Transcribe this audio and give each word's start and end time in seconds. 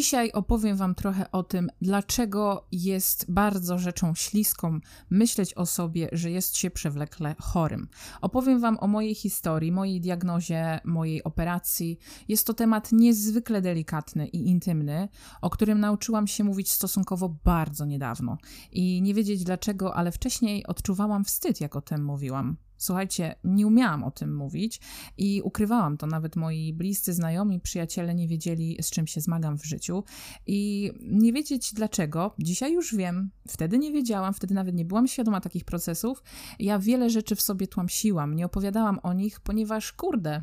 Dzisiaj 0.00 0.32
opowiem 0.32 0.76
Wam 0.76 0.94
trochę 0.94 1.30
o 1.30 1.42
tym, 1.42 1.70
dlaczego 1.82 2.66
jest 2.72 3.32
bardzo 3.32 3.78
rzeczą 3.78 4.14
śliską 4.14 4.80
myśleć 5.10 5.54
o 5.54 5.66
sobie, 5.66 6.08
że 6.12 6.30
jest 6.30 6.56
się 6.56 6.70
przewlekle 6.70 7.34
chorym. 7.38 7.88
Opowiem 8.20 8.60
Wam 8.60 8.78
o 8.80 8.86
mojej 8.86 9.14
historii, 9.14 9.72
mojej 9.72 10.00
diagnozie, 10.00 10.80
mojej 10.84 11.24
operacji. 11.24 11.98
Jest 12.28 12.46
to 12.46 12.54
temat 12.54 12.92
niezwykle 12.92 13.62
delikatny 13.62 14.28
i 14.28 14.48
intymny, 14.48 15.08
o 15.40 15.50
którym 15.50 15.80
nauczyłam 15.80 16.26
się 16.26 16.44
mówić 16.44 16.70
stosunkowo 16.70 17.28
bardzo 17.44 17.84
niedawno. 17.84 18.38
I 18.72 19.02
nie 19.02 19.14
wiedzieć 19.14 19.44
dlaczego, 19.44 19.94
ale 19.94 20.12
wcześniej 20.12 20.66
odczuwałam 20.66 21.24
wstyd, 21.24 21.60
jak 21.60 21.76
o 21.76 21.80
tym 21.80 22.04
mówiłam. 22.04 22.56
Słuchajcie, 22.80 23.34
nie 23.44 23.66
umiałam 23.66 24.04
o 24.04 24.10
tym 24.10 24.36
mówić 24.36 24.80
i 25.16 25.42
ukrywałam 25.42 25.96
to. 25.96 26.06
Nawet 26.06 26.36
moi 26.36 26.72
bliscy 26.72 27.12
znajomi, 27.12 27.60
przyjaciele 27.60 28.14
nie 28.14 28.28
wiedzieli, 28.28 28.76
z 28.80 28.90
czym 28.90 29.06
się 29.06 29.20
zmagam 29.20 29.58
w 29.58 29.64
życiu. 29.64 30.04
I 30.46 30.90
nie 31.00 31.32
wiedzieć 31.32 31.74
dlaczego, 31.74 32.34
dzisiaj 32.38 32.72
już 32.72 32.94
wiem. 32.94 33.30
Wtedy 33.48 33.78
nie 33.78 33.92
wiedziałam, 33.92 34.34
wtedy 34.34 34.54
nawet 34.54 34.74
nie 34.74 34.84
byłam 34.84 35.08
świadoma 35.08 35.40
takich 35.40 35.64
procesów. 35.64 36.22
Ja 36.58 36.78
wiele 36.78 37.10
rzeczy 37.10 37.36
w 37.36 37.42
sobie 37.42 37.66
tłamsiłam, 37.66 38.34
nie 38.34 38.46
opowiadałam 38.46 38.98
o 39.02 39.12
nich, 39.12 39.40
ponieważ, 39.40 39.92
kurde, 39.92 40.42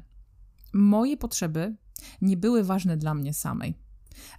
moje 0.74 1.18
potrzeby 1.18 1.76
nie 2.22 2.38
były 2.38 2.64
ważne 2.64 2.98
dla 2.98 3.14
mnie 3.14 3.34
samej. 3.34 3.87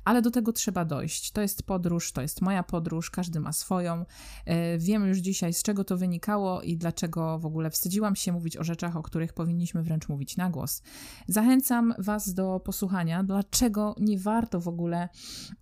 Ale 0.05 0.23
do 0.23 0.30
tego 0.30 0.52
trzeba 0.52 0.84
dojść. 0.84 1.32
To 1.32 1.41
jest 1.41 1.62
podróż, 1.62 2.12
to 2.12 2.23
jest 2.23 2.41
moja 2.41 2.62
podróż, 2.62 3.10
każdy 3.10 3.41
ma 3.41 3.52
swoją. 3.52 4.05
E, 4.45 4.78
wiem 4.78 5.06
już 5.06 5.19
dzisiaj, 5.19 5.55
z 5.55 5.62
czego 5.62 5.84
to 5.84 5.96
wynikało 5.96 6.62
i 6.62 6.77
dlaczego 6.77 7.38
w 7.38 7.46
ogóle 7.46 7.70
wstydziłam 7.70 8.16
się 8.16 8.33
mówić 8.33 8.56
o 8.56 8.64
rzeczach, 8.64 8.96
o 8.96 9.02
których 9.02 9.33
powinniśmy 9.33 9.83
wręcz 9.83 10.09
mówić 10.09 10.36
na 10.36 10.50
głos. 10.50 10.83
Zachęcam 11.28 11.95
Was 11.98 12.34
do 12.34 12.60
posłuchania, 12.60 13.24
dlaczego 13.24 13.95
nie 14.00 14.19
warto 14.19 14.60
w 14.60 14.69
ogóle. 14.69 15.09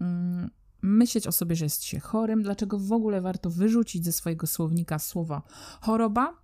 Mm, 0.01 0.51
myśleć 0.83 1.27
o 1.27 1.33
sobie, 1.33 1.57
że 1.57 1.65
jest 1.65 1.85
się 1.85 2.01
chorym, 2.01 2.43
dlaczego 2.43 2.79
w 2.79 2.93
ogóle 2.93 3.21
warto 3.21 3.51
wyrzucić 3.51 4.05
ze 4.05 4.12
swojego 4.12 4.47
słownika 4.47 4.99
słowo 4.99 5.43
choroba 5.81 6.35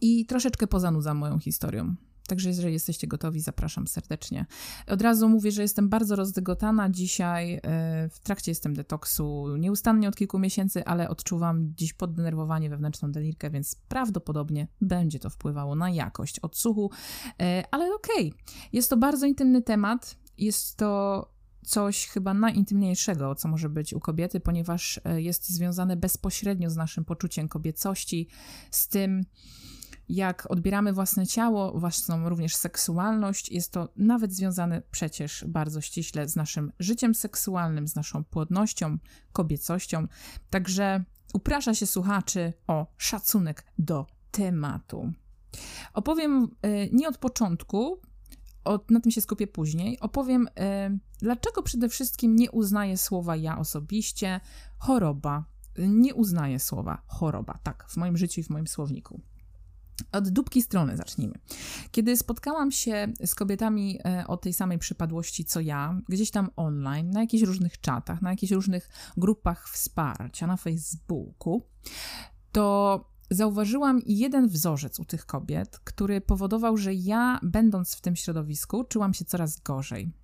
i 0.00 0.26
troszeczkę 0.26 0.66
pozanudzam 0.66 1.16
moją 1.16 1.38
historią. 1.38 1.94
Także 2.28 2.48
jeżeli 2.48 2.72
jesteście 2.72 3.06
gotowi, 3.06 3.40
zapraszam 3.40 3.86
serdecznie. 3.86 4.46
Od 4.86 5.02
razu 5.02 5.28
mówię, 5.28 5.52
że 5.52 5.62
jestem 5.62 5.88
bardzo 5.88 6.16
rozdygotana 6.16 6.90
dzisiaj. 6.90 7.54
E, 7.54 7.60
w 8.08 8.18
trakcie 8.18 8.50
jestem 8.50 8.74
detoksu 8.74 9.56
nieustannie 9.56 10.08
od 10.08 10.16
kilku 10.16 10.38
miesięcy, 10.38 10.84
ale 10.84 11.08
odczuwam 11.08 11.74
dziś 11.76 11.92
poddenerwowanie, 11.92 12.70
wewnętrzną 12.70 13.12
delirkę, 13.12 13.50
więc 13.50 13.74
prawdopodobnie 13.88 14.68
będzie 14.80 15.18
to 15.18 15.30
wpływało 15.30 15.74
na 15.74 15.90
jakość 15.90 16.40
odsłuchu. 16.40 16.90
E, 17.40 17.64
ale 17.70 17.94
okej, 17.94 18.28
okay. 18.28 18.68
jest 18.72 18.90
to 18.90 18.96
bardzo 18.96 19.26
intymny 19.26 19.62
temat. 19.62 20.16
Jest 20.38 20.76
to 20.76 21.34
coś 21.64 22.06
chyba 22.06 22.34
najintymniejszego, 22.34 23.34
co 23.34 23.48
może 23.48 23.68
być 23.68 23.94
u 23.94 24.00
kobiety, 24.00 24.40
ponieważ 24.40 25.00
e, 25.04 25.22
jest 25.22 25.48
związane 25.48 25.96
bezpośrednio 25.96 26.70
z 26.70 26.76
naszym 26.76 27.04
poczuciem 27.04 27.48
kobiecości, 27.48 28.28
z 28.70 28.88
tym, 28.88 29.24
jak 30.08 30.50
odbieramy 30.50 30.92
własne 30.92 31.26
ciało, 31.26 31.78
własną 31.78 32.28
również 32.28 32.56
seksualność, 32.56 33.50
jest 33.50 33.72
to 33.72 33.88
nawet 33.96 34.32
związane 34.32 34.82
przecież 34.90 35.44
bardzo 35.48 35.80
ściśle 35.80 36.28
z 36.28 36.36
naszym 36.36 36.72
życiem 36.78 37.14
seksualnym, 37.14 37.88
z 37.88 37.96
naszą 37.96 38.24
płodnością, 38.24 38.98
kobiecością. 39.32 40.06
Także 40.50 41.04
uprasza 41.32 41.74
się 41.74 41.86
słuchaczy 41.86 42.52
o 42.66 42.86
szacunek 42.96 43.64
do 43.78 44.06
tematu. 44.30 45.12
Opowiem 45.92 46.48
y, 46.66 46.88
nie 46.92 47.08
od 47.08 47.18
początku, 47.18 48.00
od, 48.64 48.90
na 48.90 49.00
tym 49.00 49.12
się 49.12 49.20
skupię 49.20 49.46
później. 49.46 50.00
Opowiem, 50.00 50.48
y, 50.48 50.98
dlaczego 51.18 51.62
przede 51.62 51.88
wszystkim 51.88 52.36
nie 52.36 52.50
uznaję 52.50 52.96
słowa 52.96 53.36
ja 53.36 53.58
osobiście, 53.58 54.40
choroba. 54.78 55.44
Nie 55.78 56.14
uznaję 56.14 56.58
słowa 56.58 57.02
choroba, 57.06 57.58
tak, 57.62 57.86
w 57.88 57.96
moim 57.96 58.16
życiu 58.16 58.40
i 58.40 58.44
w 58.44 58.50
moim 58.50 58.66
słowniku. 58.66 59.20
Od 60.12 60.28
dupki 60.28 60.62
strony 60.62 60.96
zacznijmy. 60.96 61.34
Kiedy 61.90 62.16
spotkałam 62.16 62.72
się 62.72 63.08
z 63.24 63.34
kobietami 63.34 63.98
e, 64.04 64.26
o 64.26 64.36
tej 64.36 64.52
samej 64.52 64.78
przypadłości 64.78 65.44
co 65.44 65.60
ja, 65.60 66.00
gdzieś 66.08 66.30
tam 66.30 66.50
online, 66.56 67.10
na 67.10 67.20
jakichś 67.20 67.42
różnych 67.42 67.80
czatach, 67.80 68.22
na 68.22 68.30
jakichś 68.30 68.52
różnych 68.52 68.88
grupach 69.16 69.68
wsparcia 69.68 70.46
na 70.46 70.56
Facebooku, 70.56 71.62
to 72.52 73.14
zauważyłam 73.30 74.00
jeden 74.06 74.48
wzorzec 74.48 75.00
u 75.00 75.04
tych 75.04 75.26
kobiet, 75.26 75.78
który 75.84 76.20
powodował, 76.20 76.76
że 76.76 76.94
ja, 76.94 77.40
będąc 77.42 77.94
w 77.94 78.00
tym 78.00 78.16
środowisku, 78.16 78.84
czułam 78.84 79.14
się 79.14 79.24
coraz 79.24 79.60
gorzej. 79.60 80.23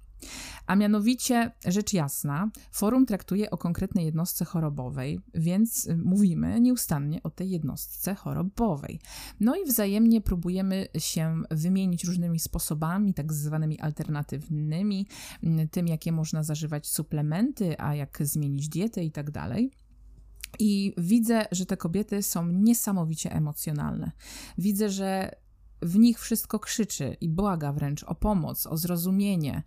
A 0.66 0.76
mianowicie, 0.76 1.52
rzecz 1.66 1.92
jasna, 1.92 2.50
forum 2.72 3.06
traktuje 3.06 3.50
o 3.50 3.58
konkretnej 3.58 4.04
jednostce 4.04 4.44
chorobowej, 4.44 5.20
więc 5.34 5.88
mówimy 6.04 6.60
nieustannie 6.60 7.22
o 7.22 7.30
tej 7.30 7.50
jednostce 7.50 8.14
chorobowej. 8.14 9.00
No 9.40 9.56
i 9.56 9.64
wzajemnie 9.64 10.20
próbujemy 10.20 10.86
się 10.98 11.42
wymienić 11.50 12.04
różnymi 12.04 12.40
sposobami, 12.40 13.14
tak 13.14 13.32
zwanymi 13.32 13.80
alternatywnymi, 13.80 15.06
tym 15.70 15.88
jakie 15.88 16.12
można 16.12 16.42
zażywać 16.42 16.86
suplementy, 16.86 17.80
a 17.80 17.94
jak 17.94 18.18
zmienić 18.20 18.68
dietę 18.68 19.04
i 19.04 19.10
tak 19.10 19.30
dalej. 19.30 19.70
I 20.58 20.94
widzę, 20.98 21.46
że 21.52 21.66
te 21.66 21.76
kobiety 21.76 22.22
są 22.22 22.46
niesamowicie 22.46 23.32
emocjonalne. 23.32 24.12
Widzę, 24.58 24.90
że 24.90 25.30
w 25.82 25.98
nich 25.98 26.20
wszystko 26.20 26.58
krzyczy 26.58 27.16
i 27.20 27.28
błaga 27.28 27.72
wręcz 27.72 28.04
o 28.04 28.14
pomoc, 28.14 28.66
o 28.66 28.76
zrozumienie. 28.76 29.62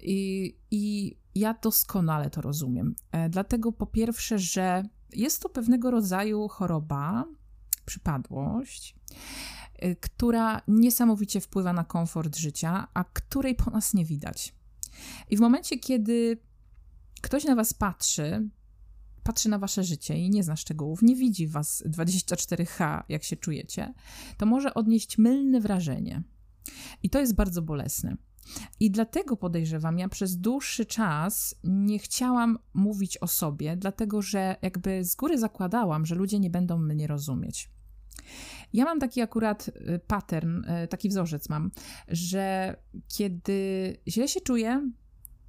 I, 0.00 0.56
i 0.70 1.16
ja 1.34 1.54
doskonale 1.62 2.30
to 2.30 2.40
rozumiem. 2.40 2.94
E, 3.12 3.28
dlatego 3.28 3.72
po 3.72 3.86
pierwsze, 3.86 4.38
że 4.38 4.82
jest 5.12 5.42
to 5.42 5.48
pewnego 5.48 5.90
rodzaju 5.90 6.48
choroba, 6.48 7.24
przypadłość, 7.84 8.96
e, 9.74 9.96
która 9.96 10.60
niesamowicie 10.68 11.40
wpływa 11.40 11.72
na 11.72 11.84
komfort 11.84 12.36
życia, 12.36 12.88
a 12.94 13.04
której 13.04 13.54
po 13.54 13.70
nas 13.70 13.94
nie 13.94 14.04
widać. 14.04 14.54
I 15.30 15.36
w 15.36 15.40
momencie, 15.40 15.78
kiedy 15.78 16.38
ktoś 17.22 17.44
na 17.44 17.54
was 17.54 17.74
patrzy, 17.74 18.48
patrzy 19.26 19.48
na 19.48 19.58
wasze 19.58 19.84
życie 19.84 20.18
i 20.18 20.30
nie 20.30 20.42
zna 20.42 20.56
szczegółów, 20.56 21.02
nie 21.02 21.16
widzi 21.16 21.48
was 21.48 21.84
24H, 21.86 23.02
jak 23.08 23.24
się 23.24 23.36
czujecie, 23.36 23.94
to 24.36 24.46
może 24.46 24.74
odnieść 24.74 25.18
mylne 25.18 25.60
wrażenie. 25.60 26.22
I 27.02 27.10
to 27.10 27.20
jest 27.20 27.34
bardzo 27.34 27.62
bolesne. 27.62 28.16
I 28.80 28.90
dlatego 28.90 29.36
podejrzewam, 29.36 29.98
ja 29.98 30.08
przez 30.08 30.36
dłuższy 30.36 30.86
czas 30.86 31.54
nie 31.64 31.98
chciałam 31.98 32.58
mówić 32.74 33.18
o 33.18 33.26
sobie, 33.26 33.76
dlatego 33.76 34.22
że 34.22 34.56
jakby 34.62 35.04
z 35.04 35.14
góry 35.14 35.38
zakładałam, 35.38 36.06
że 36.06 36.14
ludzie 36.14 36.38
nie 36.38 36.50
będą 36.50 36.78
mnie 36.78 37.06
rozumieć. 37.06 37.70
Ja 38.72 38.84
mam 38.84 39.00
taki 39.00 39.20
akurat 39.20 39.68
y, 39.68 40.00
pattern, 40.06 40.64
y, 40.64 40.88
taki 40.88 41.08
wzorzec 41.08 41.48
mam, 41.48 41.70
że 42.08 42.76
kiedy 43.08 43.96
źle 44.08 44.28
się 44.28 44.40
czuję, 44.40 44.90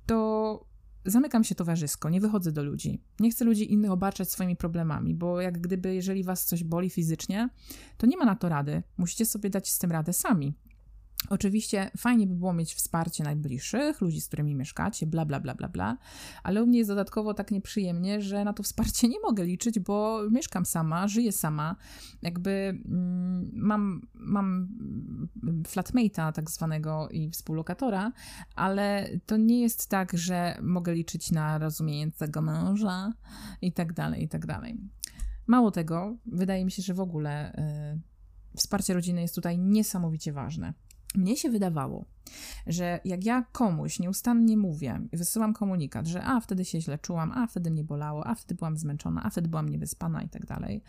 to 0.06 0.68
zamykam 1.08 1.44
się 1.44 1.56
towarzysko, 1.56 2.10
nie 2.10 2.22
wychodzę 2.22 2.52
do 2.52 2.64
ludzi. 2.64 3.02
Nie 3.20 3.32
chcę 3.32 3.46
ludzi 3.46 3.74
innych 3.74 3.92
obarczać 3.92 4.32
swoimi 4.32 4.56
problemami, 4.56 5.16
bo 5.16 5.42
jak 5.42 5.62
gdyby, 5.62 5.96
jeżeli 5.96 6.24
was 6.24 6.46
coś 6.46 6.64
boli 6.64 6.90
fizycznie, 6.90 7.50
to 7.98 8.08
nie 8.08 8.18
ma 8.18 8.26
na 8.26 8.36
to 8.36 8.50
rady. 8.50 8.84
Musicie 8.98 9.26
sobie 9.26 9.50
dać 9.50 9.70
z 9.70 9.80
tym 9.80 9.92
radę 9.92 10.14
sami. 10.14 10.54
Oczywiście 11.30 11.92
fajnie 11.98 12.28
by 12.28 12.36
było 12.36 12.54
mieć 12.54 12.76
wsparcie 12.76 13.24
najbliższych, 13.24 14.02
ludzi, 14.02 14.22
z 14.22 14.28
którymi 14.28 14.56
mieszkacie, 14.56 15.08
bla, 15.08 15.26
bla, 15.26 15.40
bla, 15.40 15.56
bla, 15.56 15.70
bla, 15.70 15.98
ale 16.44 16.64
u 16.64 16.68
mnie 16.68 16.78
jest 16.78 16.90
dodatkowo 16.90 17.34
tak 17.34 17.52
nieprzyjemnie, 17.52 18.22
że 18.22 18.44
na 18.44 18.54
to 18.54 18.64
wsparcie 18.64 19.08
nie 19.08 19.20
mogę 19.20 19.44
liczyć, 19.44 19.80
bo 19.80 20.22
mieszkam 20.32 20.66
sama, 20.66 21.08
żyję 21.08 21.32
sama, 21.32 21.76
jakby 22.22 22.82
mm, 22.86 23.52
mam, 23.54 24.08
mam 24.14 24.68
flatmate'a 25.64 26.32
tak 26.32 26.52
zwanego 26.52 27.10
i 27.10 27.30
współlokatora, 27.30 28.12
ale 28.56 29.10
to 29.26 29.38
nie 29.38 29.62
jest 29.62 29.90
tak, 29.90 30.18
że 30.18 30.58
mogę 30.62 30.94
liczyć 30.94 31.32
na 31.32 31.58
rozumiejącego 31.58 32.42
męża 32.42 33.14
i 33.62 33.74
tak 33.74 33.94
dalej, 33.94 34.24
i 34.24 34.30
tak 34.30 34.46
dalej. 34.46 34.78
Mało 35.48 35.72
tego, 35.72 36.18
wydaje 36.26 36.66
mi 36.66 36.72
się, 36.72 36.82
że 36.82 36.94
w 36.94 37.00
ogóle 37.00 37.54
y, 37.54 38.58
wsparcie 38.58 38.94
rodziny 38.94 39.22
jest 39.22 39.36
tutaj 39.36 39.60
niesamowicie 39.60 40.34
ważne. 40.34 40.74
Mnie 41.16 41.38
się 41.38 41.50
wydawało, 41.50 42.06
że 42.68 43.00
jak 43.06 43.26
ja 43.26 43.44
komuś 43.52 44.00
nieustannie 44.00 44.58
mówię 44.58 45.02
i 45.12 45.18
wysyłam 45.18 45.54
komunikat, 45.54 46.08
że 46.08 46.24
a 46.24 46.40
wtedy 46.40 46.66
się 46.66 46.82
źle 46.82 46.98
czułam, 46.98 47.32
a 47.32 47.48
wtedy 47.48 47.72
mnie 47.72 47.84
bolało, 47.84 48.28
a 48.28 48.36
wtedy 48.36 48.56
byłam 48.56 48.78
zmęczona, 48.78 49.24
a 49.24 49.30
wtedy 49.30 49.50
byłam 49.50 49.70
niewyspana 49.70 50.24
i 50.24 50.30
tak 50.30 50.46
dalej, 50.46 50.84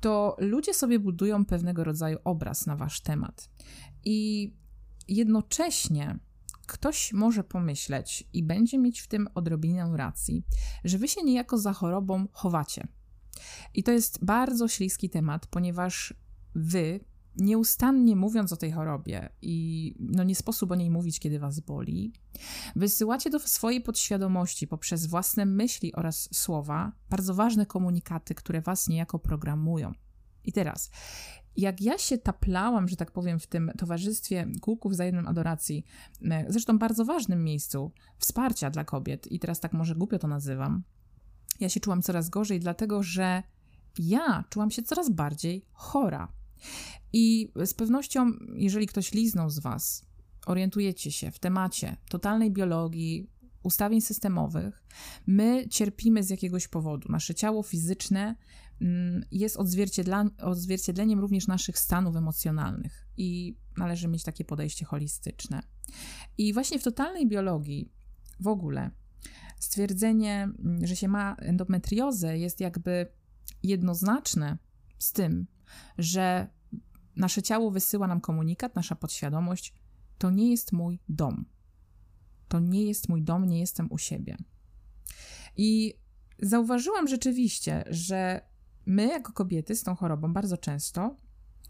to 0.00 0.36
ludzie 0.40 0.74
sobie 0.74 0.98
budują 0.98 1.44
pewnego 1.44 1.84
rodzaju 1.84 2.18
obraz 2.24 2.66
na 2.66 2.76
wasz 2.76 3.00
temat. 3.00 3.50
I 4.04 4.52
jednocześnie 5.08 6.18
ktoś 6.66 7.12
może 7.12 7.44
pomyśleć 7.44 8.28
i 8.32 8.42
będzie 8.42 8.78
mieć 8.78 9.00
w 9.00 9.08
tym 9.08 9.28
odrobinę 9.34 9.92
racji, 9.96 10.44
że 10.84 10.98
wy 10.98 11.08
się 11.08 11.22
niejako 11.22 11.58
za 11.58 11.72
chorobą 11.72 12.26
chowacie. 12.32 12.88
I 13.74 13.82
to 13.82 13.92
jest 13.92 14.24
bardzo 14.24 14.68
śliski 14.68 15.10
temat, 15.10 15.46
ponieważ 15.46 16.14
wy 16.54 17.00
nieustannie 17.36 18.16
mówiąc 18.16 18.52
o 18.52 18.56
tej 18.56 18.72
chorobie 18.72 19.28
i 19.42 19.94
no 20.00 20.24
nie 20.24 20.34
sposób 20.34 20.70
o 20.70 20.74
niej 20.74 20.90
mówić, 20.90 21.20
kiedy 21.20 21.38
was 21.38 21.60
boli, 21.60 22.12
wysyłacie 22.76 23.30
do 23.30 23.38
swojej 23.38 23.80
podświadomości 23.80 24.66
poprzez 24.68 25.06
własne 25.06 25.46
myśli 25.46 25.92
oraz 25.94 26.28
słowa 26.32 26.92
bardzo 27.10 27.34
ważne 27.34 27.66
komunikaty, 27.66 28.34
które 28.34 28.60
was 28.60 28.88
niejako 28.88 29.18
programują. 29.18 29.92
I 30.44 30.52
teraz, 30.52 30.90
jak 31.56 31.80
ja 31.80 31.98
się 31.98 32.18
taplałam, 32.18 32.88
że 32.88 32.96
tak 32.96 33.10
powiem, 33.10 33.38
w 33.38 33.46
tym 33.46 33.72
towarzystwie 33.78 34.46
kółków 34.60 34.92
wzajemnej 34.92 35.24
adoracji, 35.26 35.84
e, 36.30 36.44
zresztą 36.48 36.78
bardzo 36.78 37.04
ważnym 37.04 37.44
miejscu 37.44 37.92
wsparcia 38.18 38.70
dla 38.70 38.84
kobiet, 38.84 39.32
i 39.32 39.38
teraz 39.38 39.60
tak 39.60 39.72
może 39.72 39.94
głupio 39.94 40.18
to 40.18 40.28
nazywam, 40.28 40.82
ja 41.60 41.68
się 41.68 41.80
czułam 41.80 42.02
coraz 42.02 42.28
gorzej, 42.28 42.60
dlatego 42.60 43.02
że 43.02 43.42
ja 43.98 44.44
czułam 44.50 44.70
się 44.70 44.82
coraz 44.82 45.10
bardziej 45.10 45.66
chora. 45.72 46.32
I 47.12 47.52
z 47.64 47.74
pewnością, 47.74 48.32
jeżeli 48.56 48.86
ktoś 48.86 49.12
liznął 49.12 49.50
z 49.50 49.58
Was, 49.58 50.06
orientujecie 50.46 51.12
się 51.12 51.30
w 51.30 51.38
temacie 51.38 51.96
totalnej 52.08 52.50
biologii, 52.50 53.30
ustawień 53.62 54.00
systemowych, 54.00 54.82
my 55.26 55.68
cierpimy 55.68 56.22
z 56.22 56.30
jakiegoś 56.30 56.68
powodu. 56.68 57.12
Nasze 57.12 57.34
ciało 57.34 57.62
fizyczne 57.62 58.36
mm, 58.80 59.24
jest 59.30 59.56
odzwierciedleniem 60.38 61.20
również 61.20 61.46
naszych 61.46 61.78
stanów 61.78 62.16
emocjonalnych 62.16 63.06
i 63.16 63.56
należy 63.76 64.08
mieć 64.08 64.22
takie 64.22 64.44
podejście 64.44 64.84
holistyczne. 64.84 65.62
I 66.38 66.52
właśnie 66.52 66.78
w 66.78 66.82
totalnej 66.82 67.28
biologii 67.28 67.92
w 68.40 68.48
ogóle 68.48 68.90
stwierdzenie, 69.58 70.42
mm, 70.42 70.86
że 70.86 70.96
się 70.96 71.08
ma 71.08 71.34
endometriozę 71.38 72.38
jest 72.38 72.60
jakby 72.60 73.06
jednoznaczne 73.62 74.58
z 74.98 75.12
tym, 75.12 75.46
że 75.98 76.48
nasze 77.16 77.42
ciało 77.42 77.70
wysyła 77.70 78.06
nam 78.06 78.20
komunikat, 78.20 78.76
nasza 78.76 78.96
podświadomość, 78.96 79.74
to 80.18 80.30
nie 80.30 80.50
jest 80.50 80.72
mój 80.72 81.00
dom. 81.08 81.44
To 82.48 82.60
nie 82.60 82.86
jest 82.86 83.08
mój 83.08 83.22
dom, 83.22 83.44
nie 83.44 83.60
jestem 83.60 83.92
u 83.92 83.98
siebie. 83.98 84.36
I 85.56 85.94
zauważyłam 86.42 87.08
rzeczywiście, 87.08 87.84
że 87.90 88.40
my, 88.86 89.06
jako 89.06 89.32
kobiety 89.32 89.76
z 89.76 89.82
tą 89.82 89.94
chorobą, 89.94 90.32
bardzo 90.32 90.56
często 90.56 91.16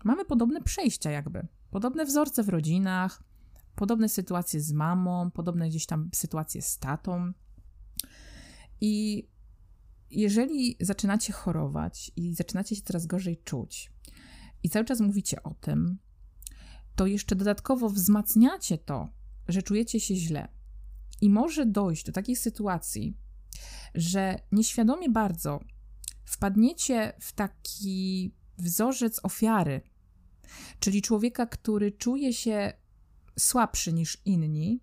mamy 0.05 0.25
podobne 0.25 0.63
przejścia, 0.63 1.11
jakby. 1.11 1.47
Podobne 1.71 2.05
wzorce 2.05 2.43
w 2.43 2.49
rodzinach, 2.49 3.23
podobne 3.75 4.09
sytuacje 4.09 4.61
z 4.61 4.73
mamą, 4.73 5.31
podobne 5.31 5.69
gdzieś 5.69 5.87
tam 5.87 6.11
sytuacje 6.15 6.63
z 6.63 6.79
tatą. 6.79 7.33
I 8.81 9.27
jeżeli 10.11 10.77
zaczynacie 10.81 11.33
chorować 11.33 12.13
i 12.17 12.35
zaczynacie 12.35 12.77
się 12.77 12.83
coraz 12.83 13.07
gorzej 13.07 13.43
czuć, 13.45 13.93
i 14.65 14.69
cały 14.69 14.85
czas 14.85 15.01
mówicie 15.01 15.43
o 15.43 15.55
tym, 15.55 15.99
to 16.95 17.07
jeszcze 17.07 17.37
dodatkowo 17.37 17.91
wzmacniacie 17.91 18.79
to, 18.79 19.09
że 19.49 19.63
czujecie 19.63 20.01
się 20.01 20.17
źle. 20.17 20.49
I 21.21 21.31
może 21.31 21.67
dojść 21.67 22.07
do 22.07 22.13
takiej 22.13 22.37
sytuacji, 22.37 23.17
że 23.95 24.39
nieświadomie 24.53 25.11
bardzo 25.11 25.61
wpadniecie 26.25 27.13
w 27.21 27.33
taki 27.33 28.33
wzorzec 28.59 29.21
ofiary, 29.23 29.81
czyli 30.81 31.03
człowieka, 31.03 31.47
który 31.47 31.93
czuje 31.93 32.33
się 32.33 32.73
słabszy 33.39 33.93
niż 33.93 34.23
inni. 34.25 34.81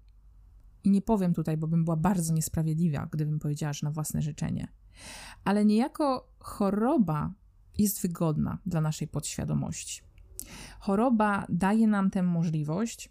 I 0.84 0.92
nie 0.92 1.02
powiem 1.02 1.34
tutaj, 1.34 1.58
bo 1.58 1.68
bym 1.68 1.84
była 1.86 1.98
bardzo 1.98 2.34
niesprawiedliwa, 2.34 3.10
gdybym 3.12 3.40
powiedziała, 3.40 3.74
że 3.74 3.86
na 3.86 3.92
własne 3.92 4.22
życzenie. 4.22 4.68
Ale 5.44 5.66
niejako 5.66 6.34
choroba 6.40 7.34
jest 7.78 8.02
wygodna 8.02 8.58
dla 8.66 8.82
naszej 8.82 9.08
podświadomości. 9.08 10.02
Choroba 10.80 11.46
daje 11.50 11.88
nam 11.88 12.10
tę 12.10 12.24
możliwość, 12.24 13.10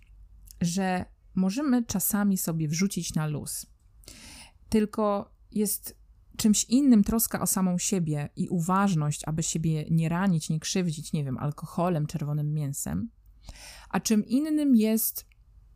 że 0.60 1.04
możemy 1.34 1.84
czasami 1.84 2.38
sobie 2.38 2.68
wrzucić 2.68 3.14
na 3.14 3.26
luz. 3.26 3.66
Tylko 4.68 5.34
jest 5.52 6.00
czymś 6.36 6.64
innym 6.64 7.04
troska 7.04 7.40
o 7.40 7.46
samą 7.46 7.78
siebie 7.78 8.28
i 8.36 8.48
uważność, 8.48 9.22
aby 9.26 9.42
siebie 9.42 9.84
nie 9.90 10.08
ranić, 10.08 10.50
nie 10.50 10.60
krzywdzić, 10.60 11.12
nie 11.12 11.24
wiem, 11.24 11.38
alkoholem, 11.38 12.06
czerwonym 12.06 12.54
mięsem, 12.54 13.10
a 13.90 14.00
czym 14.00 14.26
innym 14.26 14.76
jest 14.76 15.26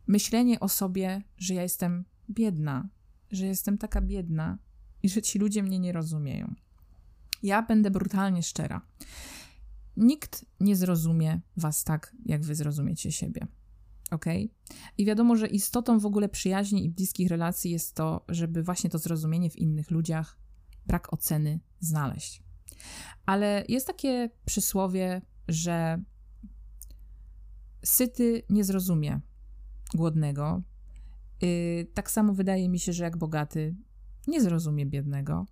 myślenie 0.06 0.60
o 0.60 0.68
sobie, 0.68 1.22
że 1.36 1.54
ja 1.54 1.62
jestem 1.62 2.04
biedna, 2.30 2.88
że 3.30 3.46
jestem 3.46 3.78
taka 3.78 4.00
biedna 4.00 4.58
i 5.02 5.08
że 5.08 5.22
ci 5.22 5.38
ludzie 5.38 5.62
mnie 5.62 5.78
nie 5.78 5.92
rozumieją. 5.92 6.54
Ja 7.44 7.62
będę 7.62 7.90
brutalnie 7.90 8.42
szczera. 8.42 8.86
Nikt 9.96 10.44
nie 10.60 10.76
zrozumie 10.76 11.40
was 11.56 11.84
tak, 11.84 12.16
jak 12.26 12.42
wy 12.42 12.54
zrozumiecie 12.54 13.12
siebie. 13.12 13.46
Ok? 14.10 14.24
I 14.98 15.04
wiadomo, 15.04 15.36
że 15.36 15.46
istotą 15.46 15.98
w 15.98 16.06
ogóle 16.06 16.28
przyjaźni 16.28 16.84
i 16.84 16.90
bliskich 16.90 17.28
relacji 17.28 17.70
jest 17.70 17.94
to, 17.94 18.24
żeby 18.28 18.62
właśnie 18.62 18.90
to 18.90 18.98
zrozumienie 18.98 19.50
w 19.50 19.56
innych 19.56 19.90
ludziach, 19.90 20.38
brak 20.86 21.12
oceny 21.12 21.60
znaleźć. 21.80 22.42
Ale 23.26 23.64
jest 23.68 23.86
takie 23.86 24.30
przysłowie, 24.44 25.22
że 25.48 26.02
syty 27.84 28.42
nie 28.50 28.64
zrozumie 28.64 29.20
głodnego. 29.94 30.62
Yy, 31.42 31.86
tak 31.94 32.10
samo 32.10 32.34
wydaje 32.34 32.68
mi 32.68 32.78
się, 32.78 32.92
że 32.92 33.04
jak 33.04 33.16
bogaty 33.16 33.76
nie 34.26 34.42
zrozumie 34.42 34.86
biednego. 34.86 35.46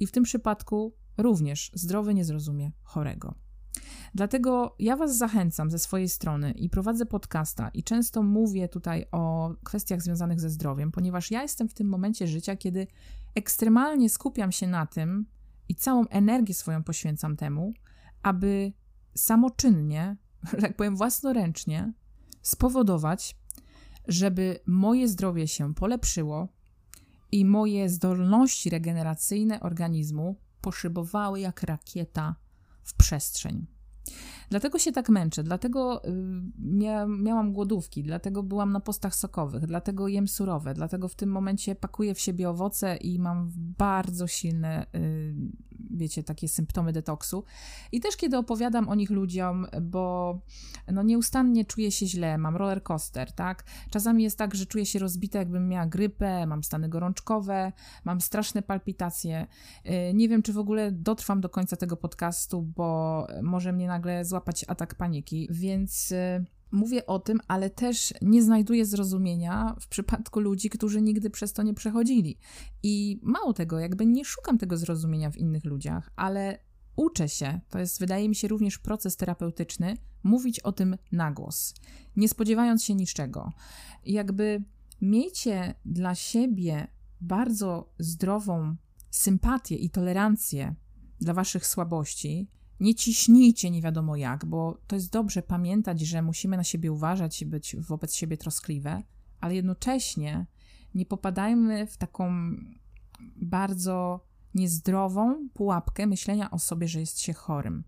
I 0.00 0.06
w 0.06 0.12
tym 0.12 0.24
przypadku 0.24 0.94
również 1.16 1.70
zdrowy 1.74 2.14
nie 2.14 2.24
zrozumie 2.24 2.72
chorego. 2.82 3.34
Dlatego 4.14 4.76
ja 4.78 4.96
Was 4.96 5.16
zachęcam 5.16 5.70
ze 5.70 5.78
swojej 5.78 6.08
strony 6.08 6.52
i 6.52 6.70
prowadzę 6.70 7.06
podcasta 7.06 7.68
i 7.68 7.82
często 7.82 8.22
mówię 8.22 8.68
tutaj 8.68 9.06
o 9.12 9.54
kwestiach 9.64 10.02
związanych 10.02 10.40
ze 10.40 10.50
zdrowiem, 10.50 10.92
ponieważ 10.92 11.30
ja 11.30 11.42
jestem 11.42 11.68
w 11.68 11.74
tym 11.74 11.88
momencie 11.88 12.26
życia, 12.26 12.56
kiedy 12.56 12.86
ekstremalnie 13.34 14.10
skupiam 14.10 14.52
się 14.52 14.66
na 14.66 14.86
tym 14.86 15.26
i 15.68 15.74
całą 15.74 16.06
energię 16.06 16.54
swoją 16.54 16.82
poświęcam 16.84 17.36
temu, 17.36 17.72
aby 18.22 18.72
samoczynnie, 19.14 20.16
tak 20.60 20.76
powiem 20.76 20.96
własnoręcznie, 20.96 21.92
spowodować, 22.42 23.36
żeby 24.08 24.60
moje 24.66 25.08
zdrowie 25.08 25.48
się 25.48 25.74
polepszyło 25.74 26.48
i 27.32 27.44
moje 27.44 27.88
zdolności 27.88 28.70
regeneracyjne 28.70 29.60
organizmu 29.60 30.36
poszybowały 30.64 31.40
jak 31.40 31.62
rakieta 31.62 32.34
w 32.82 32.94
przestrzeń. 32.94 33.66
Dlatego 34.50 34.78
się 34.78 34.92
tak 34.92 35.08
męczę, 35.08 35.42
dlatego 35.42 36.04
y, 36.04 36.12
mia 36.58 37.06
miałam 37.06 37.52
głodówki, 37.52 38.02
dlatego 38.02 38.42
byłam 38.42 38.72
na 38.72 38.80
postach 38.80 39.14
sokowych, 39.14 39.66
dlatego 39.66 40.08
jem 40.08 40.28
surowe, 40.28 40.74
dlatego 40.74 41.08
w 41.08 41.14
tym 41.14 41.30
momencie 41.30 41.74
pakuję 41.74 42.14
w 42.14 42.20
siebie 42.20 42.50
owoce 42.50 42.96
i 42.96 43.18
mam 43.18 43.50
bardzo 43.78 44.26
silne, 44.26 44.86
y, 44.94 45.34
wiecie, 45.90 46.22
takie 46.22 46.48
symptomy 46.48 46.92
detoksu. 46.92 47.44
I 47.92 48.00
też 48.00 48.16
kiedy 48.16 48.38
opowiadam 48.38 48.88
o 48.88 48.94
nich 48.94 49.10
ludziom, 49.10 49.66
bo 49.82 50.38
no 50.92 51.02
nieustannie 51.02 51.64
czuję 51.64 51.92
się 51.92 52.06
źle, 52.06 52.38
mam 52.38 52.56
roller 52.56 52.82
coaster, 52.82 53.32
tak? 53.32 53.64
Czasami 53.90 54.22
jest 54.22 54.38
tak, 54.38 54.54
że 54.54 54.66
czuję 54.66 54.86
się 54.86 54.98
rozbita, 54.98 55.38
jakbym 55.38 55.68
miała 55.68 55.86
grypę, 55.86 56.46
mam 56.46 56.64
stany 56.64 56.88
gorączkowe, 56.88 57.72
mam 58.04 58.20
straszne 58.20 58.62
palpitacje. 58.62 59.46
Y, 59.86 60.14
nie 60.14 60.28
wiem, 60.28 60.42
czy 60.42 60.52
w 60.52 60.58
ogóle 60.58 60.92
dotrwam 60.92 61.40
do 61.40 61.48
końca 61.48 61.76
tego 61.76 61.96
podcastu, 61.96 62.62
bo 62.62 63.26
może 63.42 63.72
mnie 63.72 63.88
nagle 63.88 64.24
złapać 64.24 64.64
atak 64.68 64.94
paniki, 64.94 65.48
więc 65.50 66.12
y, 66.12 66.44
mówię 66.74 67.06
o 67.06 67.18
tym, 67.18 67.40
ale 67.48 67.70
też 67.70 68.14
nie 68.22 68.42
znajduję 68.42 68.86
zrozumienia 68.86 69.76
w 69.80 69.88
przypadku 69.88 70.40
ludzi, 70.40 70.70
którzy 70.70 71.02
nigdy 71.02 71.30
przez 71.30 71.52
to 71.52 71.62
nie 71.62 71.74
przechodzili. 71.74 72.38
I 72.82 73.20
mało 73.22 73.52
tego, 73.52 73.78
jakby 73.78 74.06
nie 74.06 74.24
szukam 74.24 74.58
tego 74.58 74.76
zrozumienia 74.76 75.30
w 75.30 75.36
innych 75.36 75.64
ludziach, 75.64 76.10
ale 76.16 76.58
uczę 76.96 77.28
się, 77.28 77.60
to 77.70 77.78
jest 77.78 78.00
wydaje 78.00 78.28
mi 78.28 78.34
się 78.34 78.48
również 78.48 78.78
proces 78.78 79.16
terapeutyczny, 79.16 79.96
mówić 80.22 80.60
o 80.60 80.72
tym 80.72 80.96
na 81.12 81.32
głos, 81.32 81.74
nie 82.16 82.28
spodziewając 82.28 82.84
się 82.84 82.94
niczego. 82.94 83.52
Jakby 84.06 84.64
miejcie 85.00 85.74
dla 85.84 86.14
siebie 86.14 86.86
bardzo 87.20 87.92
zdrową 87.98 88.76
sympatię 89.10 89.76
i 89.76 89.90
tolerancję 89.90 90.74
dla 91.20 91.34
waszych 91.34 91.66
słabości 91.66 92.48
nie 92.80 92.94
ciśnijcie 92.94 93.70
nie 93.70 93.82
wiadomo 93.82 94.16
jak, 94.16 94.44
bo 94.44 94.78
to 94.86 94.96
jest 94.96 95.12
dobrze 95.12 95.42
pamiętać, 95.42 96.00
że 96.00 96.22
musimy 96.22 96.56
na 96.56 96.64
siebie 96.64 96.92
uważać 96.92 97.42
i 97.42 97.46
być 97.46 97.76
wobec 97.76 98.14
siebie 98.16 98.36
troskliwe, 98.36 99.02
ale 99.40 99.54
jednocześnie 99.54 100.46
nie 100.94 101.06
popadajmy 101.06 101.86
w 101.86 101.96
taką 101.96 102.32
bardzo 103.36 104.26
niezdrową 104.54 105.48
pułapkę 105.54 106.06
myślenia 106.06 106.50
o 106.50 106.58
sobie, 106.58 106.88
że 106.88 107.00
jest 107.00 107.20
się 107.20 107.32
chorym. 107.32 107.84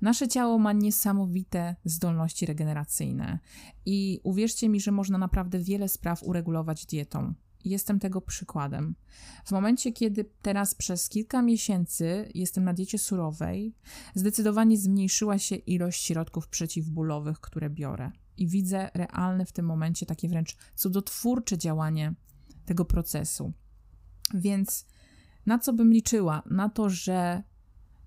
Nasze 0.00 0.28
ciało 0.28 0.58
ma 0.58 0.72
niesamowite 0.72 1.76
zdolności 1.84 2.46
regeneracyjne 2.46 3.38
i 3.86 4.20
uwierzcie 4.22 4.68
mi, 4.68 4.80
że 4.80 4.92
można 4.92 5.18
naprawdę 5.18 5.58
wiele 5.58 5.88
spraw 5.88 6.22
uregulować 6.22 6.86
dietą. 6.86 7.34
Jestem 7.64 7.98
tego 7.98 8.20
przykładem. 8.20 8.94
W 9.44 9.50
momencie, 9.50 9.92
kiedy 9.92 10.24
teraz 10.42 10.74
przez 10.74 11.08
kilka 11.08 11.42
miesięcy 11.42 12.28
jestem 12.34 12.64
na 12.64 12.72
diecie 12.72 12.98
surowej, 12.98 13.74
zdecydowanie 14.14 14.78
zmniejszyła 14.78 15.38
się 15.38 15.56
ilość 15.56 16.04
środków 16.04 16.48
przeciwbólowych, 16.48 17.40
które 17.40 17.70
biorę. 17.70 18.10
I 18.36 18.48
widzę 18.48 18.90
realne 18.94 19.46
w 19.46 19.52
tym 19.52 19.66
momencie 19.66 20.06
takie 20.06 20.28
wręcz 20.28 20.56
cudotwórcze 20.74 21.58
działanie 21.58 22.14
tego 22.64 22.84
procesu. 22.84 23.52
Więc 24.34 24.86
na 25.46 25.58
co 25.58 25.72
bym 25.72 25.92
liczyła? 25.92 26.42
Na 26.50 26.68
to, 26.68 26.90
że 26.90 27.42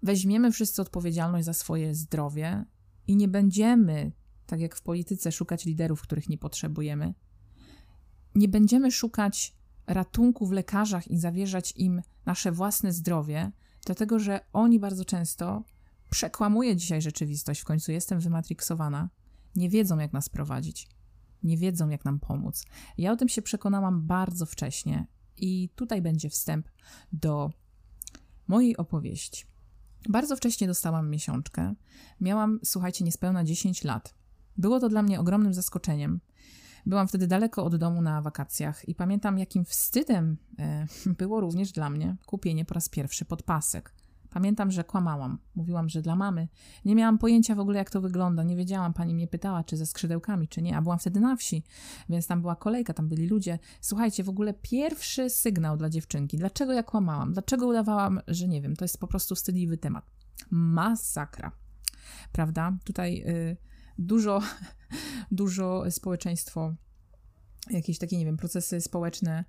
weźmiemy 0.03 0.51
wszyscy 0.51 0.81
odpowiedzialność 0.81 1.45
za 1.45 1.53
swoje 1.53 1.95
zdrowie 1.95 2.65
i 3.07 3.15
nie 3.15 3.27
będziemy, 3.27 4.11
tak 4.45 4.59
jak 4.59 4.75
w 4.75 4.81
polityce, 4.81 5.31
szukać 5.31 5.65
liderów, 5.65 6.01
których 6.01 6.29
nie 6.29 6.37
potrzebujemy. 6.37 7.13
Nie 8.35 8.47
będziemy 8.47 8.91
szukać 8.91 9.55
ratunku 9.87 10.47
w 10.47 10.51
lekarzach 10.51 11.07
i 11.07 11.17
zawierzać 11.17 11.73
im 11.75 12.01
nasze 12.25 12.51
własne 12.51 12.93
zdrowie, 12.93 13.51
dlatego 13.85 14.19
że 14.19 14.39
oni 14.53 14.79
bardzo 14.79 15.05
często 15.05 15.63
przekłamuje 16.09 16.75
dzisiaj 16.75 17.01
rzeczywistość, 17.01 17.61
w 17.61 17.65
końcu 17.65 17.91
jestem 17.91 18.19
wymatriksowana, 18.19 19.09
nie 19.55 19.69
wiedzą 19.69 19.97
jak 19.99 20.13
nas 20.13 20.29
prowadzić, 20.29 20.89
nie 21.43 21.57
wiedzą 21.57 21.89
jak 21.89 22.05
nam 22.05 22.19
pomóc. 22.19 22.65
Ja 22.97 23.11
o 23.11 23.15
tym 23.15 23.29
się 23.29 23.41
przekonałam 23.41 24.07
bardzo 24.07 24.45
wcześnie 24.45 25.07
i 25.37 25.69
tutaj 25.75 26.01
będzie 26.01 26.29
wstęp 26.29 26.69
do 27.13 27.51
mojej 28.47 28.77
opowieści. 28.77 29.45
Bardzo 30.09 30.35
wcześnie 30.35 30.67
dostałam 30.67 31.09
miesiączkę. 31.09 31.75
Miałam, 32.21 32.59
słuchajcie, 32.63 33.05
niespełna 33.05 33.43
10 33.43 33.83
lat. 33.83 34.15
Było 34.57 34.79
to 34.79 34.89
dla 34.89 35.03
mnie 35.03 35.19
ogromnym 35.19 35.53
zaskoczeniem. 35.53 36.19
Byłam 36.85 37.07
wtedy 37.07 37.27
daleko 37.27 37.65
od 37.65 37.75
domu 37.75 38.01
na 38.01 38.21
wakacjach 38.21 38.89
i 38.89 38.95
pamiętam, 38.95 39.37
jakim 39.37 39.65
wstydem 39.65 40.37
e, 40.59 40.87
było 41.19 41.39
również 41.39 41.71
dla 41.71 41.89
mnie 41.89 42.15
kupienie 42.25 42.65
po 42.65 42.73
raz 42.73 42.89
pierwszy 42.89 43.25
podpasek. 43.25 43.93
Pamiętam, 44.33 44.71
że 44.71 44.83
kłamałam. 44.83 45.39
Mówiłam, 45.55 45.89
że 45.89 46.01
dla 46.01 46.15
mamy. 46.15 46.47
Nie 46.85 46.95
miałam 46.95 47.17
pojęcia 47.17 47.55
w 47.55 47.59
ogóle, 47.59 47.77
jak 47.77 47.89
to 47.89 48.01
wygląda. 48.01 48.43
Nie 48.43 48.55
wiedziałam, 48.55 48.93
pani 48.93 49.15
mnie 49.15 49.27
pytała, 49.27 49.63
czy 49.63 49.77
ze 49.77 49.85
skrzydełkami, 49.85 50.47
czy 50.47 50.61
nie. 50.61 50.77
A 50.77 50.81
byłam 50.81 50.99
wtedy 50.99 51.19
na 51.19 51.35
wsi, 51.35 51.63
więc 52.09 52.27
tam 52.27 52.41
była 52.41 52.55
kolejka, 52.55 52.93
tam 52.93 53.09
byli 53.09 53.27
ludzie. 53.27 53.59
Słuchajcie, 53.81 54.23
w 54.23 54.29
ogóle 54.29 54.53
pierwszy 54.53 55.29
sygnał 55.29 55.77
dla 55.77 55.89
dziewczynki. 55.89 56.37
Dlaczego 56.37 56.73
ja 56.73 56.83
kłamałam? 56.83 57.33
Dlaczego 57.33 57.67
udawałam, 57.67 58.19
że 58.27 58.47
nie 58.47 58.61
wiem? 58.61 58.75
To 58.75 58.85
jest 58.85 58.99
po 58.99 59.07
prostu 59.07 59.35
wstydliwy 59.35 59.77
temat. 59.77 60.11
Masakra. 60.51 61.51
Prawda? 62.31 62.77
Tutaj 62.83 63.23
y, 63.27 63.57
dużo, 63.97 64.41
dużo 65.35 65.91
społeczeństwo, 65.91 66.75
jakieś 67.69 67.97
takie, 67.97 68.17
nie 68.17 68.25
wiem, 68.25 68.37
procesy 68.37 68.81
społeczne 68.81 69.45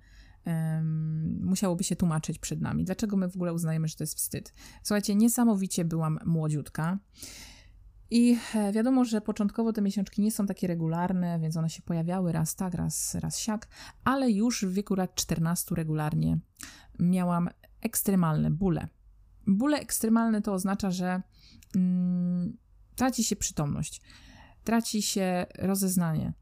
musiałoby 1.41 1.83
się 1.83 1.95
tłumaczyć 1.95 2.39
przed 2.39 2.61
nami. 2.61 2.83
Dlaczego 2.83 3.17
my 3.17 3.29
w 3.29 3.35
ogóle 3.35 3.53
uznajemy, 3.53 3.87
że 3.87 3.95
to 3.95 4.03
jest 4.03 4.17
wstyd? 4.17 4.53
Słuchajcie, 4.83 5.15
niesamowicie 5.15 5.85
byłam 5.85 6.19
młodziutka. 6.25 6.99
I 8.11 8.37
e, 8.55 8.71
wiadomo, 8.71 9.05
że 9.05 9.21
początkowo 9.21 9.73
te 9.73 9.81
miesiączki 9.81 10.21
nie 10.21 10.31
są 10.31 10.45
takie 10.45 10.67
regularne, 10.67 11.39
więc 11.39 11.57
one 11.57 11.69
się 11.69 11.81
pojawiały 11.81 12.31
raz 12.31 12.55
tak, 12.55 12.73
raz, 12.73 13.15
raz 13.15 13.39
siak, 13.39 13.67
ale 14.03 14.31
już 14.31 14.65
w 14.65 14.73
wieku 14.73 14.95
lat 14.95 15.15
14 15.15 15.75
regularnie 15.75 16.39
miałam 16.99 17.49
ekstremalne 17.81 18.51
bóle. 18.51 18.87
Bóle 19.47 19.79
ekstremalne 19.79 20.41
to 20.41 20.53
oznacza, 20.53 20.91
że 20.91 21.21
mm, 21.75 22.57
traci 22.95 23.23
się 23.23 23.35
przytomność, 23.35 24.01
traci 24.65 25.01
się 25.01 25.45
rozeznanie. 25.59 26.33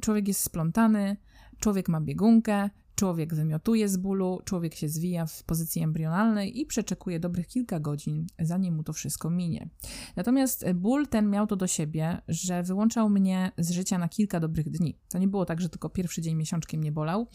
Człowiek 0.00 0.28
jest 0.28 0.40
splątany, 0.40 1.16
człowiek 1.60 1.88
ma 1.88 2.00
biegunkę, 2.00 2.70
Człowiek 3.00 3.34
wymiotuje 3.34 3.88
z 3.88 3.96
bólu, 3.96 4.40
człowiek 4.44 4.74
się 4.74 4.88
zwija 4.88 5.26
w 5.26 5.44
pozycji 5.44 5.82
embrionalnej 5.82 6.60
i 6.60 6.66
przeczekuje 6.66 7.20
dobrych 7.20 7.46
kilka 7.46 7.80
godzin, 7.80 8.26
zanim 8.38 8.74
mu 8.74 8.82
to 8.82 8.92
wszystko 8.92 9.30
minie. 9.30 9.68
Natomiast 10.16 10.72
ból 10.74 11.06
ten 11.06 11.30
miał 11.30 11.46
to 11.46 11.56
do 11.56 11.66
siebie, 11.66 12.22
że 12.28 12.62
wyłączał 12.62 13.10
mnie 13.10 13.52
z 13.58 13.70
życia 13.70 13.98
na 13.98 14.08
kilka 14.08 14.40
dobrych 14.40 14.70
dni. 14.70 14.98
To 15.08 15.18
nie 15.18 15.28
było 15.28 15.44
tak, 15.44 15.60
że 15.60 15.68
tylko 15.68 15.88
pierwszy 15.88 16.22
dzień 16.22 16.34
miesiączki 16.34 16.78
mnie 16.78 16.92
bolał. 16.92 17.26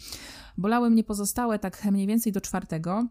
Bolały 0.58 0.90
mnie 0.90 1.04
pozostałe 1.04 1.60
tak 1.60 1.86
mniej 1.86 2.08
więcej 2.08 2.32
do 2.32 2.42
czwartego, 2.42 3.08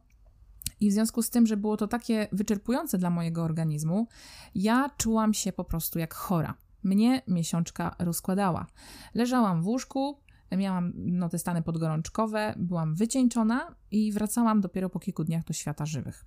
i 0.81 0.91
w 0.91 0.93
związku 0.93 1.23
z 1.23 1.31
tym, 1.31 1.47
że 1.47 1.57
było 1.57 1.77
to 1.77 1.89
takie 1.89 2.29
wyczerpujące 2.33 2.99
dla 2.99 3.11
mojego 3.11 3.43
organizmu, 3.43 4.09
ja 4.55 4.91
czułam 4.97 5.35
się 5.35 5.53
po 5.53 5.65
prostu 5.65 5.99
jak 5.99 6.15
chora. 6.15 6.55
Mnie 6.85 7.23
miesiączka 7.29 7.97
rozkładała. 7.99 8.67
Leżałam 9.15 9.63
w 9.63 9.67
łóżku, 9.67 10.21
miałam 10.53 10.93
no, 10.97 11.29
te 11.29 11.39
stany 11.39 11.63
podgorączkowe, 11.63 12.55
byłam 12.57 12.95
wycieńczona 12.95 13.75
i 13.91 14.13
wracałam 14.13 14.61
dopiero 14.61 14.91
po 14.91 14.99
kilku 14.99 15.25
dniach 15.25 15.45
do 15.45 15.53
świata 15.53 15.87
żywych. 15.87 16.25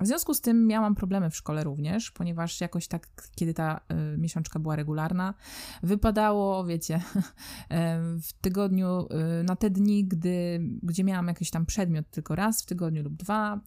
W 0.00 0.06
związku 0.06 0.34
z 0.34 0.40
tym 0.40 0.66
miałam 0.66 0.94
problemy 0.94 1.30
w 1.30 1.36
szkole 1.36 1.64
również, 1.64 2.10
ponieważ 2.10 2.60
jakoś 2.60 2.88
tak, 2.88 3.08
kiedy 3.34 3.54
ta 3.54 3.80
y, 4.14 4.18
miesiączka 4.18 4.58
była 4.58 4.76
regularna, 4.76 5.34
wypadało, 5.82 6.64
wiecie, 6.64 6.96
y, 6.96 7.76
w 8.20 8.32
tygodniu, 8.40 9.08
y, 9.40 9.44
na 9.44 9.56
te 9.56 9.70
dni, 9.70 10.04
gdy, 10.04 10.60
gdzie 10.82 11.04
miałam 11.04 11.28
jakiś 11.28 11.50
tam 11.50 11.66
przedmiot 11.66 12.10
tylko 12.10 12.34
raz 12.34 12.62
w 12.62 12.66
tygodniu 12.66 13.02
lub 13.02 13.16
dwa. 13.16 13.60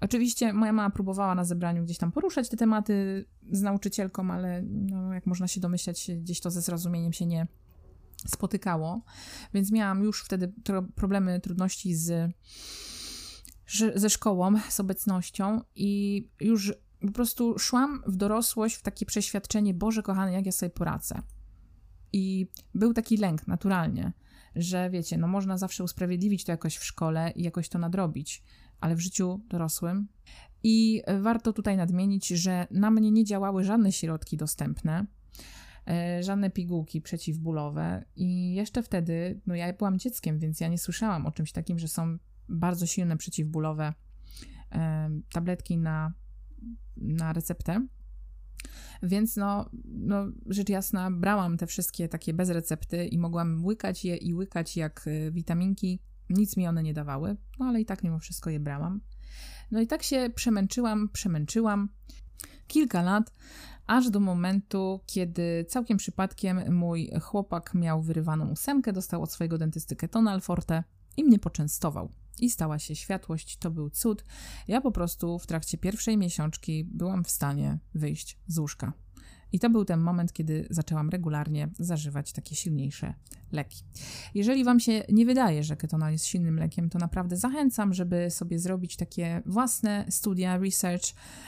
Oczywiście 0.00 0.52
moja 0.52 0.72
mama 0.72 0.90
próbowała 0.90 1.34
na 1.34 1.44
zebraniu 1.44 1.84
gdzieś 1.84 1.98
tam 1.98 2.12
poruszać 2.12 2.48
te 2.48 2.56
tematy 2.56 3.24
z 3.52 3.62
nauczycielką, 3.62 4.30
ale 4.30 4.62
no, 4.62 5.14
jak 5.14 5.26
można 5.26 5.48
się 5.48 5.60
domyślać, 5.60 6.10
gdzieś 6.20 6.40
to 6.40 6.50
ze 6.50 6.60
zrozumieniem 6.60 7.12
się 7.12 7.26
nie 7.26 7.46
spotykało, 8.28 9.02
więc 9.54 9.72
miałam 9.72 10.02
już 10.02 10.24
wtedy 10.24 10.52
problemy, 10.94 11.40
trudności 11.40 11.94
z, 11.94 12.32
ze 13.94 14.10
szkołą, 14.10 14.54
z 14.68 14.80
obecnością 14.80 15.60
i 15.74 16.28
już 16.40 16.72
po 17.00 17.12
prostu 17.12 17.58
szłam 17.58 18.02
w 18.06 18.16
dorosłość 18.16 18.76
w 18.76 18.82
takie 18.82 19.06
przeświadczenie, 19.06 19.74
Boże 19.74 20.02
kochany, 20.02 20.32
jak 20.32 20.46
ja 20.46 20.52
sobie 20.52 20.70
poradzę. 20.70 21.22
I 22.12 22.46
był 22.74 22.94
taki 22.94 23.16
lęk 23.16 23.46
naturalnie, 23.46 24.12
że 24.56 24.90
wiecie, 24.90 25.18
no 25.18 25.28
można 25.28 25.58
zawsze 25.58 25.84
usprawiedliwić 25.84 26.44
to 26.44 26.52
jakoś 26.52 26.76
w 26.76 26.84
szkole 26.84 27.32
i 27.36 27.42
jakoś 27.42 27.68
to 27.68 27.78
nadrobić, 27.78 28.42
ale 28.80 28.96
w 28.96 29.00
życiu 29.00 29.40
dorosłym. 29.48 30.08
I 30.62 31.02
warto 31.20 31.52
tutaj 31.52 31.76
nadmienić, 31.76 32.28
że 32.28 32.66
na 32.70 32.90
mnie 32.90 33.10
nie 33.10 33.24
działały 33.24 33.64
żadne 33.64 33.92
środki 33.92 34.36
dostępne, 34.36 35.06
E, 35.90 36.22
żadne 36.22 36.50
pigułki 36.50 37.00
przeciwbólowe. 37.00 38.04
I 38.16 38.54
jeszcze 38.54 38.82
wtedy, 38.82 39.40
no 39.46 39.54
ja 39.54 39.72
byłam 39.72 39.98
dzieckiem, 39.98 40.38
więc 40.38 40.60
ja 40.60 40.68
nie 40.68 40.78
słyszałam 40.78 41.26
o 41.26 41.32
czymś 41.32 41.52
takim, 41.52 41.78
że 41.78 41.88
są 41.88 42.18
bardzo 42.50 42.86
silne 42.86 43.16
przeciwbólowe 43.16 43.94
tabletki 45.32 45.78
na, 45.78 46.12
na 46.96 47.32
receptę. 47.32 47.86
Więc 49.02 49.36
no, 49.36 49.70
no, 49.84 50.26
rzecz 50.46 50.68
jasna, 50.68 51.10
brałam 51.10 51.56
te 51.56 51.66
wszystkie 51.66 52.08
takie 52.08 52.34
bez 52.34 52.50
recepty 52.50 53.06
i 53.06 53.18
mogłam 53.18 53.64
łykać 53.64 54.04
je 54.04 54.16
i 54.16 54.34
łykać 54.34 54.76
jak 54.76 55.04
e, 55.06 55.30
witaminki. 55.30 56.00
Nic 56.30 56.56
mi 56.56 56.68
one 56.68 56.82
nie 56.82 56.94
dawały, 56.94 57.36
no 57.58 57.66
ale 57.66 57.80
i 57.80 57.84
tak 57.84 58.04
mimo 58.04 58.18
wszystko 58.18 58.50
je 58.50 58.60
brałam. 58.60 59.00
No 59.70 59.80
i 59.80 59.86
tak 59.86 60.02
się 60.02 60.30
przemęczyłam, 60.34 61.08
przemęczyłam 61.08 61.88
kilka 62.66 63.02
lat, 63.02 63.32
aż 63.86 64.10
do 64.10 64.20
momentu, 64.20 65.00
kiedy 65.06 65.64
całkiem 65.68 65.96
przypadkiem 65.96 66.74
mój 66.74 67.10
chłopak 67.22 67.74
miał 67.74 68.02
wyrywaną 68.02 68.50
ósemkę, 68.50 68.92
dostał 68.92 69.22
od 69.22 69.32
swojego 69.32 69.58
dentysty 69.58 69.96
ketonal 69.96 70.40
forte 70.40 70.84
i 71.16 71.24
mnie 71.24 71.38
poczęstował. 71.38 72.10
I 72.40 72.50
stała 72.50 72.78
się 72.78 72.96
światłość, 72.96 73.56
to 73.56 73.70
był 73.70 73.90
cud. 73.90 74.24
Ja 74.68 74.80
po 74.80 74.92
prostu 74.92 75.38
w 75.38 75.46
trakcie 75.46 75.78
pierwszej 75.78 76.18
miesiączki 76.18 76.84
byłam 76.84 77.24
w 77.24 77.30
stanie 77.30 77.78
wyjść 77.94 78.38
z 78.46 78.58
łóżka. 78.58 78.92
I 79.52 79.58
to 79.58 79.70
był 79.70 79.84
ten 79.84 80.00
moment, 80.00 80.32
kiedy 80.32 80.66
zaczęłam 80.70 81.10
regularnie 81.10 81.68
zażywać 81.78 82.32
takie 82.32 82.54
silniejsze 82.54 83.14
leki. 83.52 83.82
Jeżeli 84.34 84.64
Wam 84.64 84.80
się 84.80 85.02
nie 85.08 85.26
wydaje, 85.26 85.62
że 85.62 85.76
ketonal 85.76 86.12
jest 86.12 86.26
silnym 86.26 86.58
lekiem, 86.58 86.90
to 86.90 86.98
naprawdę 86.98 87.36
zachęcam, 87.36 87.94
żeby 87.94 88.30
sobie 88.30 88.58
zrobić 88.58 88.96
takie 88.96 89.42
własne 89.46 90.04
studia, 90.08 90.58
research 90.58 91.04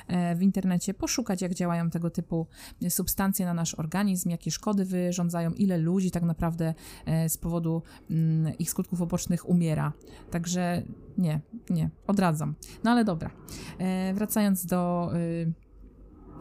e, 0.06 0.36
w 0.36 0.42
internecie, 0.42 0.94
poszukać, 0.94 1.42
jak 1.42 1.54
działają 1.54 1.90
tego 1.90 2.10
typu 2.10 2.46
substancje 2.88 3.46
na 3.46 3.54
nasz 3.54 3.74
organizm, 3.74 4.30
jakie 4.30 4.50
szkody 4.50 4.84
wyrządzają, 4.84 5.50
ile 5.50 5.78
ludzi 5.78 6.10
tak 6.10 6.22
naprawdę 6.22 6.74
e, 7.06 7.28
z 7.28 7.38
powodu 7.38 7.82
mm, 8.10 8.58
ich 8.58 8.70
skutków 8.70 9.00
ubocznych 9.00 9.48
umiera. 9.48 9.92
Także 10.30 10.82
nie, 11.18 11.40
nie, 11.70 11.90
odradzam. 12.06 12.54
No 12.84 12.90
ale 12.90 13.04
dobra, 13.04 13.30
e, 13.78 14.14
wracając 14.14 14.66
do 14.66 15.10
y, 15.16 15.52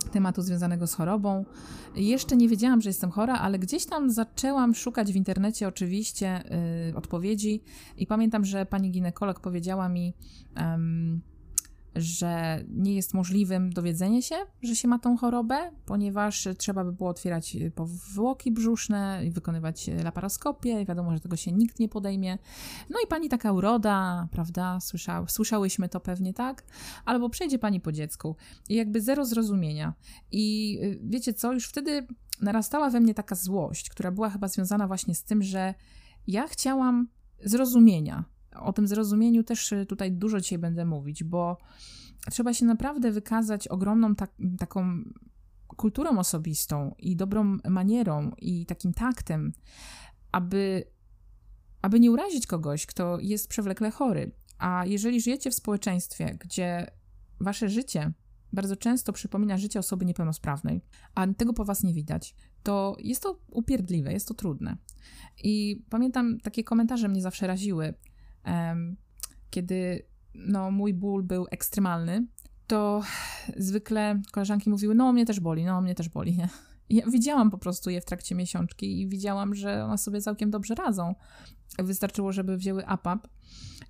tematu 0.09 0.41
związanego 0.41 0.87
z 0.87 0.93
chorobą. 0.93 1.45
Jeszcze 1.95 2.37
nie 2.37 2.49
wiedziałam, 2.49 2.81
że 2.81 2.89
jestem 2.89 3.11
chora, 3.11 3.33
ale 3.33 3.59
gdzieś 3.59 3.85
tam 3.85 4.11
zaczęłam 4.11 4.75
szukać 4.75 5.13
w 5.13 5.15
internecie 5.15 5.67
oczywiście 5.67 6.43
y, 6.89 6.97
odpowiedzi 6.97 7.63
i 7.97 8.07
pamiętam, 8.07 8.45
że 8.45 8.65
pani 8.65 8.91
ginekolog 8.91 9.39
powiedziała 9.39 9.89
mi, 9.89 10.13
że 11.95 12.63
nie 12.69 12.95
jest 12.95 13.13
możliwym 13.13 13.73
dowiedzenie 13.73 14.21
się, 14.21 14.35
że 14.61 14.75
się 14.75 14.87
ma 14.87 14.99
tą 14.99 15.17
chorobę, 15.17 15.71
ponieważ 15.85 16.47
trzeba 16.57 16.83
by 16.83 16.91
było 16.91 17.09
otwierać 17.09 17.57
powłoki 17.75 18.51
brzuszne 18.51 19.21
i 19.25 19.31
wykonywać 19.31 19.89
laparoskopię. 20.03 20.85
Wiadomo, 20.85 21.13
że 21.13 21.19
tego 21.19 21.35
się 21.35 21.51
nikt 21.51 21.79
nie 21.79 21.89
podejmie. 21.89 22.37
No 22.89 22.99
i 23.05 23.07
pani 23.07 23.29
taka 23.29 23.51
uroda, 23.51 24.27
prawda? 24.31 24.79
Słysza, 24.79 25.25
słyszałyśmy 25.27 25.89
to 25.89 25.99
pewnie, 25.99 26.33
tak? 26.33 26.63
Albo 27.05 27.29
przejdzie 27.29 27.59
pani 27.59 27.79
po 27.79 27.91
dziecku 27.91 28.35
i 28.69 28.75
jakby 28.75 29.01
zero 29.01 29.25
zrozumienia. 29.25 29.93
I 30.31 30.77
y, 30.83 30.99
wiecie 31.03 31.33
co, 31.33 31.53
już 31.53 31.67
wtedy 31.67 32.07
narastała 32.41 32.89
we 32.89 32.99
mnie 32.99 33.13
taka 33.13 33.35
złość, 33.35 33.89
która 33.89 34.11
była 34.11 34.29
chyba 34.29 34.47
związana 34.47 34.87
właśnie 34.87 35.15
z 35.15 35.23
tym, 35.23 35.43
że 35.43 35.73
ja 36.27 36.47
chciałam 36.47 37.07
zrozumienia. 37.43 38.25
O 38.55 38.73
tym 38.73 38.87
zrozumieniu 38.87 39.43
też 39.43 39.71
y, 39.71 39.85
tutaj 39.85 40.11
dużo 40.11 40.39
dzisiaj 40.41 40.59
będę 40.59 40.85
mówić, 40.85 41.23
bo 41.23 41.57
trzeba 42.31 42.53
się 42.53 42.65
naprawdę 42.65 43.11
wykazać 43.11 43.67
ogromną 43.67 44.15
tak, 44.15 44.31
taką 44.59 45.03
kulturą 45.67 46.19
osobistą 46.19 46.95
i 46.99 47.15
dobrą 47.15 47.57
manierą 47.69 48.31
i 48.37 48.65
takim 48.65 48.93
taktem, 48.93 49.53
aby, 50.31 50.83
aby 51.81 51.99
nie 51.99 52.11
urazić 52.11 52.47
kogoś, 52.47 52.85
kto 52.85 53.19
jest 53.19 53.47
przewlekle 53.47 53.91
chory. 53.91 54.31
A 54.57 54.85
jeżeli 54.85 55.21
żyjecie 55.21 55.51
w 55.51 55.55
społeczeństwie, 55.55 56.37
gdzie 56.39 56.91
wasze 57.39 57.69
życie 57.69 58.13
bardzo 58.53 58.75
często 58.75 59.13
przypomina 59.13 59.57
życie 59.57 59.79
osoby 59.79 60.05
niepełnosprawnej, 60.05 60.81
a 61.15 61.27
tego 61.27 61.53
po 61.53 61.65
was 61.65 61.83
nie 61.83 61.93
widać, 61.93 62.35
to 62.63 62.95
jest 62.99 63.23
to 63.23 63.39
upierdliwe, 63.47 64.13
jest 64.13 64.27
to 64.27 64.33
trudne. 64.33 64.77
I 65.43 65.83
pamiętam, 65.89 66.39
takie 66.39 66.63
komentarze 66.63 67.07
mnie 67.07 67.21
zawsze 67.21 67.47
raziły, 67.47 67.93
kiedy 69.49 70.05
no, 70.33 70.71
mój 70.71 70.93
ból 70.93 71.23
był 71.23 71.45
ekstremalny, 71.51 72.27
to 72.67 73.01
zwykle 73.57 74.21
koleżanki 74.31 74.69
mówiły, 74.69 74.95
no 74.95 75.13
mnie 75.13 75.25
też 75.25 75.39
boli, 75.39 75.65
no 75.65 75.81
mnie 75.81 75.95
też 75.95 76.09
boli, 76.09 76.37
nie? 76.37 76.49
ja 76.89 77.05
widziałam 77.11 77.51
po 77.51 77.57
prostu 77.57 77.89
je 77.89 78.01
w 78.01 78.05
trakcie 78.05 78.35
miesiączki 78.35 79.01
i 79.01 79.07
widziałam, 79.07 79.55
że 79.55 79.85
one 79.85 79.97
sobie 79.97 80.21
całkiem 80.21 80.51
dobrze 80.51 80.75
radzą. 80.75 81.15
Wystarczyło, 81.79 82.31
żeby 82.31 82.57
wzięły 82.57 82.85
APAP 82.85 83.27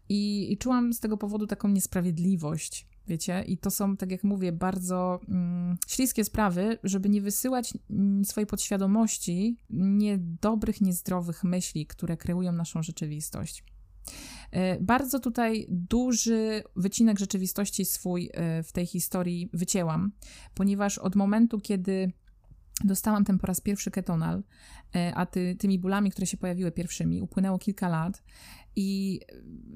i, 0.10 0.54
i 0.54 0.58
czułam 0.58 0.94
z 0.94 1.00
tego 1.00 1.18
powodu 1.18 1.48
taką 1.48 1.68
niesprawiedliwość 1.68 2.92
wiecie? 3.08 3.44
I 3.48 3.58
to 3.58 3.72
są, 3.72 3.98
tak 3.98 4.12
jak 4.12 4.24
mówię, 4.24 4.52
bardzo 4.52 5.20
mm, 5.30 5.78
śliskie 5.88 6.24
sprawy, 6.24 6.78
żeby 6.84 7.10
nie 7.10 7.22
wysyłać 7.22 7.74
mm, 7.90 8.26
swojej 8.26 8.48
podświadomości 8.48 9.58
niedobrych, 9.70 10.82
niezdrowych 10.82 11.44
myśli, 11.44 11.86
które 11.86 12.18
kreują 12.18 12.52
naszą 12.52 12.84
rzeczywistość. 12.84 13.64
E, 14.52 14.80
bardzo 14.80 15.20
tutaj 15.20 15.66
duży 15.70 16.64
wycinek 16.76 17.20
rzeczywistości 17.20 17.86
swój 17.86 18.30
e, 18.34 18.64
w 18.64 18.72
tej 18.72 18.86
historii 18.86 19.50
wycięłam, 19.54 20.12
ponieważ 20.54 20.98
od 20.98 21.16
momentu, 21.16 21.60
kiedy 21.60 22.12
dostałam 22.84 23.26
ten 23.26 23.40
po 23.40 23.48
raz 23.48 23.62
pierwszy 23.62 23.92
ketonal, 23.92 24.44
e, 24.96 25.16
a 25.16 25.26
ty, 25.26 25.56
tymi 25.56 25.80
bólami, 25.80 26.12
które 26.12 26.28
się 26.28 26.38
pojawiły 26.38 26.72
pierwszymi, 26.72 27.22
upłynęło 27.22 27.58
kilka 27.58 27.90
lat 27.90 28.24
i 28.76 29.20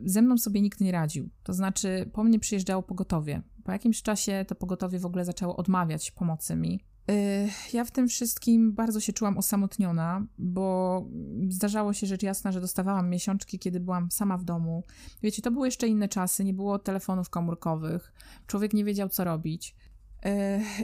ze 0.05 0.21
mną 0.21 0.37
sobie 0.37 0.61
nikt 0.61 0.81
nie 0.81 0.91
radził. 0.91 1.29
To 1.43 1.53
znaczy, 1.53 2.09
po 2.13 2.23
mnie 2.23 2.39
przyjeżdżało 2.39 2.83
pogotowie. 2.83 3.41
Po 3.63 3.71
jakimś 3.71 4.01
czasie 4.01 4.45
to 4.47 4.55
pogotowie 4.55 4.99
w 4.99 5.05
ogóle 5.05 5.25
zaczęło 5.25 5.55
odmawiać 5.55 6.11
pomocy 6.11 6.55
mi. 6.55 6.79
Y, 7.11 7.49
ja 7.73 7.85
w 7.85 7.91
tym 7.91 8.07
wszystkim 8.07 8.73
bardzo 8.73 8.99
się 8.99 9.13
czułam 9.13 9.37
osamotniona, 9.37 10.25
bo 10.37 11.05
zdarzało 11.49 11.93
się 11.93 12.07
rzecz 12.07 12.23
jasna, 12.23 12.51
że 12.51 12.61
dostawałam 12.61 13.09
miesiączki, 13.09 13.59
kiedy 13.59 13.79
byłam 13.79 14.11
sama 14.11 14.37
w 14.37 14.43
domu. 14.43 14.83
Wiecie, 15.23 15.41
to 15.41 15.51
były 15.51 15.67
jeszcze 15.67 15.87
inne 15.87 16.09
czasy, 16.09 16.43
nie 16.43 16.53
było 16.53 16.79
telefonów 16.79 17.29
komórkowych, 17.29 18.13
człowiek 18.47 18.73
nie 18.73 18.83
wiedział, 18.83 19.09
co 19.09 19.23
robić. 19.23 19.75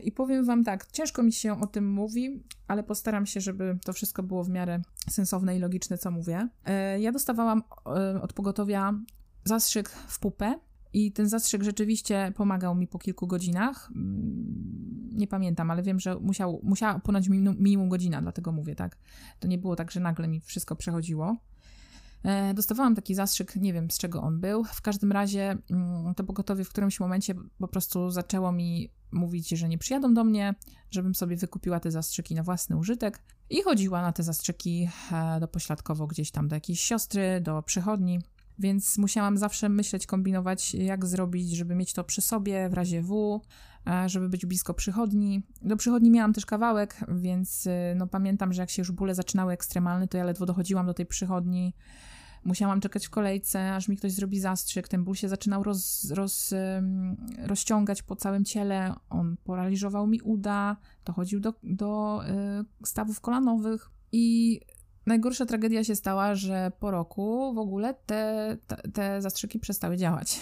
I 0.04 0.12
powiem 0.12 0.46
Wam 0.46 0.64
tak, 0.64 0.92
ciężko 0.92 1.24
mi 1.24 1.34
się 1.34 1.62
o 1.62 1.68
tym 1.68 1.92
mówi, 1.92 2.44
ale 2.68 2.84
postaram 2.84 3.26
się, 3.26 3.42
żeby 3.42 3.78
to 3.86 3.94
wszystko 3.94 4.24
było 4.24 4.44
w 4.44 4.50
miarę 4.50 4.82
sensowne 5.10 5.58
i 5.58 5.60
logiczne, 5.60 5.98
co 5.98 6.12
mówię. 6.12 6.48
Ja 7.00 7.12
dostawałam 7.12 7.64
od 8.22 8.34
pogotowia 8.34 8.94
zastrzyk 9.44 9.90
w 9.90 10.20
pupę. 10.20 10.60
I 10.94 11.12
ten 11.12 11.30
zastrzyk 11.30 11.64
rzeczywiście 11.64 12.32
pomagał 12.36 12.76
mi 12.76 12.88
po 12.88 13.00
kilku 13.00 13.28
godzinach. 13.28 13.90
Mm, 13.96 15.10
nie 15.12 15.28
pamiętam, 15.28 15.72
ale 15.72 15.84
wiem, 15.84 16.00
że 16.00 16.16
musiał, 16.16 16.60
musiała 16.64 16.94
upłynąć 16.94 17.30
minimum 17.60 17.90
godzina, 17.90 18.22
dlatego 18.22 18.52
mówię 18.52 18.76
tak. 18.76 18.98
To 19.40 19.48
nie 19.48 19.58
było 19.58 19.76
tak, 19.76 19.92
że 19.92 20.00
nagle 20.00 20.28
mi 20.28 20.42
wszystko 20.42 20.76
przechodziło. 20.76 21.38
E, 22.24 22.54
dostawałam 22.54 22.96
taki 22.96 23.16
zastrzyk, 23.16 23.56
nie 23.56 23.74
wiem 23.74 23.92
z 23.92 23.98
czego 23.98 24.22
on 24.22 24.40
był. 24.40 24.64
W 24.64 24.82
każdym 24.82 25.12
razie 25.12 25.58
mm, 25.72 26.16
to 26.16 26.24
pogotowie 26.24 26.64
w 26.64 26.70
którymś 26.70 27.00
momencie 27.00 27.36
po 27.60 27.68
prostu 27.68 28.10
zaczęło 28.10 28.52
mi 28.52 28.90
mówić, 29.12 29.50
że 29.50 29.70
nie 29.70 29.78
przyjadą 29.78 30.14
do 30.14 30.24
mnie, 30.24 30.56
żebym 30.92 31.16
sobie 31.16 31.36
wykupiła 31.36 31.80
te 31.80 31.92
zastrzyki 31.92 32.36
na 32.36 32.44
własny 32.44 32.78
użytek 32.78 33.24
i 33.50 33.62
chodziła 33.62 34.02
na 34.02 34.12
te 34.12 34.24
zastrzyki 34.24 34.90
e, 35.12 35.40
do 35.40 35.48
pośladkowo 35.48 36.08
gdzieś 36.08 36.32
tam 36.32 36.48
do 36.48 36.56
jakiejś 36.56 36.82
siostry, 36.82 37.42
do 37.42 37.62
przychodni. 37.62 38.20
Więc 38.62 38.98
musiałam 38.98 39.38
zawsze 39.38 39.70
myśleć, 39.70 40.08
kombinować, 40.08 40.74
jak 40.74 41.06
zrobić, 41.06 41.52
żeby 41.52 41.76
mieć 41.76 41.94
to 41.94 42.04
przy 42.04 42.22
sobie 42.22 42.70
w 42.70 42.74
razie 42.74 43.02
W, 43.02 43.42
e, 43.88 44.10
żeby 44.10 44.30
być 44.30 44.46
blisko 44.46 44.74
przychodni. 44.74 45.44
Do 45.62 45.78
przychodni 45.78 46.12
miałam 46.12 46.34
też 46.34 46.46
kawałek, 46.46 46.98
więc 47.08 47.68
no, 47.96 48.08
pamiętam, 48.08 48.54
że 48.54 48.62
jak 48.62 48.70
się 48.70 48.82
już 48.82 48.92
bóle 48.92 49.16
zaczynały 49.16 49.54
ekstremalne, 49.54 50.08
to 50.08 50.18
ja 50.18 50.24
ledwo 50.24 50.46
dochodziłam 50.46 50.86
do 50.86 50.94
tej 50.94 51.06
przychodni. 51.06 51.74
Musiałam 52.44 52.82
czekać 52.82 53.08
w 53.08 53.10
kolejce, 53.10 53.76
aż 53.76 53.88
mi 53.88 53.98
ktoś 53.98 54.12
zrobi 54.12 54.40
zastrzyk. 54.40 54.88
Ten 54.88 55.04
ból 55.04 55.16
się 55.16 55.30
zaczynał 55.30 55.64
roz, 55.64 56.12
roz, 56.12 56.54
rozciągać 57.38 58.04
po 58.04 58.16
całym 58.16 58.46
ciele. 58.46 58.96
On 59.10 59.38
paraliżował 59.44 60.08
mi 60.08 60.22
uda, 60.22 60.78
dochodził 61.06 61.40
do, 61.40 61.54
do 61.64 62.22
y, 62.82 62.88
stawów 62.88 63.22
kolanowych. 63.22 63.90
I 64.12 64.60
najgorsza 65.12 65.46
tragedia 65.46 65.84
się 65.84 65.96
stała, 65.96 66.36
że 66.36 66.72
po 66.80 66.92
roku 66.92 67.54
w 67.54 67.58
ogóle 67.58 67.94
te, 67.94 68.58
te, 68.94 69.22
zastrzyki 69.22 69.60
przestały 69.60 69.98
działać. 69.98 70.40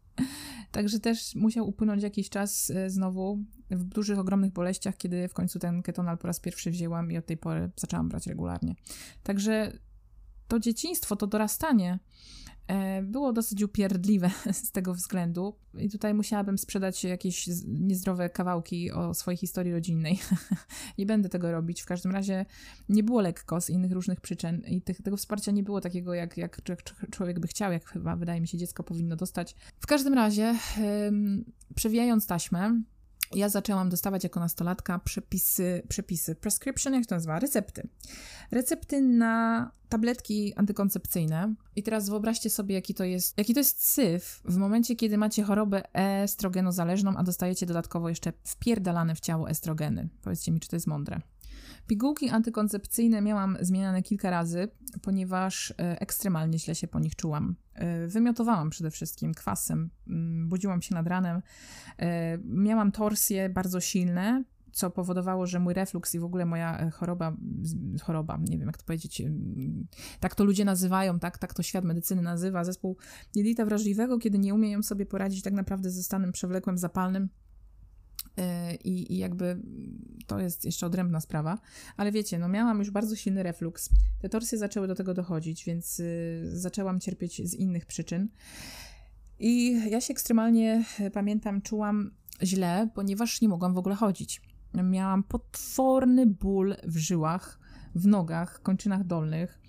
Także 0.72 1.00
też 1.00 1.34
musiał 1.34 1.68
upłynąć 1.68 2.02
jakiś 2.02 2.30
czas 2.30 2.70
y, 2.70 2.90
znowu 2.90 3.38
w 3.70 3.84
dużych, 3.84 4.18
ogromnych 4.18 4.52
boleściach, 4.52 4.96
kiedy 4.96 5.28
w 5.28 5.34
końcu 5.34 5.58
ten 5.58 5.82
ketonal 5.82 6.18
po 6.18 6.26
raz 6.26 6.40
pierwszy 6.40 6.70
wzięłam 6.70 7.12
i 7.12 7.18
od 7.18 7.26
tej 7.26 7.36
pory 7.36 7.70
zaczęłam 7.76 8.08
brać 8.08 8.26
regularnie. 8.26 8.74
Także 9.22 9.72
to 10.48 10.60
dzieciństwo, 10.60 11.16
to 11.16 11.26
dorastanie 11.26 11.92
e, 11.92 12.49
było 13.02 13.32
dosyć 13.32 13.62
upierdliwe 13.62 14.30
z 14.52 14.70
tego 14.70 14.94
względu. 14.94 15.56
I 15.78 15.90
tutaj 15.90 16.14
musiałabym 16.14 16.58
sprzedać 16.58 17.04
jakieś 17.04 17.48
niezdrowe 17.66 18.30
kawałki 18.30 18.92
o 18.92 19.14
swojej 19.14 19.38
historii 19.38 19.72
rodzinnej. 19.72 20.18
nie 20.98 21.06
będę 21.06 21.28
tego 21.28 21.52
robić. 21.52 21.82
W 21.82 21.86
każdym 21.86 22.12
razie 22.12 22.46
nie 22.88 23.02
było 23.02 23.20
lekko 23.20 23.60
z 23.60 23.70
innych 23.70 23.92
różnych 23.92 24.20
przyczyn 24.20 24.62
i 24.66 24.82
tych, 24.82 25.02
tego 25.02 25.16
wsparcia 25.16 25.52
nie 25.52 25.62
było 25.62 25.80
takiego, 25.80 26.14
jak, 26.14 26.36
jak 26.36 26.60
człowiek 27.10 27.40
by 27.40 27.48
chciał, 27.48 27.72
jak 27.72 27.84
chyba 27.84 28.16
wydaje 28.16 28.40
mi 28.40 28.48
się 28.48 28.58
dziecko 28.58 28.82
powinno 28.82 29.16
dostać. 29.16 29.56
W 29.80 29.86
każdym 29.86 30.14
razie, 30.14 30.54
przewijając 31.74 32.26
taśmę, 32.26 32.82
ja 33.34 33.48
zaczęłam 33.48 33.88
dostawać 33.88 34.24
jako 34.24 34.40
nastolatka 34.40 34.98
przepisy, 34.98 35.82
przepisy, 35.88 36.34
prescription, 36.34 36.94
jak 36.94 37.06
to 37.06 37.14
nazywa, 37.14 37.38
recepty. 37.38 37.88
Recepty 38.50 39.00
na 39.00 39.70
tabletki 39.88 40.54
antykoncepcyjne. 40.54 41.54
I 41.76 41.82
teraz 41.82 42.08
wyobraźcie 42.08 42.50
sobie, 42.50 42.74
jaki 42.74 42.94
to 42.94 43.04
jest, 43.04 43.38
jaki 43.38 43.54
to 43.54 43.60
jest 43.60 43.86
syf 43.86 44.40
w 44.44 44.56
momencie, 44.56 44.96
kiedy 44.96 45.18
macie 45.18 45.42
chorobę 45.42 45.94
estrogenozależną, 45.94 47.16
a 47.16 47.22
dostajecie 47.22 47.66
dodatkowo 47.66 48.08
jeszcze 48.08 48.32
wpierdalane 48.44 49.14
w 49.14 49.20
ciało 49.20 49.50
estrogeny. 49.50 50.08
Powiedzcie 50.22 50.52
mi, 50.52 50.60
czy 50.60 50.68
to 50.68 50.76
jest 50.76 50.86
mądre. 50.86 51.20
Pigułki 51.86 52.28
antykoncepcyjne 52.28 53.20
miałam 53.20 53.56
zmieniane 53.60 54.02
kilka 54.02 54.30
razy, 54.30 54.68
ponieważ 55.02 55.70
e, 55.70 56.00
ekstremalnie 56.00 56.58
źle 56.58 56.74
się 56.74 56.88
po 56.88 57.00
nich 57.00 57.16
czułam. 57.16 57.56
E, 57.74 58.06
wymiotowałam 58.06 58.70
przede 58.70 58.90
wszystkim 58.90 59.34
kwasem, 59.34 59.90
mm, 60.08 60.48
budziłam 60.48 60.82
się 60.82 60.94
nad 60.94 61.06
ranem, 61.06 61.42
e, 61.98 62.38
miałam 62.38 62.92
torsje 62.92 63.48
bardzo 63.48 63.80
silne, 63.80 64.44
co 64.72 64.90
powodowało, 64.90 65.46
że 65.46 65.60
mój 65.60 65.74
refluks 65.74 66.14
i 66.14 66.18
w 66.18 66.24
ogóle 66.24 66.46
moja 66.46 66.90
choroba, 66.90 67.36
choroba, 68.02 68.38
nie 68.48 68.58
wiem 68.58 68.66
jak 68.66 68.78
to 68.78 68.84
powiedzieć, 68.84 69.22
tak 70.20 70.34
to 70.34 70.44
ludzie 70.44 70.64
nazywają, 70.64 71.18
tak, 71.18 71.38
tak 71.38 71.54
to 71.54 71.62
świat 71.62 71.84
medycyny 71.84 72.22
nazywa, 72.22 72.64
zespół 72.64 72.96
jelita 73.34 73.64
wrażliwego, 73.64 74.18
kiedy 74.18 74.38
nie 74.38 74.54
umieją 74.54 74.82
sobie 74.82 75.06
poradzić 75.06 75.42
tak 75.42 75.52
naprawdę 75.52 75.90
ze 75.90 76.02
stanem 76.02 76.32
przewlekłym, 76.32 76.78
zapalnym, 76.78 77.28
I, 78.84 79.14
I, 79.14 79.18
jakby 79.18 79.60
to 80.26 80.40
jest 80.40 80.64
jeszcze 80.64 80.86
odrębna 80.86 81.20
sprawa, 81.20 81.58
ale 81.96 82.12
wiecie, 82.12 82.38
no 82.38 82.48
miałam 82.48 82.78
już 82.78 82.90
bardzo 82.90 83.16
silny 83.16 83.42
refluks. 83.42 83.90
Te 84.20 84.28
torsje 84.28 84.58
zaczęły 84.58 84.88
do 84.88 84.94
tego 84.94 85.14
dochodzić, 85.14 85.64
więc 85.64 86.00
y, 86.00 86.50
zaczęłam 86.52 87.00
cierpieć 87.00 87.48
z 87.48 87.54
innych 87.54 87.86
przyczyn. 87.86 88.28
I 89.38 89.80
ja 89.90 90.00
się 90.00 90.12
ekstremalnie, 90.12 90.84
e, 91.00 91.10
pamiętam, 91.10 91.62
czułam 91.62 92.10
źle, 92.42 92.88
ponieważ 92.94 93.40
nie 93.40 93.48
mogłam 93.48 93.74
w 93.74 93.78
ogóle 93.78 93.94
chodzić. 93.94 94.42
Miałam 94.74 95.22
potworny 95.22 96.26
ból 96.26 96.76
w 96.84 96.96
żyłach, 96.96 97.60
w 97.94 98.06
nogach, 98.06 98.62
kończynach 98.62 99.04
dolnych. 99.04 99.60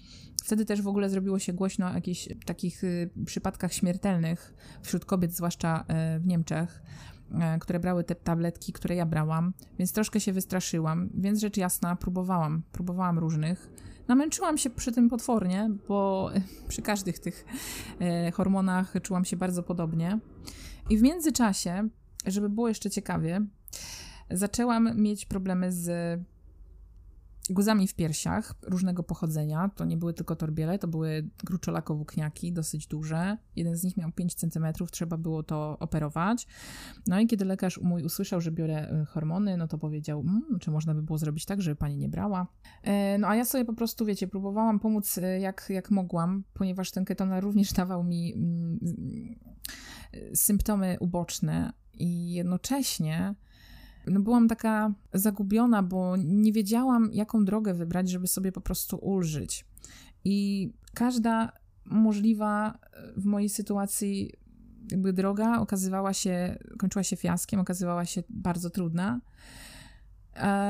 Wtedy 0.43 0.65
też 0.65 0.81
w 0.81 0.87
ogóle 0.87 1.09
zrobiło 1.09 1.39
się 1.39 1.53
głośno 1.53 1.87
o 1.87 1.93
jakichś 1.93 2.29
takich 2.45 2.83
y, 2.83 3.09
przypadkach 3.25 3.73
śmiertelnych 3.73 4.53
wśród 4.81 5.05
kobiet, 5.05 5.35
zwłaszcza 5.35 5.85
y, 6.15 6.19
w 6.19 6.27
Niemczech, 6.27 6.81
y, 6.81 7.20
które 7.59 7.79
brały 7.79 8.03
te 8.03 8.15
tabletki, 8.15 8.73
które 8.73 8.95
ja 8.95 9.05
brałam, 9.05 9.53
więc 9.79 9.93
troszkę 9.93 10.19
się 10.19 10.33
wystraszyłam, 10.33 11.09
więc 11.13 11.39
rzecz 11.39 11.57
jasna, 11.57 11.95
próbowałam, 11.95 12.63
próbowałam 12.71 13.19
różnych. 13.19 13.69
Namęczyłam 14.07 14.57
się 14.57 14.69
przy 14.69 14.91
tym 14.91 15.09
potwornie, 15.09 15.69
bo 15.87 16.29
przy 16.67 16.81
każdych 16.81 17.19
tych 17.19 17.45
hormonach 18.33 18.93
czułam 19.03 19.25
się 19.25 19.37
bardzo 19.37 19.63
podobnie. 19.63 20.19
I 20.89 20.97
w 20.97 21.01
międzyczasie, 21.01 21.89
żeby 22.25 22.49
było 22.49 22.67
jeszcze 22.67 22.89
ciekawie, 22.89 23.41
zaczęłam 24.31 25.01
mieć 25.01 25.25
problemy 25.25 25.71
z 25.71 26.19
guzami 27.49 27.87
w 27.87 27.95
piersiach 27.95 28.53
różnego 28.63 29.03
pochodzenia. 29.03 29.71
To 29.75 29.85
nie 29.85 29.97
były 29.97 30.13
tylko 30.13 30.35
torbiele, 30.35 30.79
to 30.79 30.87
były 30.87 31.29
gruczolako-włókniaki, 31.45 32.53
dosyć 32.53 32.87
duże. 32.87 33.37
Jeden 33.55 33.75
z 33.75 33.83
nich 33.83 33.97
miał 33.97 34.11
5 34.11 34.35
cm, 34.35 34.65
trzeba 34.91 35.17
było 35.17 35.43
to 35.43 35.77
operować. 35.79 36.47
No 37.07 37.19
i 37.19 37.27
kiedy 37.27 37.45
lekarz 37.45 37.79
mój 37.81 38.03
usłyszał, 38.03 38.41
że 38.41 38.51
biorę 38.51 39.01
y, 39.01 39.05
hormony, 39.05 39.57
no 39.57 39.67
to 39.67 39.77
powiedział, 39.77 40.19
mmm, 40.19 40.59
czy 40.59 40.71
można 40.71 40.93
by 40.93 41.03
było 41.03 41.17
zrobić 41.17 41.45
tak, 41.45 41.61
żeby 41.61 41.75
pani 41.75 41.97
nie 41.97 42.09
brała. 42.09 42.47
E, 42.83 43.17
no 43.17 43.27
a 43.27 43.35
ja 43.35 43.45
sobie 43.45 43.65
po 43.65 43.73
prostu, 43.73 44.05
wiecie, 44.05 44.27
próbowałam 44.27 44.79
pomóc 44.79 45.17
y, 45.17 45.39
jak, 45.39 45.65
jak 45.69 45.91
mogłam, 45.91 46.43
ponieważ 46.53 46.91
ten 46.91 47.05
ketonal 47.05 47.41
również 47.41 47.73
dawał 47.81 48.03
mi 48.03 48.33
mm, 48.33 48.79
y, 50.13 50.35
symptomy 50.35 50.97
uboczne 50.99 51.73
i 51.93 52.33
jednocześnie 52.33 53.35
no 54.07 54.19
byłam 54.19 54.47
taka 54.47 54.93
zagubiona, 55.13 55.83
bo 55.83 56.15
nie 56.17 56.51
wiedziałam, 56.51 57.09
jaką 57.13 57.45
drogę 57.45 57.73
wybrać, 57.73 58.09
żeby 58.09 58.27
sobie 58.27 58.51
po 58.51 58.61
prostu 58.61 58.97
ulżyć. 58.97 59.65
I 60.23 60.69
każda 60.93 61.51
możliwa 61.85 62.79
w 63.17 63.25
mojej 63.25 63.49
sytuacji 63.49 64.33
jakby 64.91 65.13
droga 65.13 65.59
okazywała 65.59 66.13
się, 66.13 66.57
kończyła 66.77 67.03
się 67.03 67.15
fiaskiem, 67.15 67.59
okazywała 67.59 68.05
się 68.05 68.23
bardzo 68.29 68.69
trudna. 68.69 69.21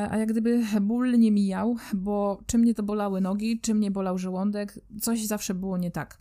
A 0.09 0.17
jak 0.17 0.29
gdyby 0.29 0.63
ból 0.81 1.19
nie 1.19 1.31
mijał, 1.31 1.75
bo 1.93 2.41
czy 2.45 2.57
mnie 2.57 2.73
to 2.73 2.83
bolały 2.83 3.21
nogi, 3.21 3.59
czy 3.59 3.73
mnie 3.73 3.91
bolał 3.91 4.17
żołądek, 4.17 4.79
coś 5.01 5.25
zawsze 5.25 5.53
było 5.53 5.77
nie 5.77 5.91
tak. 5.91 6.17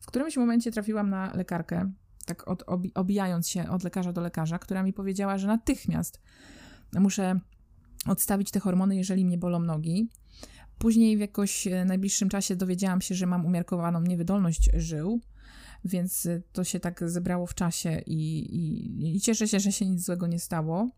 W 0.00 0.06
którymś 0.06 0.36
momencie 0.36 0.70
trafiłam 0.70 1.10
na 1.10 1.34
lekarkę, 1.34 1.92
tak 2.28 2.48
od, 2.48 2.64
obijając 2.94 3.48
się 3.48 3.70
od 3.70 3.84
lekarza 3.84 4.12
do 4.12 4.20
lekarza, 4.20 4.58
która 4.58 4.82
mi 4.82 4.92
powiedziała, 4.92 5.38
że 5.38 5.46
natychmiast 5.46 6.20
muszę 6.92 7.40
odstawić 8.06 8.50
te 8.50 8.60
hormony, 8.60 8.96
jeżeli 8.96 9.24
mnie 9.24 9.38
bolą 9.38 9.58
nogi. 9.58 10.08
Później 10.78 11.16
w 11.16 11.20
jakoś 11.20 11.66
e, 11.66 11.84
najbliższym 11.84 12.28
czasie 12.28 12.56
dowiedziałam 12.56 13.00
się, 13.00 13.14
że 13.14 13.26
mam 13.26 13.46
umiarkowaną 13.46 14.02
niewydolność 14.02 14.70
żył, 14.74 15.20
więc 15.84 16.26
e, 16.26 16.42
to 16.52 16.64
się 16.64 16.80
tak 16.80 17.10
zebrało 17.10 17.46
w 17.46 17.54
czasie 17.54 18.02
i, 18.06 18.38
i, 18.56 19.16
i 19.16 19.20
cieszę 19.20 19.48
się, 19.48 19.60
że 19.60 19.72
się 19.72 19.86
nic 19.86 20.04
złego 20.04 20.26
nie 20.26 20.38
stało. 20.38 20.90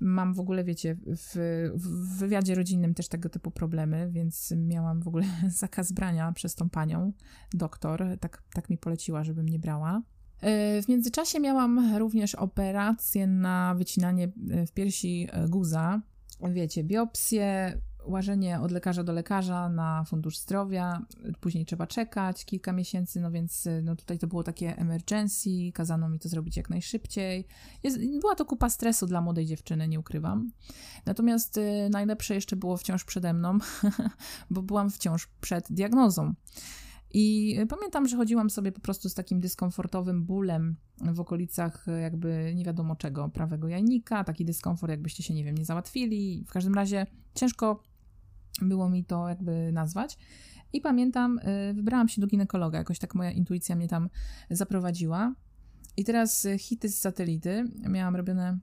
Mam 0.00 0.34
w 0.34 0.40
ogóle, 0.40 0.64
wiecie, 0.64 0.96
w, 1.06 1.34
w 1.74 2.18
wywiadzie 2.18 2.54
rodzinnym 2.54 2.94
też 2.94 3.08
tego 3.08 3.28
typu 3.28 3.50
problemy, 3.50 4.10
więc 4.10 4.54
miałam 4.56 5.02
w 5.02 5.08
ogóle 5.08 5.24
zakaz 5.48 5.92
brania 5.92 6.32
przez 6.32 6.54
tą 6.54 6.70
panią, 6.70 7.12
doktor, 7.52 8.04
tak, 8.20 8.42
tak 8.54 8.70
mi 8.70 8.78
poleciła, 8.78 9.24
żebym 9.24 9.48
nie 9.48 9.58
brała. 9.58 10.02
E, 10.40 10.82
w 10.82 10.88
międzyczasie 10.88 11.40
miałam 11.40 11.96
również 11.96 12.34
operację 12.34 13.26
na 13.26 13.74
wycinanie 13.74 14.28
e, 14.50 14.66
w 14.66 14.72
piersi 14.72 15.28
e, 15.32 15.48
guza. 15.48 16.00
Wiecie, 16.52 16.84
biopsję, 16.84 17.78
łażenie 18.04 18.60
od 18.60 18.70
lekarza 18.70 19.04
do 19.04 19.12
lekarza 19.12 19.68
na 19.68 20.04
fundusz 20.04 20.38
zdrowia, 20.38 21.02
później 21.40 21.66
trzeba 21.66 21.86
czekać 21.86 22.44
kilka 22.44 22.72
miesięcy, 22.72 23.20
no 23.20 23.30
więc 23.30 23.68
no 23.82 23.96
tutaj 23.96 24.18
to 24.18 24.26
było 24.26 24.42
takie 24.42 24.76
emergency, 24.76 25.50
kazano 25.74 26.08
mi 26.08 26.18
to 26.18 26.28
zrobić 26.28 26.56
jak 26.56 26.70
najszybciej. 26.70 27.46
Jest, 27.82 27.98
była 28.20 28.34
to 28.34 28.44
kupa 28.44 28.70
stresu 28.70 29.06
dla 29.06 29.20
młodej 29.20 29.46
dziewczyny, 29.46 29.88
nie 29.88 30.00
ukrywam. 30.00 30.52
Natomiast 31.06 31.56
y, 31.56 31.88
najlepsze 31.90 32.34
jeszcze 32.34 32.56
było 32.56 32.76
wciąż 32.76 33.04
przede 33.04 33.32
mną, 33.32 33.58
bo 34.50 34.62
byłam 34.62 34.90
wciąż 34.90 35.28
przed 35.40 35.72
diagnozą. 35.72 36.34
I 37.10 37.56
pamiętam, 37.68 38.08
że 38.08 38.16
chodziłam 38.16 38.50
sobie 38.50 38.72
po 38.72 38.80
prostu 38.80 39.08
z 39.08 39.14
takim 39.14 39.40
dyskomfortowym 39.40 40.24
bólem 40.24 40.76
w 41.00 41.20
okolicach 41.20 41.86
jakby 42.02 42.52
nie 42.54 42.64
wiadomo 42.64 42.96
czego, 42.96 43.28
prawego 43.28 43.68
jajnika, 43.68 44.24
taki 44.24 44.44
dyskomfort, 44.44 44.90
jakbyście 44.90 45.22
się, 45.22 45.34
nie 45.34 45.44
wiem, 45.44 45.58
nie 45.58 45.64
załatwili. 45.64 46.44
W 46.48 46.52
każdym 46.52 46.74
razie 46.74 47.06
ciężko 47.34 47.82
było 48.62 48.90
mi 48.90 49.04
to 49.04 49.28
jakby 49.28 49.72
nazwać. 49.72 50.18
I 50.72 50.80
pamiętam, 50.80 51.38
y, 51.38 51.74
wybrałam 51.74 52.08
się 52.08 52.20
do 52.20 52.26
ginekologa, 52.26 52.78
jakoś 52.78 52.98
tak 52.98 53.14
moja 53.14 53.30
intuicja 53.30 53.76
mnie 53.76 53.88
tam 53.88 54.08
zaprowadziła. 54.50 55.34
I 55.96 56.04
teraz 56.04 56.44
y, 56.44 56.58
hity 56.58 56.88
z 56.88 56.98
satelity, 56.98 57.64
miałam 57.88 58.16
robione 58.16 58.58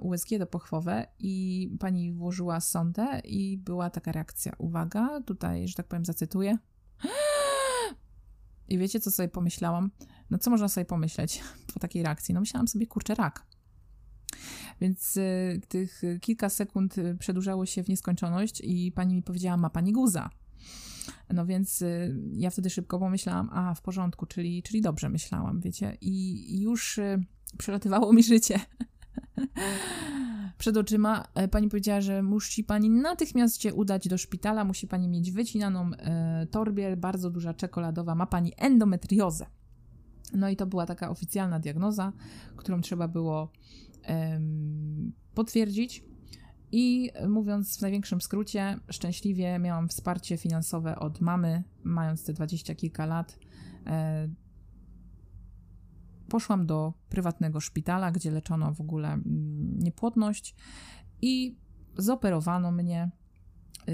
USG 0.00 0.28
pochwowe 0.50 1.06
i 1.18 1.68
pani 1.80 2.12
włożyła 2.12 2.60
sondę 2.60 3.20
i 3.24 3.58
była 3.58 3.90
taka 3.90 4.12
reakcja. 4.12 4.52
Uwaga, 4.58 5.20
tutaj, 5.26 5.68
że 5.68 5.74
tak 5.74 5.86
powiem, 5.86 6.04
zacytuję. 6.04 6.58
I 8.68 8.78
wiecie, 8.78 9.00
co 9.00 9.10
sobie 9.10 9.28
pomyślałam? 9.28 9.90
No 10.30 10.38
co 10.38 10.50
można 10.50 10.68
sobie 10.68 10.84
pomyśleć 10.84 11.42
po 11.74 11.80
takiej 11.80 12.02
reakcji? 12.02 12.34
No 12.34 12.40
myślałam 12.40 12.68
sobie, 12.68 12.86
kurczę, 12.86 13.14
rak. 13.14 13.46
Więc 14.80 15.16
y, 15.16 15.60
tych 15.68 16.02
kilka 16.20 16.48
sekund 16.48 16.98
y, 16.98 17.16
przedłużało 17.18 17.66
się 17.66 17.82
w 17.82 17.88
nieskończoność 17.88 18.60
i 18.64 18.92
pani 18.92 19.14
mi 19.14 19.22
powiedziała, 19.22 19.56
ma 19.56 19.70
pani 19.70 19.92
guza. 19.92 20.30
No 21.30 21.46
więc 21.46 21.82
y, 21.82 22.16
ja 22.32 22.50
wtedy 22.50 22.70
szybko 22.70 22.98
pomyślałam, 22.98 23.50
a 23.52 23.74
w 23.74 23.82
porządku, 23.82 24.26
czyli, 24.26 24.62
czyli 24.62 24.80
dobrze 24.80 25.08
myślałam, 25.08 25.60
wiecie. 25.60 25.96
I, 26.00 26.60
już 26.60 26.98
y, 26.98 27.24
przelatywało 27.58 28.12
mi 28.12 28.22
życie. 28.22 28.60
przed 30.58 30.76
oczyma. 30.76 31.24
E, 31.34 31.48
pani 31.48 31.68
powiedziała, 31.68 32.00
że 32.00 32.22
musi 32.22 32.64
pani 32.64 32.90
natychmiast 32.90 33.62
się 33.62 33.74
udać 33.74 34.08
do 34.08 34.18
szpitala, 34.18 34.64
musi 34.64 34.86
pani 34.86 35.08
mieć 35.08 35.30
wycinaną 35.32 35.90
e, 35.94 36.96
bardzo 36.96 37.30
duża 37.30 37.54
czekoladowa, 37.54 38.14
ma 38.14 38.26
pani 38.26 38.52
endometriozę. 38.56 39.46
No 40.34 40.48
i 40.48 40.56
to 40.56 40.66
była 40.66 40.86
taka 40.86 41.10
oficjalna 41.10 41.60
diagnoza, 41.60 42.12
którą 42.56 42.80
trzeba 42.80 43.08
było 43.08 43.52
potwierdzić. 45.34 46.04
I 46.72 47.10
mówiąc 47.28 47.78
w 47.78 47.82
największym 47.82 48.20
skrócie, 48.20 48.80
szczęśliwie 48.90 49.58
miałam 49.58 49.88
wsparcie 49.88 50.36
finansowe 50.36 50.98
od 50.98 51.20
mamy, 51.20 51.62
mając 51.84 52.24
te 52.24 52.32
dwadzieścia 52.32 52.74
kilka 52.74 53.06
lat. 53.06 53.38
E, 53.86 54.28
poszłam 56.28 56.66
do 56.66 56.92
prywatnego 57.08 57.60
szpitala, 57.60 58.10
gdzie 58.10 58.30
leczono 58.30 58.74
w 58.74 58.80
ogóle 58.80 59.08
mm, 59.08 59.78
niepłodność 59.78 60.54
i 61.22 61.56
zoperowano 61.96 62.72
mnie 62.72 63.10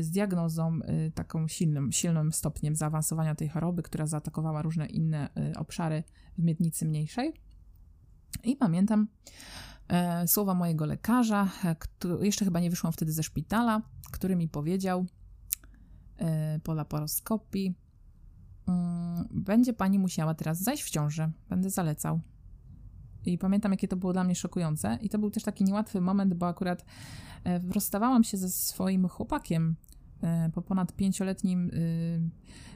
z 0.01 0.11
diagnozą 0.11 0.81
y, 1.07 1.13
taką 1.15 1.49
silnym, 1.49 1.93
silnym 1.93 2.33
stopniem 2.33 2.77
zaawansowania 2.77 3.35
tej 3.35 3.49
choroby, 3.49 3.83
która 3.83 4.07
zaatakowała 4.07 4.63
różne 4.63 4.87
inne 4.87 5.29
y, 5.53 5.59
obszary 5.59 6.03
w 6.39 6.43
miednicy 6.43 6.85
mniejszej. 6.85 7.33
I 8.45 8.57
pamiętam 8.57 9.09
e, 9.89 10.29
słowa 10.29 10.55
mojego 10.55 10.87
lekarza, 10.87 11.49
który, 11.79 12.27
jeszcze 12.27 12.45
chyba 12.45 12.61
nie 12.61 12.71
wyszłam 12.71 12.93
wtedy 12.93 13.13
ze 13.13 13.23
szpitala, 13.23 13.83
który 14.13 14.37
mi 14.37 14.49
powiedział 14.49 15.07
e, 16.19 16.61
po 16.65 16.75
laparoskopii, 16.75 17.75
będzie 19.31 19.73
pani 19.73 19.99
musiała 19.99 20.35
teraz 20.35 20.63
zajść 20.63 20.83
w 20.83 20.91
ciążę. 20.91 21.31
Będę 21.49 21.71
zalecał. 21.71 22.21
I 23.27 23.39
pamiętam, 23.39 23.73
jakie 23.73 23.89
to 23.89 23.97
było 23.97 24.13
dla 24.13 24.25
mnie 24.25 24.35
szokujące. 24.35 24.99
I 25.03 25.09
to 25.09 25.19
był 25.19 25.31
też 25.31 25.43
taki 25.43 25.65
niełatwy 25.65 26.01
moment, 26.01 26.35
bo 26.35 26.47
akurat 26.47 26.85
e, 27.45 27.59
rozstawałam 27.59 28.25
się 28.25 28.37
ze 28.37 28.49
swoim 28.49 29.09
chłopakiem 29.09 29.77
e, 30.23 30.51
po 30.55 30.63
ponad 30.63 30.93
pięcioletnim 30.93 31.71
y, 31.71 32.31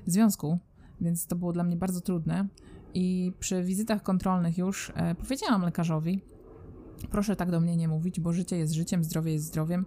związku, 0.07 0.59
więc 1.01 1.27
to 1.27 1.37
było 1.37 1.53
dla 1.53 1.65
mnie 1.65 1.77
bardzo 1.77 2.01
trudne. 2.01 2.49
I 2.95 3.33
przy 3.41 3.63
wizytach 3.63 4.03
kontrolnych 4.03 4.59
już 4.59 4.93
e, 4.95 5.15
powiedziałam 5.15 5.63
lekarzowi, 5.63 6.21
proszę 7.11 7.37
tak 7.37 7.51
do 7.51 7.61
mnie 7.61 7.77
nie 7.77 7.89
mówić, 7.89 8.21
bo 8.21 8.33
życie 8.33 8.57
jest 8.57 8.73
życiem, 8.73 9.05
zdrowie 9.05 9.33
jest 9.33 9.45
zdrowiem. 9.45 9.87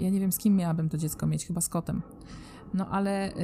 Ja 0.00 0.10
nie 0.10 0.20
wiem, 0.20 0.32
z 0.32 0.38
kim 0.38 0.56
miałabym 0.56 0.88
to 0.88 0.98
dziecko 0.98 1.26
mieć, 1.26 1.46
chyba 1.46 1.60
z 1.60 1.68
kotem. 1.68 2.02
No 2.74 2.88
ale 2.88 3.30
y, 3.30 3.34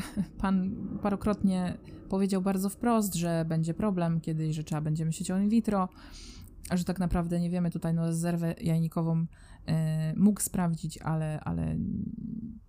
pan 0.42 0.76
parokrotnie 1.02 1.74
powiedział 2.08 2.42
bardzo 2.42 2.68
wprost, 2.68 3.14
że 3.14 3.44
będzie 3.48 3.74
problem 3.74 4.20
kiedyś, 4.20 4.56
że 4.56 4.64
trzeba 4.64 4.80
będzie 4.80 5.04
myśleć 5.04 5.30
o 5.30 5.38
in 5.38 5.48
vitro, 5.48 5.88
że 6.70 6.84
tak 6.84 6.98
naprawdę 6.98 7.40
nie 7.40 7.50
wiemy 7.50 7.70
tutaj, 7.70 7.94
no 7.94 8.06
rezerwę 8.06 8.54
jajnikową 8.60 9.20
y, 9.20 9.26
mógł 10.16 10.40
sprawdzić, 10.40 10.98
ale, 10.98 11.40
ale 11.40 11.76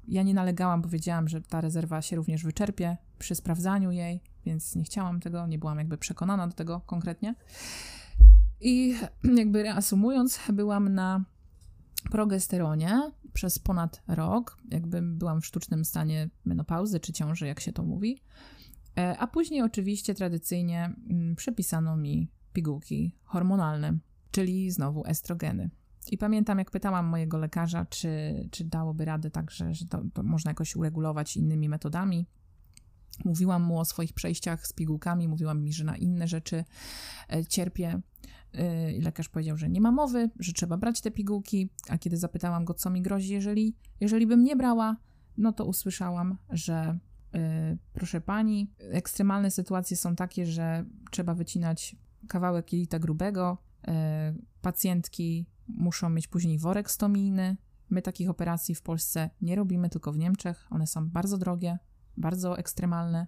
ja 0.08 0.24
nie 0.24 0.34
nalegałam, 0.34 0.82
powiedziałam, 0.82 1.28
że 1.28 1.42
ta 1.42 1.62
rezerwa 1.62 2.02
się 2.02 2.16
również 2.16 2.44
wyczerpie 2.44 2.98
przy 3.20 3.36
sprawdzaniu 3.36 3.92
jej, 3.92 4.22
więc 4.46 4.76
nie 4.76 4.84
chciałam 4.84 5.20
tego, 5.20 5.48
nie 5.48 5.60
byłam 5.60 5.78
jakby 5.78 5.98
przekonana 5.98 6.48
do 6.48 6.54
tego 6.54 6.82
konkretnie. 6.86 7.36
I 8.62 8.96
jakby 9.38 9.64
reasumując, 9.64 10.40
byłam 10.54 10.90
na 10.90 11.24
progesteronie 12.12 13.12
przez 13.34 13.60
ponad 13.60 14.02
rok, 14.08 14.58
jakby 14.72 15.02
byłam 15.02 15.42
w 15.42 15.46
sztucznym 15.46 15.86
stanie 15.86 16.30
menopauzy 16.46 17.00
czy 17.00 17.14
ciąży, 17.14 17.48
jak 17.48 17.60
się 17.60 17.74
to 17.74 17.84
mówi. 17.84 18.22
E, 18.98 19.18
a 19.18 19.28
później 19.28 19.62
oczywiście 19.62 20.14
tradycyjnie 20.14 20.94
mm, 21.10 21.36
przepisano 21.36 21.98
mi 21.98 22.32
pigułki 22.54 23.16
hormonalne, 23.24 23.98
czyli 24.32 24.72
znowu 24.72 25.04
estrogeny. 25.06 25.70
I 26.12 26.18
pamiętam, 26.18 26.60
jak 26.60 26.72
pytałam 26.72 27.06
mojego 27.06 27.38
lekarza, 27.38 27.86
czy, 27.86 28.10
czy 28.52 28.64
dałoby 28.64 29.06
radę 29.06 29.32
tak, 29.32 29.52
że, 29.52 29.74
że 29.74 29.86
to, 29.86 30.04
to 30.14 30.24
można 30.24 30.52
jakoś 30.52 30.76
uregulować 30.76 31.38
innymi 31.38 31.70
metodami. 31.70 32.28
Mówiłam 33.26 33.64
mu 33.64 33.80
o 33.80 33.86
swoich 33.86 34.14
przejściach 34.14 34.68
z 34.68 34.74
pigułkami, 34.74 35.28
mówiłam 35.28 35.64
mi, 35.64 35.74
że 35.74 35.84
na 35.84 35.98
inne 35.98 36.28
rzeczy 36.28 36.64
e, 37.30 37.46
cierpię. 37.46 38.02
E, 38.54 38.92
I 38.92 39.02
lekarz 39.02 39.30
powiedział, 39.30 39.58
że 39.58 39.70
nie 39.70 39.82
ma 39.82 39.92
mowy, 39.92 40.30
że 40.40 40.54
trzeba 40.54 40.78
brać 40.78 41.02
te 41.02 41.12
pigułki. 41.12 41.70
A 41.90 41.98
kiedy 41.98 42.18
zapytałam 42.18 42.66
go, 42.66 42.74
co 42.74 42.90
mi 42.90 43.02
grozi, 43.02 43.34
jeżeli, 43.34 43.76
jeżeli 44.00 44.28
bym 44.28 44.44
nie 44.44 44.56
brała, 44.56 44.98
no 45.38 45.52
to 45.54 45.66
usłyszałam, 45.66 46.38
że 46.50 47.00
yy, 47.34 47.40
proszę 47.94 48.22
pani, 48.22 48.72
ekstremalne 48.80 49.52
sytuacje 49.52 49.98
są 49.98 50.16
takie, 50.16 50.46
że 50.46 50.86
trzeba 51.12 51.34
wycinać 51.34 51.96
kawałek 52.28 52.74
jelita 52.74 53.00
grubego. 53.00 53.58
Yy, 53.88 53.94
pacjentki 54.62 55.46
muszą 55.68 56.10
mieć 56.10 56.28
później 56.28 56.60
worek 56.60 56.92
stomijny. 56.92 57.58
My 57.90 58.02
takich 58.02 58.30
operacji 58.30 58.76
w 58.76 58.82
Polsce 58.82 59.30
nie 59.42 59.56
robimy, 59.56 59.90
tylko 59.90 60.12
w 60.12 60.18
Niemczech. 60.18 60.68
One 60.70 60.88
są 60.88 61.10
bardzo 61.10 61.38
drogie, 61.38 61.78
bardzo 62.18 62.58
ekstremalne 62.58 63.28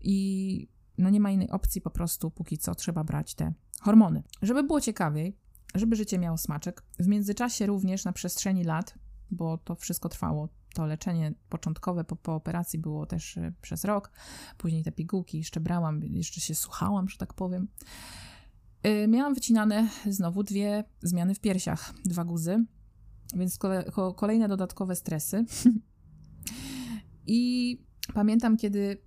i 0.00 0.68
no 0.98 1.10
nie 1.10 1.20
ma 1.20 1.30
innej 1.30 1.50
opcji, 1.50 1.80
po 1.80 1.90
prostu 1.90 2.30
póki 2.30 2.58
co 2.58 2.74
trzeba 2.74 3.04
brać 3.04 3.34
te 3.34 3.52
hormony. 3.80 4.22
Żeby 4.42 4.62
było 4.62 4.80
ciekawiej, 4.80 5.36
żeby 5.74 5.96
życie 5.96 6.18
miało 6.18 6.38
smaczek, 6.38 6.82
w 6.98 7.06
międzyczasie 7.06 7.66
również 7.66 8.04
na 8.04 8.12
przestrzeni 8.12 8.64
lat, 8.64 8.94
bo 9.30 9.58
to 9.58 9.74
wszystko 9.74 10.08
trwało, 10.08 10.48
to 10.74 10.86
leczenie 10.86 11.34
początkowe 11.48 12.04
po, 12.04 12.16
po 12.16 12.34
operacji 12.34 12.78
było 12.78 13.06
też 13.06 13.36
e, 13.36 13.52
przez 13.62 13.84
rok, 13.84 14.10
później 14.58 14.84
te 14.84 14.92
pigułki 14.92 15.38
jeszcze 15.38 15.60
brałam, 15.60 16.02
jeszcze 16.02 16.40
się 16.40 16.54
słuchałam, 16.54 17.08
że 17.08 17.18
tak 17.18 17.34
powiem. 17.34 17.68
E, 18.82 19.08
miałam 19.08 19.34
wycinane 19.34 19.88
znowu 20.06 20.42
dwie 20.42 20.84
zmiany 21.02 21.34
w 21.34 21.40
piersiach, 21.40 21.94
dwa 22.04 22.24
guzy, 22.24 22.64
więc 23.36 23.58
kole, 23.58 23.84
kolejne 24.16 24.48
dodatkowe 24.48 24.96
stresy. 24.96 25.44
I 27.26 27.78
pamiętam, 28.14 28.56
kiedy 28.56 29.02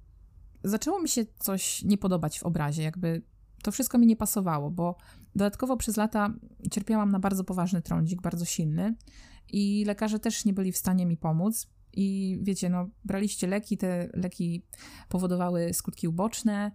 zaczęło 0.63 1.01
mi 1.01 1.09
się 1.09 1.25
coś 1.39 1.83
nie 1.83 1.97
podobać 1.97 2.39
w 2.39 2.43
obrazie, 2.43 2.83
jakby 2.83 3.21
to 3.61 3.71
wszystko 3.71 3.97
mi 3.97 4.07
nie 4.07 4.15
pasowało, 4.15 4.71
bo 4.71 4.95
dodatkowo 5.35 5.77
przez 5.77 5.97
lata 5.97 6.33
cierpiałam 6.71 7.11
na 7.11 7.19
bardzo 7.19 7.43
poważny 7.43 7.81
trądzik, 7.81 8.21
bardzo 8.21 8.45
silny 8.45 8.95
i 9.49 9.85
lekarze 9.85 10.19
też 10.19 10.45
nie 10.45 10.53
byli 10.53 10.71
w 10.71 10.77
stanie 10.77 11.05
mi 11.05 11.17
pomóc. 11.17 11.67
I 11.93 12.39
wiecie, 12.41 12.69
no, 12.69 12.89
braliście 13.05 13.47
leki, 13.47 13.77
te 13.77 14.09
leki 14.13 14.65
powodowały 15.09 15.73
skutki 15.73 16.07
uboczne, 16.07 16.71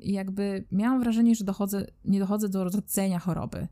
i 0.00 0.12
jakby 0.12 0.64
miałam 0.72 1.00
wrażenie, 1.00 1.34
że 1.34 1.44
dochodzę, 1.44 1.86
nie 2.04 2.20
dochodzę 2.20 2.48
do 2.48 2.64
rdzenia 2.64 3.18
choroby. 3.18 3.68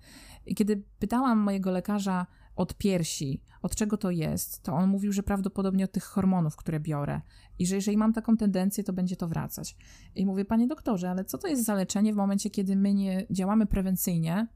I 0.47 0.55
kiedy 0.55 0.83
pytałam 0.99 1.39
mojego 1.39 1.71
lekarza 1.71 2.27
od 2.61 2.75
piersi, 2.75 3.43
od 3.63 3.75
czego 3.75 3.97
to 3.97 4.11
jest, 4.11 4.63
to 4.63 4.73
on 4.73 4.91
mówił, 4.91 5.13
że 5.13 5.23
prawdopodobnie 5.23 5.85
od 5.85 5.93
tych 5.93 6.05
hormonów, 6.05 6.57
które 6.57 6.81
biorę 6.81 7.21
i 7.59 7.67
że 7.67 7.75
jeżeli 7.75 7.97
mam 7.97 8.13
taką 8.13 8.37
tendencję, 8.37 8.85
to 8.85 8.93
będzie 8.93 9.17
to 9.17 9.29
wracać. 9.29 9.77
I 10.15 10.27
mówię, 10.27 10.45
panie 10.45 10.67
doktorze, 10.67 11.11
ale 11.11 11.25
co 11.25 11.39
to 11.39 11.49
jest 11.49 11.65
za 11.65 11.75
leczenie 11.75 12.13
w 12.13 12.17
momencie, 12.17 12.51
kiedy 12.51 12.77
my 12.77 12.95
nie 12.95 13.27
działamy 13.31 13.67
prewencyjnie, 13.67 14.47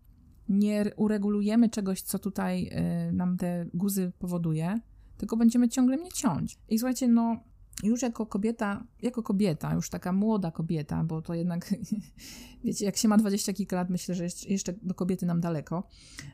nie 0.48 0.84
uregulujemy 0.96 1.68
czegoś, 1.68 2.02
co 2.02 2.18
tutaj 2.18 2.70
y, 3.08 3.12
nam 3.12 3.36
te 3.36 3.66
guzy 3.74 4.12
powoduje, 4.18 4.80
tylko 5.16 5.36
będziemy 5.36 5.68
ciągle 5.68 5.96
mnie 5.96 6.12
ciąć. 6.12 6.58
I 6.68 6.78
słuchajcie, 6.78 7.08
no 7.08 7.40
już 7.82 8.02
jako 8.02 8.26
kobieta, 8.26 8.86
jako 9.02 9.22
kobieta, 9.22 9.74
już 9.74 9.90
taka 9.90 10.12
młoda 10.12 10.50
kobieta, 10.50 11.04
bo 11.04 11.22
to 11.22 11.34
jednak, 11.34 11.74
wiecie, 12.64 12.84
jak 12.84 12.96
się 12.96 13.08
ma 13.08 13.16
dwadzieścia 13.16 13.52
kilka 13.52 13.76
lat, 13.76 13.90
myślę, 13.90 14.14
że 14.14 14.24
jeszcze 14.48 14.72
do 14.82 14.94
kobiety 14.94 15.26
nam 15.26 15.40
daleko, 15.40 15.88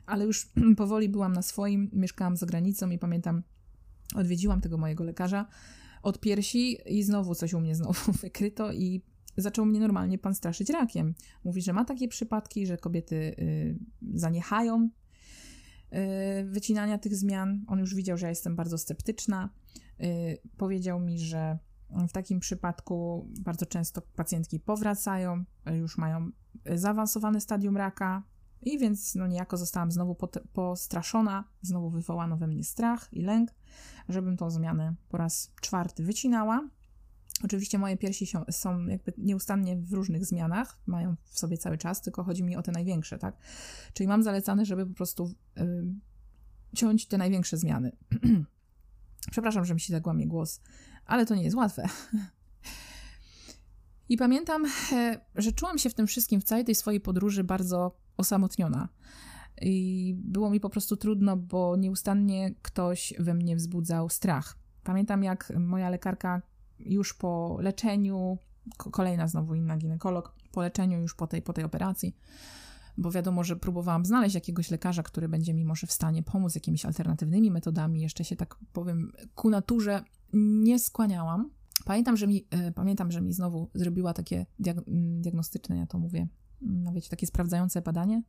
ale 0.05 0.25
już 0.25 0.51
powoli 0.77 1.09
byłam 1.09 1.33
na 1.33 1.41
swoim, 1.41 1.89
mieszkałam 1.93 2.37
za 2.37 2.45
granicą 2.45 2.89
i 2.89 2.99
pamiętam, 2.99 3.43
odwiedziłam 4.15 4.61
tego 4.61 4.77
mojego 4.77 5.03
lekarza 5.03 5.47
od 6.03 6.19
piersi 6.19 6.77
i 6.85 7.03
znowu 7.03 7.35
coś 7.35 7.53
u 7.53 7.59
mnie 7.59 7.75
znowu 7.75 8.11
wykryto 8.21 8.71
i 8.71 9.01
zaczął 9.37 9.65
mnie 9.65 9.79
normalnie 9.79 10.17
pan 10.17 10.35
straszyć 10.35 10.69
rakiem. 10.69 11.15
Mówi, 11.43 11.61
że 11.61 11.73
ma 11.73 11.85
takie 11.85 12.07
przypadki, 12.07 12.65
że 12.65 12.77
kobiety 12.77 13.15
y, 13.15 13.79
zaniechają 14.13 14.89
wycinania 16.45 16.97
tych 16.97 17.15
zmian. 17.15 17.65
On 17.67 17.79
już 17.79 17.95
widział, 17.95 18.17
że 18.17 18.25
ja 18.25 18.29
jestem 18.29 18.55
bardzo 18.55 18.77
sceptyczna. 18.77 19.49
Y, 20.01 20.37
powiedział 20.57 20.99
mi, 20.99 21.19
że 21.19 21.57
w 22.07 22.11
takim 22.11 22.39
przypadku 22.39 23.27
bardzo 23.39 23.65
często 23.65 24.01
pacjentki 24.01 24.59
powracają, 24.59 25.43
już 25.65 25.97
mają 25.97 26.31
zaawansowane 26.75 27.41
stadium 27.41 27.77
raka, 27.77 28.23
i 28.61 28.79
więc 28.79 29.15
no 29.15 29.27
niejako 29.27 29.57
zostałam 29.57 29.91
znowu 29.91 30.15
postraszona, 30.53 31.43
znowu 31.61 31.89
wywołano 31.89 32.37
we 32.37 32.47
mnie 32.47 32.63
strach 32.63 33.09
i 33.13 33.21
lęk, 33.21 33.51
żebym 34.09 34.37
tą 34.37 34.49
zmianę 34.49 34.95
po 35.09 35.17
raz 35.17 35.51
czwarty 35.61 36.03
wycinała. 36.03 36.69
Oczywiście 37.43 37.77
moje 37.77 37.97
piersi 37.97 38.27
są, 38.51 38.85
jakby 38.87 39.13
nieustannie 39.17 39.77
w 39.77 39.93
różnych 39.93 40.25
zmianach, 40.25 40.77
mają 40.85 41.15
w 41.23 41.39
sobie 41.39 41.57
cały 41.57 41.77
czas, 41.77 42.01
tylko 42.01 42.23
chodzi 42.23 42.43
mi 42.43 42.55
o 42.55 42.61
te 42.61 42.71
największe, 42.71 43.17
tak? 43.17 43.37
Czyli 43.93 44.07
mam 44.07 44.23
zalecane, 44.23 44.65
żeby 44.65 44.85
po 44.85 44.93
prostu 44.93 45.33
ciąć 46.75 47.07
te 47.07 47.17
największe 47.17 47.57
zmiany. 47.57 47.91
Przepraszam, 49.31 49.65
że 49.65 49.73
mi 49.73 49.79
się 49.79 49.93
zagłamie 49.93 50.27
głos, 50.27 50.61
ale 51.05 51.25
to 51.25 51.35
nie 51.35 51.43
jest 51.43 51.55
łatwe. 51.55 51.87
I 54.09 54.17
pamiętam, 54.17 54.65
e, 54.91 55.19
że 55.35 55.51
czułam 55.51 55.77
się 55.77 55.89
w 55.89 55.93
tym 55.93 56.07
wszystkim, 56.07 56.41
w 56.41 56.43
całej 56.43 56.65
tej 56.65 56.75
swojej 56.75 57.01
podróży 57.01 57.43
bardzo 57.43 57.97
osamotniona. 58.17 58.89
I 59.61 60.13
było 60.17 60.49
mi 60.49 60.59
po 60.59 60.69
prostu 60.69 60.97
trudno, 60.97 61.37
bo 61.37 61.75
nieustannie 61.75 62.55
ktoś 62.61 63.13
we 63.19 63.33
mnie 63.33 63.55
wzbudzał 63.55 64.09
strach. 64.09 64.57
Pamiętam, 64.83 65.23
jak 65.23 65.53
moja 65.59 65.89
lekarka 65.89 66.41
już 66.85 67.13
po 67.13 67.57
leczeniu, 67.61 68.37
kolejna 68.77 69.27
znowu 69.27 69.55
inna 69.55 69.77
ginekolog, 69.77 70.35
po 70.51 70.61
leczeniu 70.61 70.99
już 70.99 71.15
po 71.15 71.27
tej, 71.27 71.41
po 71.41 71.53
tej 71.53 71.63
operacji, 71.63 72.15
bo 72.97 73.11
wiadomo, 73.11 73.43
że 73.43 73.55
próbowałam 73.55 74.05
znaleźć 74.05 74.35
jakiegoś 74.35 74.71
lekarza, 74.71 75.03
który 75.03 75.29
będzie 75.29 75.53
mi 75.53 75.65
może 75.65 75.87
w 75.87 75.91
stanie 75.91 76.23
pomóc 76.23 76.55
jakimiś 76.55 76.85
alternatywnymi 76.85 77.51
metodami. 77.51 78.01
Jeszcze 78.01 78.23
się 78.23 78.35
tak 78.35 78.55
powiem, 78.73 79.11
ku 79.35 79.49
naturze 79.49 80.03
nie 80.33 80.79
skłaniałam. 80.79 81.49
Pamiętam, 81.85 82.17
że 82.17 82.27
mi, 82.27 82.47
y, 82.67 82.71
pamiętam, 82.71 83.11
że 83.11 83.21
mi 83.21 83.33
znowu 83.33 83.69
zrobiła 83.73 84.13
takie 84.13 84.45
diag 84.59 84.77
diagnostyczne, 85.21 85.77
ja 85.77 85.87
to 85.87 85.99
mówię, 85.99 86.27
no 86.61 86.91
wiecie, 86.91 87.09
takie 87.09 87.27
sprawdzające 87.27 87.81
badanie 87.81 88.23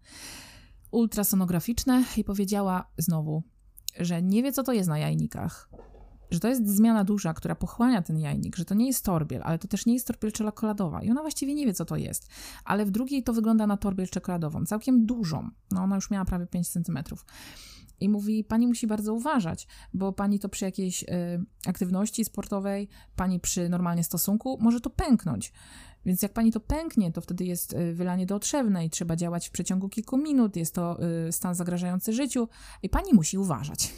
ultrasonograficzne 0.90 2.04
i 2.16 2.24
powiedziała 2.24 2.90
znowu, 2.98 3.42
że 4.00 4.22
nie 4.22 4.42
wie, 4.42 4.52
co 4.52 4.62
to 4.62 4.72
jest 4.72 4.88
na 4.88 4.98
jajnikach, 4.98 5.70
że 6.32 6.40
to 6.40 6.48
jest 6.48 6.68
zmiana 6.68 7.04
duża, 7.04 7.34
która 7.34 7.54
pochłania 7.54 8.02
ten 8.02 8.18
jajnik, 8.18 8.56
że 8.56 8.64
to 8.64 8.74
nie 8.74 8.86
jest 8.86 9.04
torbiel, 9.04 9.42
ale 9.44 9.58
to 9.58 9.68
też 9.68 9.86
nie 9.86 9.94
jest 9.94 10.06
torbiel 10.06 10.32
czekoladowa 10.32 11.02
i 11.02 11.10
ona 11.10 11.20
właściwie 11.20 11.54
nie 11.54 11.66
wie, 11.66 11.74
co 11.74 11.84
to 11.84 11.96
jest. 11.96 12.28
Ale 12.64 12.86
w 12.86 12.90
drugiej 12.90 13.22
to 13.22 13.32
wygląda 13.32 13.66
na 13.66 13.76
torbiel 13.76 14.08
czekoladową, 14.08 14.66
całkiem 14.66 15.06
dużą. 15.06 15.50
No 15.70 15.82
ona 15.82 15.94
już 15.94 16.10
miała 16.10 16.24
prawie 16.24 16.46
5 16.46 16.68
centymetrów. 16.68 17.24
I 18.00 18.08
mówi, 18.08 18.44
pani 18.44 18.66
musi 18.66 18.86
bardzo 18.86 19.14
uważać, 19.14 19.66
bo 19.94 20.12
pani 20.12 20.38
to 20.38 20.48
przy 20.48 20.64
jakiejś 20.64 21.02
y, 21.02 21.06
aktywności 21.66 22.24
sportowej, 22.24 22.88
pani 23.16 23.40
przy 23.40 23.68
normalnie 23.68 24.04
stosunku 24.04 24.58
może 24.60 24.80
to 24.80 24.90
pęknąć. 24.90 25.52
Więc 26.06 26.22
jak 26.22 26.32
pani 26.32 26.52
to 26.52 26.60
pęknie, 26.60 27.12
to 27.12 27.20
wtedy 27.20 27.44
jest 27.44 27.72
y, 27.72 27.94
wylanie 27.94 28.26
do 28.26 28.34
otrzewnej, 28.34 28.90
trzeba 28.90 29.16
działać 29.16 29.48
w 29.48 29.50
przeciągu 29.50 29.88
kilku 29.88 30.18
minut, 30.18 30.56
jest 30.56 30.74
to 30.74 30.98
y, 31.28 31.32
stan 31.32 31.54
zagrażający 31.54 32.12
życiu 32.12 32.48
i 32.82 32.88
pani 32.88 33.14
musi 33.14 33.38
uważać. 33.38 33.92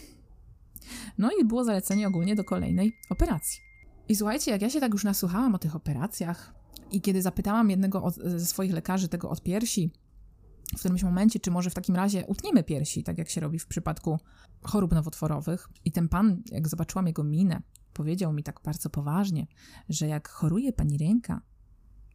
No 1.19 1.31
i 1.41 1.45
było 1.45 1.65
zalecenie 1.65 2.09
ogólnie 2.09 2.35
do 2.35 2.45
kolejnej 2.45 2.97
operacji. 3.11 3.61
I 4.09 4.17
słuchajcie, 4.17 4.51
jak 4.51 4.63
ja 4.63 4.71
się 4.71 4.81
tak 4.81 4.93
już 4.93 5.05
nasłuchałam 5.05 5.55
o 5.55 5.59
tych 5.59 5.77
operacjach 5.77 6.55
i 6.93 7.01
kiedy 7.01 7.23
zapytałam 7.23 7.71
jednego 7.71 8.11
ze 8.25 8.47
swoich 8.47 8.73
lekarzy, 8.73 9.09
tego 9.09 9.31
od 9.31 9.43
piersi, 9.43 9.91
w 10.77 10.79
którymś 10.79 11.03
momencie, 11.03 11.41
czy 11.41 11.51
może 11.51 11.71
w 11.71 11.75
takim 11.75 11.97
razie 11.97 12.27
utniemy 12.27 12.65
piersi, 12.65 13.03
tak 13.03 13.19
jak 13.19 13.31
się 13.31 13.41
robi 13.41 13.59
w 13.59 13.67
przypadku 13.67 14.19
chorób 14.63 14.93
nowotworowych. 14.93 15.69
I 15.85 15.93
ten 15.93 16.09
pan, 16.09 16.43
jak 16.51 16.69
zobaczyłam 16.69 17.07
jego 17.07 17.25
minę, 17.25 17.63
powiedział 17.93 18.33
mi 18.33 18.43
tak 18.43 18.61
bardzo 18.65 18.91
poważnie, 18.91 19.47
że 19.89 20.07
jak 20.07 20.29
choruje 20.29 20.73
pani 20.73 20.99
ręka, 20.99 21.41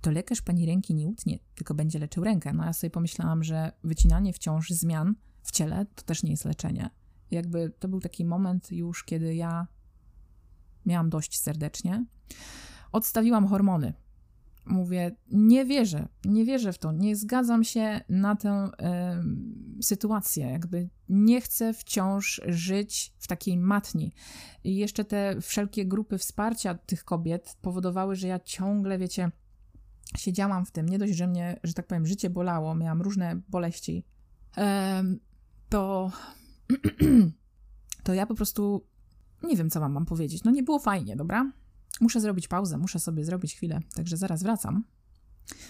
to 0.02 0.12
lekarz 0.12 0.42
pani 0.42 0.66
ręki 0.66 0.96
nie 0.96 1.08
utnie, 1.08 1.40
tylko 1.56 1.74
będzie 1.74 2.00
leczył 2.00 2.24
rękę. 2.24 2.54
No 2.54 2.66
ja 2.66 2.74
sobie 2.74 2.92
pomyślałam, 2.92 3.44
że 3.44 3.72
wycinanie 3.84 4.34
wciąż 4.34 4.70
zmian 4.70 5.16
w 5.44 5.52
ciele 5.52 5.86
to 5.96 6.04
też 6.04 6.24
nie 6.24 6.32
jest 6.32 6.46
leczenie. 6.46 6.90
Jakby 7.32 7.74
to 7.80 7.88
był 7.88 8.00
taki 8.00 8.26
moment 8.26 8.72
już, 8.72 9.04
kiedy 9.04 9.36
ja 9.36 9.68
miałam 10.86 11.10
dość 11.10 11.40
serdecznie. 11.40 12.06
Odstawiłam 12.92 13.48
hormony. 13.48 13.94
mówię, 14.66 15.16
nie 15.32 15.66
wierzę, 15.66 16.08
nie 16.26 16.46
wierzę 16.46 16.74
w 16.74 16.78
to, 16.78 16.92
nie 16.92 17.16
zgadzam 17.16 17.64
się 17.64 18.02
na 18.10 18.36
tę 18.36 18.70
y, 19.80 19.84
sytuację, 19.84 20.46
jakby 20.46 20.90
nie 21.10 21.42
chcę 21.42 21.74
wciąż 21.74 22.42
żyć 22.48 23.14
w 23.20 23.28
takiej 23.28 23.58
matni. 23.58 24.12
I 24.64 24.76
jeszcze 24.76 25.06
te 25.06 25.42
wszelkie 25.42 25.86
grupy 25.86 26.18
wsparcia 26.18 26.74
tych 26.74 27.04
kobiet 27.04 27.58
powodowały, 27.62 28.16
że 28.16 28.28
ja 28.28 28.40
ciągle, 28.40 28.98
wiecie, 28.98 29.32
siedziałam 30.18 30.66
w 30.66 30.72
tym. 30.72 30.90
Nie 30.90 31.00
dość, 31.00 31.14
że 31.14 31.28
mnie, 31.28 31.60
że 31.64 31.74
tak 31.74 31.88
powiem, 31.88 32.06
życie 32.06 32.30
bolało, 32.30 32.76
miałam 32.76 33.02
różne 33.02 33.42
boleści, 33.50 34.04
y, 34.58 34.62
to, 35.70 36.12
to 38.04 38.14
ja 38.14 38.26
po 38.26 38.36
prostu 38.36 38.86
nie 39.44 39.58
wiem, 39.58 39.70
co 39.70 39.80
wam 39.80 39.92
mam 39.92 40.06
powiedzieć. 40.06 40.44
No 40.44 40.52
nie 40.52 40.64
było 40.64 40.80
fajnie, 40.80 41.16
dobra? 41.16 41.52
Muszę 42.02 42.22
zrobić 42.22 42.48
pauzę, 42.48 42.78
muszę 42.78 43.00
sobie 43.00 43.26
zrobić 43.26 43.56
chwilę, 43.56 43.80
także 43.96 44.18
zaraz 44.18 44.44
wracam. 44.44 44.84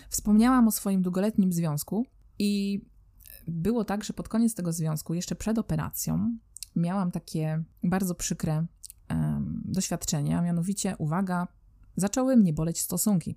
Wspomniałam 0.10 0.68
o 0.68 0.72
swoim 0.72 1.02
długoletnim 1.02 1.54
związku 1.54 2.06
i 2.40 2.82
było 3.48 3.86
tak, 3.86 4.04
że 4.04 4.14
pod 4.14 4.30
koniec 4.30 4.56
tego 4.56 4.74
związku, 4.74 5.14
jeszcze 5.14 5.36
przed 5.36 5.58
operacją, 5.58 6.38
miałam 6.76 7.12
takie 7.12 7.64
bardzo 7.84 8.16
przykre 8.16 8.66
um, 9.10 9.62
doświadczenie, 9.66 10.38
a 10.38 10.42
mianowicie, 10.42 10.96
uwaga, 10.98 11.48
zaczęły 11.96 12.38
mnie 12.38 12.54
boleć 12.54 12.82
stosunki. 12.82 13.36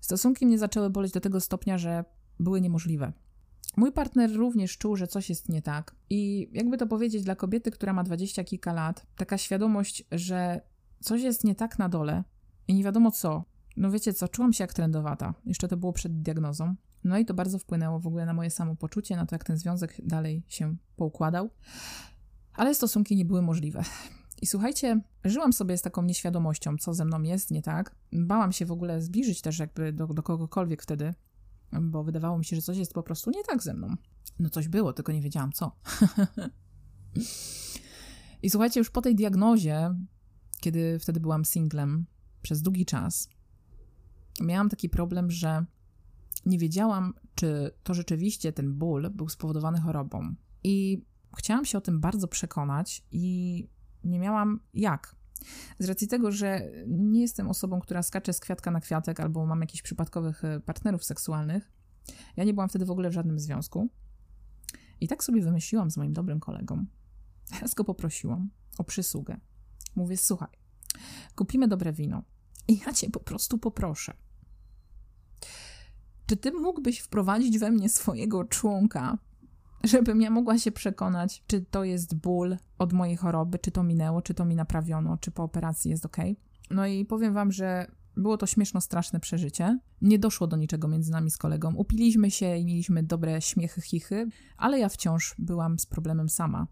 Stosunki 0.00 0.46
mnie 0.46 0.58
zaczęły 0.58 0.90
boleć 0.90 1.12
do 1.12 1.20
tego 1.20 1.40
stopnia, 1.40 1.78
że 1.78 2.04
były 2.40 2.60
niemożliwe. 2.60 3.12
Mój 3.76 3.92
partner 3.92 4.32
również 4.36 4.78
czuł, 4.78 4.96
że 4.96 5.06
coś 5.06 5.28
jest 5.28 5.48
nie 5.48 5.62
tak. 5.62 5.94
I 6.10 6.50
jakby 6.52 6.78
to 6.78 6.86
powiedzieć, 6.86 7.22
dla 7.22 7.36
kobiety, 7.36 7.70
która 7.70 7.92
ma 7.92 8.04
dwadzieścia 8.04 8.44
kilka 8.44 8.72
lat, 8.72 9.06
taka 9.16 9.38
świadomość, 9.38 10.04
że 10.12 10.60
coś 11.00 11.22
jest 11.22 11.44
nie 11.44 11.54
tak 11.54 11.78
na 11.78 11.88
dole 11.88 12.24
i 12.68 12.74
nie 12.74 12.84
wiadomo 12.84 13.10
co. 13.10 13.44
No 13.76 13.90
wiecie 13.90 14.12
co, 14.12 14.28
czułam 14.28 14.52
się 14.52 14.64
jak 14.64 14.74
trendowata. 14.74 15.34
Jeszcze 15.46 15.68
to 15.68 15.76
było 15.76 15.92
przed 15.92 16.22
diagnozą. 16.22 16.74
No 17.04 17.18
i 17.18 17.24
to 17.24 17.34
bardzo 17.34 17.58
wpłynęło 17.58 18.00
w 18.00 18.06
ogóle 18.06 18.26
na 18.26 18.34
moje 18.34 18.50
samopoczucie, 18.50 19.16
na 19.16 19.26
to, 19.26 19.34
jak 19.34 19.44
ten 19.44 19.56
związek 19.56 19.96
dalej 20.02 20.42
się 20.48 20.76
poukładał. 20.96 21.50
Ale 22.52 22.74
stosunki 22.74 23.16
nie 23.16 23.24
były 23.24 23.42
możliwe. 23.42 23.82
I 24.42 24.46
słuchajcie, 24.46 25.00
żyłam 25.24 25.52
sobie 25.52 25.78
z 25.78 25.82
taką 25.82 26.02
nieświadomością, 26.02 26.76
co 26.76 26.94
ze 26.94 27.04
mną 27.04 27.22
jest 27.22 27.50
nie 27.50 27.62
tak. 27.62 27.94
Bałam 28.12 28.52
się 28.52 28.66
w 28.66 28.72
ogóle 28.72 29.02
zbliżyć 29.02 29.40
też 29.40 29.58
jakby 29.58 29.92
do, 29.92 30.06
do 30.06 30.22
kogokolwiek 30.22 30.82
wtedy, 30.82 31.14
bo 31.80 32.04
wydawało 32.04 32.38
mi 32.38 32.44
się, 32.44 32.56
że 32.56 32.62
coś 32.62 32.76
jest 32.76 32.94
po 32.94 33.02
prostu 33.02 33.30
nie 33.30 33.44
tak 33.44 33.62
ze 33.62 33.74
mną. 33.74 33.96
No 34.38 34.50
coś 34.50 34.68
było, 34.68 34.92
tylko 34.92 35.12
nie 35.12 35.22
wiedziałam 35.22 35.52
co. 35.52 35.72
I 38.42 38.50
słuchajcie, 38.50 38.80
już 38.80 38.90
po 38.90 39.02
tej 39.02 39.14
diagnozie, 39.14 39.94
kiedy 40.60 40.98
wtedy 40.98 41.20
byłam 41.20 41.44
singlem 41.44 42.06
przez 42.42 42.62
długi 42.62 42.86
czas, 42.86 43.28
miałam 44.40 44.68
taki 44.68 44.88
problem, 44.88 45.30
że 45.30 45.64
nie 46.46 46.58
wiedziałam, 46.58 47.14
czy 47.34 47.70
to 47.82 47.94
rzeczywiście 47.94 48.52
ten 48.52 48.74
ból 48.74 49.10
był 49.10 49.28
spowodowany 49.28 49.80
chorobą. 49.80 50.34
I 50.64 51.04
chciałam 51.38 51.64
się 51.64 51.78
o 51.78 51.80
tym 51.80 52.00
bardzo 52.00 52.28
przekonać 52.28 53.02
i 53.10 53.68
nie 54.04 54.18
miałam 54.18 54.60
jak. 54.74 55.16
Z 55.78 55.88
racji 55.88 56.08
tego, 56.08 56.32
że 56.32 56.70
nie 56.86 57.20
jestem 57.20 57.48
osobą, 57.48 57.80
która 57.80 58.02
skacze 58.02 58.32
z 58.32 58.40
kwiatka 58.40 58.70
na 58.70 58.80
kwiatek 58.80 59.20
albo 59.20 59.46
mam 59.46 59.60
jakichś 59.60 59.82
przypadkowych 59.82 60.44
e, 60.44 60.60
partnerów 60.60 61.04
seksualnych, 61.04 61.72
ja 62.36 62.44
nie 62.44 62.54
byłam 62.54 62.68
wtedy 62.68 62.84
w 62.84 62.90
ogóle 62.90 63.10
w 63.10 63.12
żadnym 63.12 63.38
związku. 63.38 63.88
I 65.00 65.08
tak 65.08 65.24
sobie 65.24 65.42
wymyśliłam 65.42 65.90
z 65.90 65.96
moim 65.96 66.12
dobrym 66.12 66.40
kolegą. 66.40 66.84
Teraz 67.50 67.74
go 67.74 67.84
poprosiłam 67.84 68.50
o 68.78 68.84
przysługę. 68.84 69.40
Mówię, 69.96 70.16
słuchaj, 70.16 70.48
kupimy 71.34 71.68
dobre 71.68 71.92
wino 71.92 72.22
i 72.68 72.78
ja 72.86 72.92
cię 72.92 73.10
po 73.10 73.20
prostu 73.20 73.58
poproszę. 73.58 74.14
Czy 76.26 76.36
ty 76.36 76.52
mógłbyś 76.52 76.98
wprowadzić 76.98 77.58
we 77.58 77.70
mnie 77.70 77.88
swojego 77.88 78.44
członka, 78.44 79.18
żebym 79.84 80.20
ja 80.20 80.30
mogła 80.30 80.58
się 80.58 80.72
przekonać, 80.72 81.44
czy 81.46 81.60
to 81.60 81.84
jest 81.84 82.14
ból 82.14 82.56
od 82.78 82.92
mojej 82.92 83.16
choroby, 83.16 83.58
czy 83.58 83.70
to 83.70 83.82
minęło, 83.82 84.22
czy 84.22 84.34
to 84.34 84.44
mi 84.44 84.56
naprawiono, 84.56 85.16
czy 85.16 85.30
po 85.30 85.42
operacji 85.42 85.90
jest 85.90 86.06
ok. 86.06 86.16
No 86.70 86.86
i 86.86 87.04
powiem 87.04 87.34
wam, 87.34 87.52
że 87.52 87.86
było 88.16 88.36
to 88.36 88.46
śmieszno 88.46 88.80
straszne 88.80 89.20
przeżycie. 89.20 89.78
Nie 90.02 90.18
doszło 90.18 90.46
do 90.46 90.56
niczego 90.56 90.88
między 90.88 91.12
nami 91.12 91.30
z 91.30 91.36
kolegą. 91.36 91.74
Upiliśmy 91.74 92.30
się 92.30 92.56
i 92.56 92.64
mieliśmy 92.64 93.02
dobre 93.02 93.42
śmiechy, 93.42 93.80
chichy, 93.80 94.28
ale 94.56 94.78
ja 94.78 94.88
wciąż 94.88 95.34
byłam 95.38 95.78
z 95.78 95.86
problemem 95.86 96.28
sama. 96.28 96.66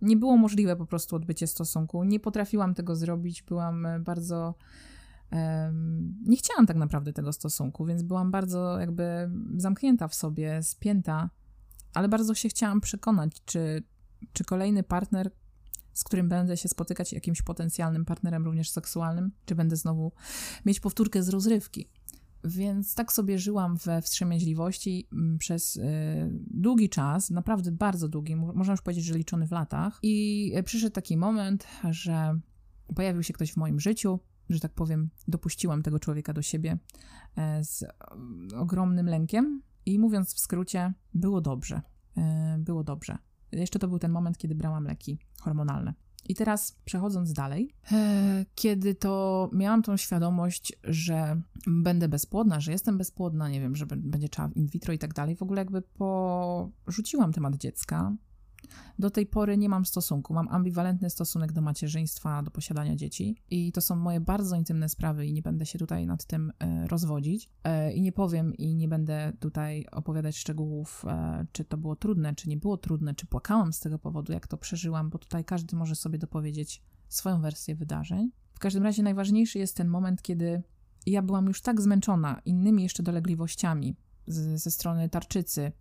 Nie 0.00 0.16
było 0.16 0.36
możliwe 0.36 0.76
po 0.76 0.86
prostu 0.86 1.16
odbycie 1.16 1.46
stosunku. 1.46 2.04
Nie 2.04 2.20
potrafiłam 2.20 2.74
tego 2.74 2.96
zrobić. 2.96 3.42
Byłam 3.42 3.86
e, 3.86 4.00
bardzo. 4.00 4.54
Um, 5.32 6.14
nie 6.26 6.36
chciałam 6.36 6.66
tak 6.66 6.76
naprawdę 6.76 7.12
tego 7.12 7.32
stosunku, 7.32 7.84
więc 7.84 8.02
byłam 8.02 8.30
bardzo 8.30 8.80
jakby 8.80 9.30
zamknięta 9.56 10.08
w 10.08 10.14
sobie, 10.14 10.62
spięta 10.62 11.30
ale 11.96 12.08
bardzo 12.08 12.34
się 12.34 12.48
chciałam 12.48 12.80
przekonać, 12.80 13.32
czy, 13.44 13.82
czy 14.32 14.44
kolejny 14.44 14.82
partner, 14.82 15.30
z 15.92 16.04
którym 16.04 16.28
będę 16.28 16.56
się 16.56 16.68
spotykać, 16.68 17.12
jakimś 17.12 17.42
potencjalnym 17.42 18.04
partnerem 18.04 18.44
również 18.44 18.70
seksualnym, 18.70 19.32
czy 19.44 19.54
będę 19.54 19.76
znowu 19.76 20.12
mieć 20.66 20.80
powtórkę 20.80 21.22
z 21.22 21.28
rozrywki. 21.28 21.88
Więc 22.44 22.94
tak 22.94 23.12
sobie 23.12 23.38
żyłam 23.38 23.76
we 23.76 24.02
wstrzemięźliwości 24.02 25.08
mm, 25.12 25.38
przez 25.38 25.76
y, 25.76 25.82
długi 26.50 26.88
czas, 26.88 27.30
naprawdę 27.30 27.72
bardzo 27.72 28.08
długi, 28.08 28.36
można 28.36 28.72
już 28.72 28.82
powiedzieć, 28.82 29.04
że 29.04 29.14
liczony 29.14 29.46
w 29.46 29.52
latach. 29.52 29.98
I 30.02 30.52
przyszedł 30.64 30.94
taki 30.94 31.16
moment, 31.16 31.66
że 31.90 32.40
pojawił 32.94 33.22
się 33.22 33.32
ktoś 33.32 33.52
w 33.52 33.56
moim 33.56 33.80
życiu, 33.80 34.20
że 34.48 34.60
tak 34.60 34.72
powiem, 34.72 35.10
dopuściłam 35.28 35.82
tego 35.82 35.98
człowieka 35.98 36.32
do 36.32 36.42
siebie 36.42 36.78
e, 37.36 37.64
z 37.64 37.84
ogromnym 38.56 39.06
lękiem, 39.06 39.62
i 39.86 39.98
mówiąc 39.98 40.34
w 40.34 40.38
skrócie, 40.38 40.92
było 41.14 41.40
dobrze. 41.40 41.82
E, 42.16 42.56
było 42.58 42.84
dobrze. 42.84 43.18
Jeszcze 43.52 43.78
to 43.78 43.88
był 43.88 43.98
ten 43.98 44.10
moment, 44.10 44.38
kiedy 44.38 44.54
brałam 44.54 44.84
leki 44.84 45.18
hormonalne. 45.40 45.94
I 46.28 46.34
teraz 46.34 46.76
przechodząc 46.84 47.32
dalej, 47.32 47.74
e, 47.92 48.46
kiedy 48.54 48.94
to 48.94 49.50
miałam 49.52 49.82
tą 49.82 49.96
świadomość, 49.96 50.72
że 50.84 51.40
będę 51.66 52.08
bezpłodna, 52.08 52.60
że 52.60 52.72
jestem 52.72 52.98
bezpłodna, 52.98 53.48
nie 53.48 53.60
wiem, 53.60 53.76
że 53.76 53.86
będzie 53.86 54.28
trzeba 54.28 54.48
in 54.54 54.66
vitro 54.66 54.92
i 54.92 54.98
tak 54.98 55.14
dalej, 55.14 55.36
w 55.36 55.42
ogóle 55.42 55.60
jakby 55.60 55.82
porzuciłam 55.82 57.32
temat 57.32 57.56
dziecka, 57.56 58.12
do 58.98 59.10
tej 59.10 59.26
pory 59.26 59.56
nie 59.56 59.68
mam 59.68 59.86
stosunku. 59.86 60.34
Mam 60.34 60.48
ambiwalentny 60.48 61.10
stosunek 61.10 61.52
do 61.52 61.60
macierzyństwa, 61.60 62.42
do 62.42 62.50
posiadania 62.50 62.96
dzieci 62.96 63.36
i 63.50 63.72
to 63.72 63.80
są 63.80 63.96
moje 63.96 64.20
bardzo 64.20 64.56
intymne 64.56 64.88
sprawy 64.88 65.26
i 65.26 65.32
nie 65.32 65.42
będę 65.42 65.66
się 65.66 65.78
tutaj 65.78 66.06
nad 66.06 66.24
tym 66.24 66.52
e, 66.58 66.86
rozwodzić. 66.86 67.50
E, 67.64 67.92
I 67.92 68.02
nie 68.02 68.12
powiem 68.12 68.54
i 68.54 68.74
nie 68.74 68.88
będę 68.88 69.32
tutaj 69.40 69.86
opowiadać 69.92 70.36
szczegółów, 70.36 71.04
e, 71.08 71.46
czy 71.52 71.64
to 71.64 71.76
było 71.76 71.96
trudne, 71.96 72.34
czy 72.34 72.48
nie 72.48 72.56
było 72.56 72.76
trudne, 72.76 73.14
czy 73.14 73.26
płakałam 73.26 73.72
z 73.72 73.80
tego 73.80 73.98
powodu, 73.98 74.32
jak 74.32 74.46
to 74.46 74.56
przeżyłam, 74.56 75.10
bo 75.10 75.18
tutaj 75.18 75.44
każdy 75.44 75.76
może 75.76 75.94
sobie 75.94 76.18
dopowiedzieć 76.18 76.82
swoją 77.08 77.40
wersję 77.40 77.74
wydarzeń. 77.74 78.30
W 78.54 78.58
każdym 78.58 78.82
razie 78.82 79.02
najważniejszy 79.02 79.58
jest 79.58 79.76
ten 79.76 79.88
moment, 79.88 80.22
kiedy 80.22 80.62
ja 81.06 81.22
byłam 81.22 81.46
już 81.46 81.62
tak 81.62 81.80
zmęczona 81.80 82.40
innymi 82.44 82.82
jeszcze 82.82 83.02
dolegliwościami 83.02 83.96
ze 84.54 84.70
strony 84.70 85.08
tarczycy, 85.08 85.72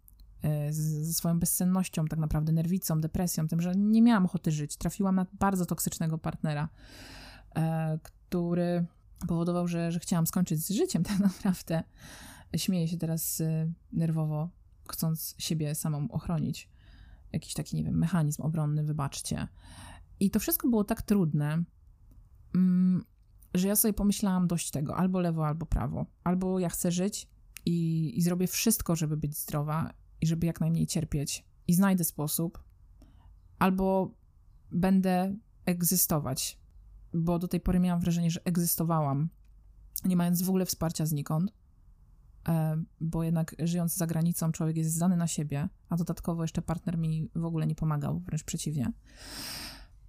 ze 0.70 1.14
swoją 1.14 1.40
bezsennością, 1.40 2.06
tak 2.06 2.20
naprawdę 2.20 2.52
nerwicą, 2.52 3.02
depresją, 3.02 3.48
tym, 3.48 3.62
że 3.62 3.76
nie 3.76 4.02
miałam 4.02 4.26
ochoty 4.26 4.52
żyć. 4.52 4.78
Trafiłam 4.78 5.16
na 5.16 5.26
bardzo 5.34 5.66
toksycznego 5.66 6.18
partnera, 6.18 6.70
e, 7.56 8.00
który 8.04 8.86
powodował, 9.28 9.68
że, 9.68 9.92
że 9.92 10.00
chciałam 10.00 10.28
skończyć 10.28 10.60
z 10.60 10.70
życiem 10.70 11.04
tak 11.04 11.20
naprawdę. 11.30 11.84
Śmieję 12.56 12.88
się 12.88 12.98
teraz 12.98 13.42
e, 13.42 13.72
nerwowo, 13.92 14.50
chcąc 14.90 15.36
siebie 15.38 15.76
samą 15.76 16.08
ochronić. 16.12 16.70
Jakiś 17.34 17.54
taki, 17.54 17.76
nie 17.76 17.84
wiem, 17.84 17.98
mechanizm 17.98 18.42
obronny, 18.42 18.84
wybaczcie. 18.84 19.48
I 20.20 20.32
to 20.32 20.40
wszystko 20.40 20.68
było 20.70 20.84
tak 20.84 21.02
trudne, 21.02 21.64
mm, 22.56 23.04
że 23.54 23.68
ja 23.68 23.76
sobie 23.76 23.94
pomyślałam 23.94 24.48
dość 24.48 24.72
tego, 24.72 24.98
albo 24.98 25.20
lewo, 25.20 25.48
albo 25.48 25.66
prawo. 25.66 26.06
Albo 26.24 26.60
ja 26.60 26.70
chcę 26.70 26.92
żyć 26.92 27.28
i, 27.66 28.12
i 28.18 28.22
zrobię 28.22 28.48
wszystko, 28.48 28.96
żeby 28.96 29.18
być 29.18 29.38
zdrowa 29.38 29.94
i 30.22 30.28
żeby 30.28 30.48
jak 30.48 30.62
najmniej 30.62 30.88
cierpieć. 30.88 31.46
I 31.68 31.74
znajdę 31.74 32.04
sposób, 32.04 32.64
albo 33.60 34.12
będę 34.72 35.36
egzystować, 35.66 36.60
bo 37.14 37.40
do 37.40 37.48
tej 37.48 37.60
pory 37.60 37.80
miałam 37.80 38.02
wrażenie, 38.02 38.32
że 38.32 38.46
egzystowałam, 38.46 39.30
nie 40.06 40.16
mając 40.16 40.42
w 40.42 40.50
ogóle 40.50 40.66
wsparcia 40.66 41.06
znikąd, 41.06 41.54
e, 42.48 42.84
bo 43.02 43.24
jednak 43.24 43.56
żyjąc 43.60 43.96
za 43.96 44.08
granicą, 44.08 44.52
człowiek 44.52 44.78
jest 44.78 44.94
zdany 44.94 45.18
na 45.18 45.28
siebie, 45.28 45.70
a 45.90 45.96
dodatkowo 45.96 46.44
jeszcze 46.44 46.62
partner 46.62 46.98
mi 46.98 47.30
w 47.36 47.46
ogóle 47.46 47.68
nie 47.68 47.76
pomagał, 47.76 48.20
wręcz 48.20 48.44
przeciwnie. 48.44 48.92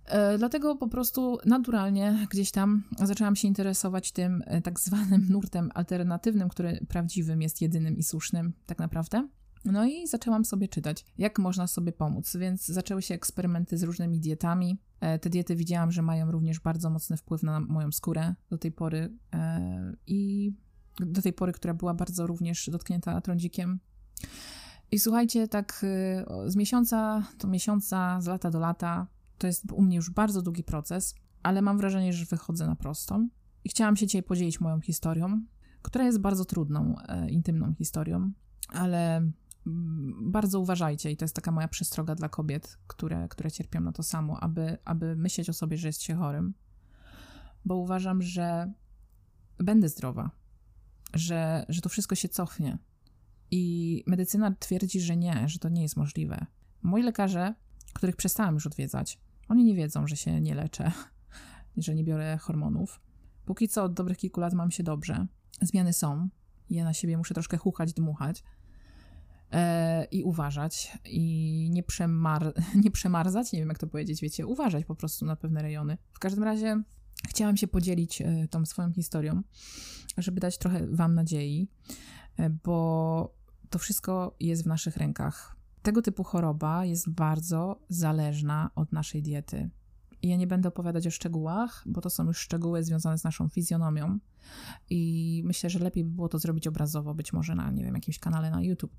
E, 0.05 0.39
dlatego 0.39 0.77
po 0.77 0.89
prostu 0.89 1.39
naturalnie 1.47 2.27
gdzieś 2.31 2.51
tam 2.51 2.83
zaczęłam 2.99 3.37
się 3.37 3.49
interesować 3.49 4.13
tym 4.13 4.43
e, 4.47 4.63
tak 4.63 4.81
zwanym 4.81 5.27
nurtem 5.29 5.71
alternatywnym, 5.75 6.49
który 6.49 6.87
prawdziwym 6.89 7.43
jest 7.43 7.61
jedynym 7.61 7.97
i 7.97 8.03
słusznym 8.03 8.53
tak 8.67 8.79
naprawdę. 8.79 9.29
No 9.67 9.87
i 9.87 10.07
zaczęłam 10.07 10.45
sobie 10.45 10.69
czytać, 10.69 11.05
jak 11.19 11.39
można 11.39 11.67
sobie 11.67 11.93
pomóc, 11.93 12.37
więc 12.37 12.67
zaczęły 12.67 13.03
się 13.03 13.15
eksperymenty 13.15 13.79
z 13.79 13.83
różnymi 13.83 14.21
dietami. 14.21 14.79
E, 15.01 15.19
te 15.19 15.31
diety 15.31 15.57
widziałam, 15.57 15.93
że 15.93 16.03
mają 16.03 16.31
również 16.31 16.61
bardzo 16.61 16.91
mocny 16.91 17.17
wpływ 17.17 17.43
na 17.43 17.61
moją 17.61 17.93
skórę 17.93 18.35
do 18.51 18.59
tej 18.59 18.73
pory 18.73 19.13
e, 19.35 19.93
i 20.07 20.53
do 21.01 21.23
tej 21.23 21.33
pory, 21.33 21.53
która 21.53 21.75
była 21.75 21.95
bardzo 21.95 22.27
również 22.27 22.71
dotknięta 22.71 23.21
trądzikiem. 23.21 23.81
I 24.91 24.99
słuchajcie, 24.99 25.49
tak 25.49 25.85
y, 26.47 26.51
z 26.51 26.57
miesiąca 26.57 27.23
do 27.39 27.49
miesiąca, 27.49 28.21
z 28.21 28.27
lata 28.27 28.51
do 28.51 28.59
lata, 28.59 29.07
to 29.39 29.47
jest 29.47 29.73
u 29.73 29.83
mnie 29.83 29.97
już 29.97 30.11
bardzo 30.11 30.43
długi 30.43 30.65
proces, 30.65 31.15
ale 31.43 31.63
mam 31.63 31.79
wrażenie, 31.79 32.13
że 32.13 32.25
wychodzę 32.25 32.67
na 32.67 32.77
prostą. 32.77 33.29
I 33.65 33.69
chciałam 33.69 33.97
się 33.97 34.07
dzisiaj 34.07 34.23
podzielić 34.23 34.61
moją 34.61 34.81
historią, 34.81 35.43
która 35.83 36.05
jest 36.05 36.19
bardzo 36.19 36.45
trudną, 36.45 36.95
e, 37.09 37.31
intymną 37.31 37.75
historią, 37.75 38.33
ale 38.69 39.31
bardzo 40.21 40.61
uważajcie, 40.61 41.11
i 41.11 41.17
to 41.17 41.25
jest 41.25 41.35
taka 41.35 41.51
moja 41.51 41.69
przestroga 41.69 42.15
dla 42.15 42.29
kobiet, 42.29 42.79
które, 42.87 43.29
które 43.29 43.51
cierpią 43.51 43.81
na 43.81 43.93
to 43.93 44.03
samo, 44.03 44.43
aby, 44.43 44.79
aby 44.85 45.17
myśleć 45.17 45.51
o 45.51 45.53
sobie, 45.53 45.79
że 45.79 45.89
jest 45.89 46.03
się 46.03 46.15
chorym, 46.15 46.55
bo 47.65 47.77
uważam, 47.77 48.23
że 48.23 48.73
będę 49.59 49.89
zdrowa, 49.89 50.31
że, 51.15 51.67
że 51.69 51.81
to 51.81 51.89
wszystko 51.89 52.15
się 52.15 52.29
cofnie. 52.29 52.79
I 53.51 54.05
medycyna 54.07 54.55
twierdzi, 54.59 55.01
że 55.01 55.17
nie, 55.17 55.49
że 55.49 55.59
to 55.59 55.69
nie 55.69 55.83
jest 55.83 55.97
możliwe. 55.97 56.47
Moi 56.83 57.03
lekarze, 57.03 57.55
których 57.93 58.17
przestałam 58.17 58.55
już 58.55 58.67
odwiedzać, 58.67 59.21
oni 59.49 59.65
nie 59.65 59.75
wiedzą, 59.75 60.07
że 60.07 60.17
się 60.17 60.41
nie 60.41 60.55
leczę, 60.55 60.93
że 61.77 61.95
nie 61.95 62.05
biorę 62.05 62.39
hormonów. 62.39 63.01
Póki 63.45 63.69
co 63.69 63.85
od 63.85 63.95
dobrych 63.95 64.19
kilku 64.19 64.41
lat 64.41 64.55
mam 64.55 64.71
się 64.71 64.83
dobrze. 64.83 65.27
Zmiany 65.63 65.93
są. 65.93 66.29
Ja 66.71 66.85
na 66.85 66.93
siebie 66.93 67.17
muszę 67.17 67.35
troszkę 67.35 67.57
chuchać, 67.57 67.93
dmuchać 67.93 68.43
i 70.11 70.23
uważać. 70.23 70.99
I 71.05 71.69
nie, 71.73 71.83
przemar 71.83 72.53
nie 72.85 72.91
przemarzać, 72.91 73.53
nie 73.53 73.59
wiem 73.59 73.69
jak 73.69 73.79
to 73.79 73.87
powiedzieć, 73.87 74.21
wiecie, 74.21 74.47
uważać 74.47 74.85
po 74.85 74.95
prostu 74.95 75.27
na 75.27 75.37
pewne 75.37 75.63
rejony. 75.63 75.99
W 76.13 76.19
każdym 76.19 76.45
razie 76.45 76.83
chciałam 77.29 77.57
się 77.57 77.69
podzielić 77.69 78.23
e, 78.23 78.49
tą 78.51 78.67
swoją 78.67 78.93
historią, 78.93 79.43
żeby 80.19 80.41
dać 80.41 80.59
trochę 80.59 80.87
Wam 80.87 81.15
nadziei, 81.15 81.69
e, 82.37 82.51
bo 82.51 83.37
to 83.71 83.79
wszystko 83.79 84.37
jest 84.41 84.63
w 84.63 84.67
naszych 84.67 84.97
rękach. 84.97 85.57
Tego 85.83 86.03
typu 86.03 86.25
choroba 86.25 86.85
jest 86.85 87.11
bardzo 87.11 87.81
zależna 87.89 88.71
od 88.75 88.93
naszej 88.93 89.23
diety. 89.23 89.71
Ja 90.29 90.37
nie 90.37 90.47
będę 90.47 90.69
opowiadać 90.69 91.07
o 91.07 91.11
szczegółach, 91.11 91.83
bo 91.87 92.01
to 92.01 92.11
są 92.11 92.25
już 92.25 92.39
szczegóły 92.39 92.85
związane 92.85 93.19
z 93.19 93.25
naszą 93.25 93.49
fizjonomią. 93.49 94.19
I 94.91 95.43
myślę, 95.47 95.71
że 95.71 95.79
lepiej 95.79 96.05
by 96.05 96.11
było 96.11 96.29
to 96.29 96.39
zrobić 96.39 96.67
obrazowo, 96.67 97.15
być 97.15 97.33
może 97.33 97.55
na, 97.55 97.71
nie 97.71 97.85
wiem, 97.85 97.95
jakimś 97.95 98.19
kanale 98.19 98.51
na 98.51 98.63
YouTube, 98.63 98.97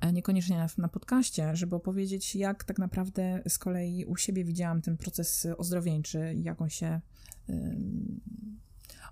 e, 0.00 0.12
niekoniecznie 0.12 0.58
na, 0.58 0.68
na 0.78 0.88
podcaście, 0.88 1.56
żeby 1.56 1.76
opowiedzieć, 1.76 2.36
jak 2.36 2.64
tak 2.64 2.78
naprawdę 2.78 3.42
z 3.48 3.58
kolei 3.58 4.04
u 4.04 4.16
siebie 4.16 4.44
widziałam 4.44 4.82
ten 4.82 4.96
proces 4.96 5.46
ozdrowieńczy, 5.58 6.34
jak 6.42 6.60
on 6.60 6.70
się 6.70 7.00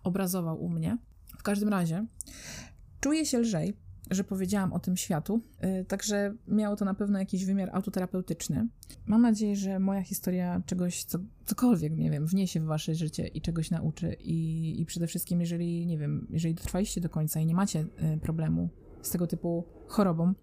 obrazował 0.02 0.64
u 0.64 0.68
mnie. 0.68 0.98
W 1.38 1.42
każdym 1.42 1.68
razie 1.68 2.06
czuję 3.00 3.26
się 3.26 3.38
lżej, 3.38 3.76
że 4.10 4.24
powiedziałam 4.24 4.72
o 4.72 4.78
tym 4.78 4.96
światu, 4.96 5.40
y, 5.80 5.84
także 5.84 6.34
miało 6.48 6.76
to 6.76 6.84
na 6.84 6.94
pewno 6.94 7.18
jakiś 7.18 7.44
wymiar 7.44 7.70
autoterapeutyczny. 7.72 8.68
Mam 9.06 9.22
nadzieję, 9.22 9.56
że 9.56 9.78
moja 9.78 10.02
historia 10.02 10.62
czegoś, 10.66 11.04
co, 11.04 11.18
cokolwiek, 11.44 11.96
nie 11.96 12.10
wiem, 12.10 12.26
wniesie 12.26 12.60
w 12.60 12.64
wasze 12.64 12.94
życie 12.94 13.26
i 13.26 13.40
czegoś 13.40 13.70
nauczy 13.70 14.16
i, 14.20 14.80
i 14.80 14.86
przede 14.86 15.06
wszystkim, 15.06 15.40
jeżeli, 15.40 15.86
nie 15.86 15.98
wiem, 15.98 16.26
jeżeli 16.30 16.54
dotrwaliście 16.54 17.00
do 17.00 17.08
końca 17.08 17.40
i 17.40 17.46
nie 17.46 17.54
macie 17.54 17.80
y, 17.80 18.20
problemu 18.20 18.68
z 19.02 19.10
tego 19.10 19.26
typu 19.26 19.64
chorobą, 19.86 20.34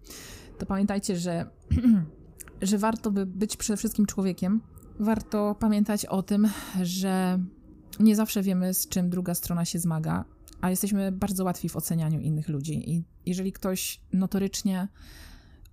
to 0.58 0.66
pamiętajcie, 0.66 1.16
że, 1.16 1.46
że 2.62 2.78
warto 2.78 3.10
by 3.10 3.26
być 3.26 3.56
przede 3.56 3.76
wszystkim 3.76 4.06
człowiekiem. 4.06 4.60
Warto 5.00 5.56
pamiętać 5.60 6.06
o 6.06 6.22
tym, 6.22 6.48
że 6.82 7.38
nie 8.00 8.16
zawsze 8.16 8.42
wiemy, 8.42 8.74
z 8.74 8.88
czym 8.88 9.10
druga 9.10 9.34
strona 9.34 9.64
się 9.64 9.78
zmaga, 9.78 10.24
a 10.66 10.70
jesteśmy 10.70 11.12
bardzo 11.12 11.44
łatwi 11.44 11.68
w 11.68 11.76
ocenianiu 11.76 12.20
innych 12.20 12.48
ludzi. 12.48 12.90
I 12.90 13.04
jeżeli 13.26 13.52
ktoś 13.52 14.00
notorycznie 14.12 14.88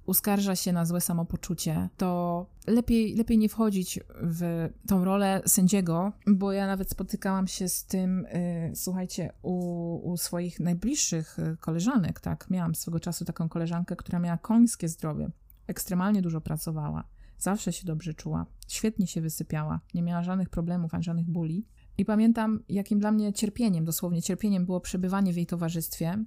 uskarża 0.05 0.55
się 0.55 0.73
na 0.73 0.85
złe 0.85 1.01
samopoczucie, 1.01 1.89
to 1.97 2.45
lepiej, 2.67 3.15
lepiej 3.15 3.37
nie 3.37 3.49
wchodzić 3.49 3.99
w 4.21 4.69
tą 4.87 5.05
rolę 5.05 5.41
sędziego, 5.45 6.11
bo 6.27 6.51
ja 6.51 6.67
nawet 6.67 6.89
spotykałam 6.89 7.47
się 7.47 7.69
z 7.69 7.85
tym, 7.85 8.27
yy, 8.69 8.75
słuchajcie, 8.75 9.33
u, 9.41 10.11
u, 10.11 10.17
swoich 10.17 10.59
najbliższych 10.59 11.39
y, 11.39 11.57
koleżanek, 11.57 12.19
tak. 12.19 12.49
Miałam 12.49 12.75
swego 12.75 12.99
czasu 12.99 13.25
taką 13.25 13.49
koleżankę, 13.49 13.95
która 13.95 14.19
miała 14.19 14.37
końskie 14.37 14.87
zdrowie, 14.87 15.29
ekstremalnie 15.67 16.21
dużo 16.21 16.41
pracowała, 16.41 17.03
zawsze 17.37 17.73
się 17.73 17.85
dobrze 17.85 18.13
czuła, 18.13 18.45
świetnie 18.67 19.07
się 19.07 19.21
wysypiała, 19.21 19.79
nie 19.93 20.03
miała 20.03 20.23
żadnych 20.23 20.49
problemów 20.49 20.93
ani 20.93 21.03
żadnych 21.03 21.29
bóli. 21.29 21.65
I 21.97 22.05
pamiętam, 22.05 22.63
jakim 22.69 22.99
dla 22.99 23.11
mnie 23.11 23.33
cierpieniem, 23.33 23.85
dosłownie 23.85 24.21
cierpieniem 24.21 24.65
było 24.65 24.79
przebywanie 24.79 25.33
w 25.33 25.35
jej 25.35 25.45
towarzystwie, 25.45 26.23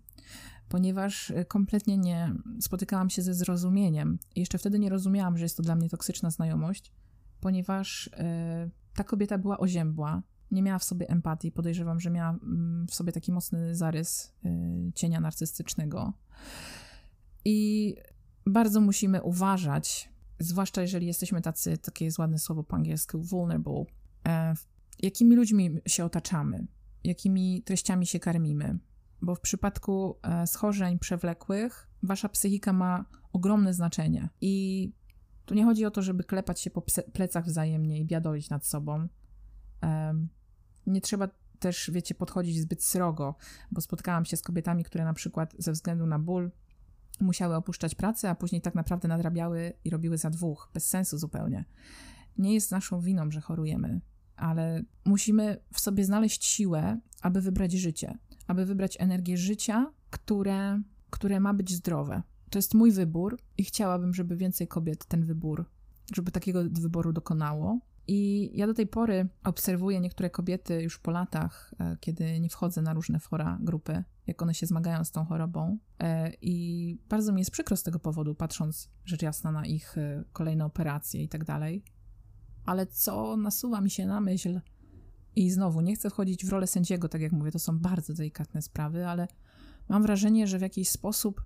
ponieważ 0.68 1.30
e, 1.30 1.44
kompletnie 1.44 1.98
nie 1.98 2.34
spotykałam 2.60 3.10
się 3.10 3.22
ze 3.22 3.34
zrozumieniem. 3.34 4.18
Jeszcze 4.36 4.58
wtedy 4.58 4.78
nie 4.78 4.88
rozumiałam, 4.88 5.38
że 5.38 5.44
jest 5.44 5.56
to 5.56 5.62
dla 5.62 5.76
mnie 5.76 5.88
toksyczna 5.88 6.30
znajomość, 6.30 6.92
ponieważ 7.40 8.10
yy, 8.12 8.70
ta 8.94 9.04
kobieta 9.04 9.38
była 9.38 9.58
oziębła, 9.58 10.22
nie 10.50 10.62
miała 10.62 10.78
w 10.78 10.84
sobie 10.84 11.08
empatii. 11.08 11.52
Podejrzewam, 11.52 12.00
że 12.00 12.10
miała 12.10 12.30
mm, 12.30 12.86
w 12.86 12.94
sobie 12.94 13.12
taki 13.12 13.32
mocny 13.32 13.74
zarys 13.74 14.32
yy, 14.42 14.50
cienia 14.94 15.20
narcystycznego. 15.20 16.12
I 17.44 17.94
bardzo 18.46 18.80
musimy 18.80 19.22
uważać, 19.22 20.10
zwłaszcza 20.38 20.82
jeżeli 20.82 21.06
jesteśmy 21.06 21.42
tacy, 21.42 21.78
takie 21.78 22.04
jest 22.04 22.18
ładne 22.18 22.38
słowo 22.38 22.64
po 22.64 22.76
angielsku, 22.76 23.22
vulnerable, 23.22 23.84
jakimi 24.99 25.36
ludźmi 25.36 25.80
się 25.86 26.05
otaczamy, 26.05 26.66
jakimi 27.05 27.62
treściami 27.62 28.07
się 28.07 28.20
karmimy. 28.20 28.78
Bo 29.22 29.34
w 29.34 29.40
przypadku 29.40 30.18
e, 30.22 30.47
schorzeń 30.47 30.99
przewlekłych 30.99 31.88
wasza 32.03 32.28
psychika 32.28 32.72
ma 32.72 33.05
ogromne 33.32 33.74
znaczenie. 33.74 34.28
I 34.40 34.92
tu 35.44 35.55
nie 35.55 35.64
chodzi 35.64 35.84
o 35.84 35.90
to, 35.90 36.03
żeby 36.03 36.24
klepać 36.24 36.61
się 36.61 36.70
po 36.70 36.82
plecach 37.12 37.44
wzajemnie 37.44 38.01
i 38.01 38.05
biadolić 38.05 38.51
nad 38.51 38.66
sobą. 38.66 39.09
Nie 40.86 41.01
trzeba 41.01 41.28
też, 41.59 41.90
wiecie, 41.90 42.14
podchodzić 42.14 42.61
zbyt 42.61 42.84
srogo, 42.84 43.34
bo 43.72 43.80
spotkałam 43.80 44.24
się 44.24 44.36
z 44.36 44.42
kobietami, 44.42 44.84
które 44.84 45.05
na 45.05 45.12
przykład 45.12 45.55
ze 45.59 45.72
względu 45.72 46.07
na 46.07 46.18
ból 46.18 46.51
musiały 47.20 47.55
opuszczać 47.55 47.94
pracę, 47.94 48.30
a 48.30 48.34
później 48.34 48.61
tak 48.61 48.74
naprawdę 48.74 49.09
nadrabiały 49.09 49.72
i 49.84 49.90
robiły 49.90 50.18
za 50.18 50.30
dwóch, 50.30 50.70
bez 50.74 50.88
sensu 50.88 51.18
zupełnie. 51.18 51.64
Nie 52.38 52.55
jest 52.55 52.70
naszą 52.70 53.01
winą, 53.01 53.30
że 53.30 53.40
chorujemy 53.40 54.01
ale 54.37 54.82
musimy 55.05 55.61
w 55.72 55.80
sobie 55.80 56.05
znaleźć 56.05 56.45
siłę, 56.45 57.01
aby 57.22 57.41
wybrać 57.41 57.72
życie, 57.72 58.18
aby 58.47 58.66
wybrać 58.66 58.97
energię 59.01 59.37
życia, 59.37 59.93
które, 60.11 60.82
które 61.11 61.41
ma 61.41 61.55
być 61.55 61.74
zdrowe. 61.74 62.22
To 62.51 62.59
jest 62.59 62.74
mój 62.74 62.93
wybór 62.93 63.39
i 63.59 63.64
chciałabym, 63.64 64.14
żeby 64.14 64.37
więcej 64.37 64.68
kobiet 64.68 65.07
ten 65.07 65.24
wybór, 65.24 65.64
żeby 66.14 66.30
takiego 66.30 66.62
wyboru 66.70 67.12
dokonało. 67.12 67.78
I 68.09 68.51
ja 68.55 68.66
do 68.66 68.74
tej 68.74 68.87
pory 68.87 69.28
obserwuję 69.45 70.01
niektóre 70.01 70.30
kobiety 70.30 70.82
już 70.82 70.99
po 70.99 71.11
latach, 71.11 71.74
e, 71.80 71.97
kiedy 72.01 72.41
nie 72.41 72.49
wchodzę 72.49 72.82
na 72.82 72.95
różne 72.95 73.20
fora, 73.20 73.59
grupy, 73.61 74.05
jak 74.26 74.43
one 74.43 74.55
się 74.55 74.66
zmagają 74.66 75.05
z 75.05 75.11
tą 75.11 75.24
chorobą. 75.24 75.78
E, 76.01 76.32
I 76.43 76.99
bardzo 77.09 77.32
mi 77.32 77.41
jest 77.41 77.51
przykro 77.51 77.76
z 77.76 77.82
tego 77.82 77.99
powodu, 77.99 78.34
patrząc 78.34 78.91
rzecz 79.05 79.22
jasna 79.22 79.53
na 79.53 79.66
ich 79.66 79.99
e, 79.99 80.24
kolejne 80.32 80.64
operacje 80.64 81.22
i 81.22 81.28
tak 81.28 81.45
dalej 81.45 81.84
ale 82.66 82.86
co 82.86 83.36
nasuwa 83.36 83.80
mi 83.80 83.90
się 83.90 84.06
na 84.06 84.20
myśl, 84.20 84.60
i 85.36 85.50
znowu 85.50 85.80
nie 85.80 85.94
chcę 85.94 86.10
wchodzić 86.10 86.46
w 86.46 86.48
rolę 86.48 86.66
sędziego, 86.66 87.08
tak 87.08 87.20
jak 87.20 87.32
mówię, 87.32 87.50
to 87.50 87.58
są 87.58 87.78
bardzo 87.78 88.14
delikatne 88.14 88.62
sprawy, 88.62 89.06
ale 89.06 89.28
mam 89.88 90.02
wrażenie, 90.02 90.46
że 90.46 90.58
w 90.58 90.62
jakiś 90.62 90.88
sposób 90.88 91.44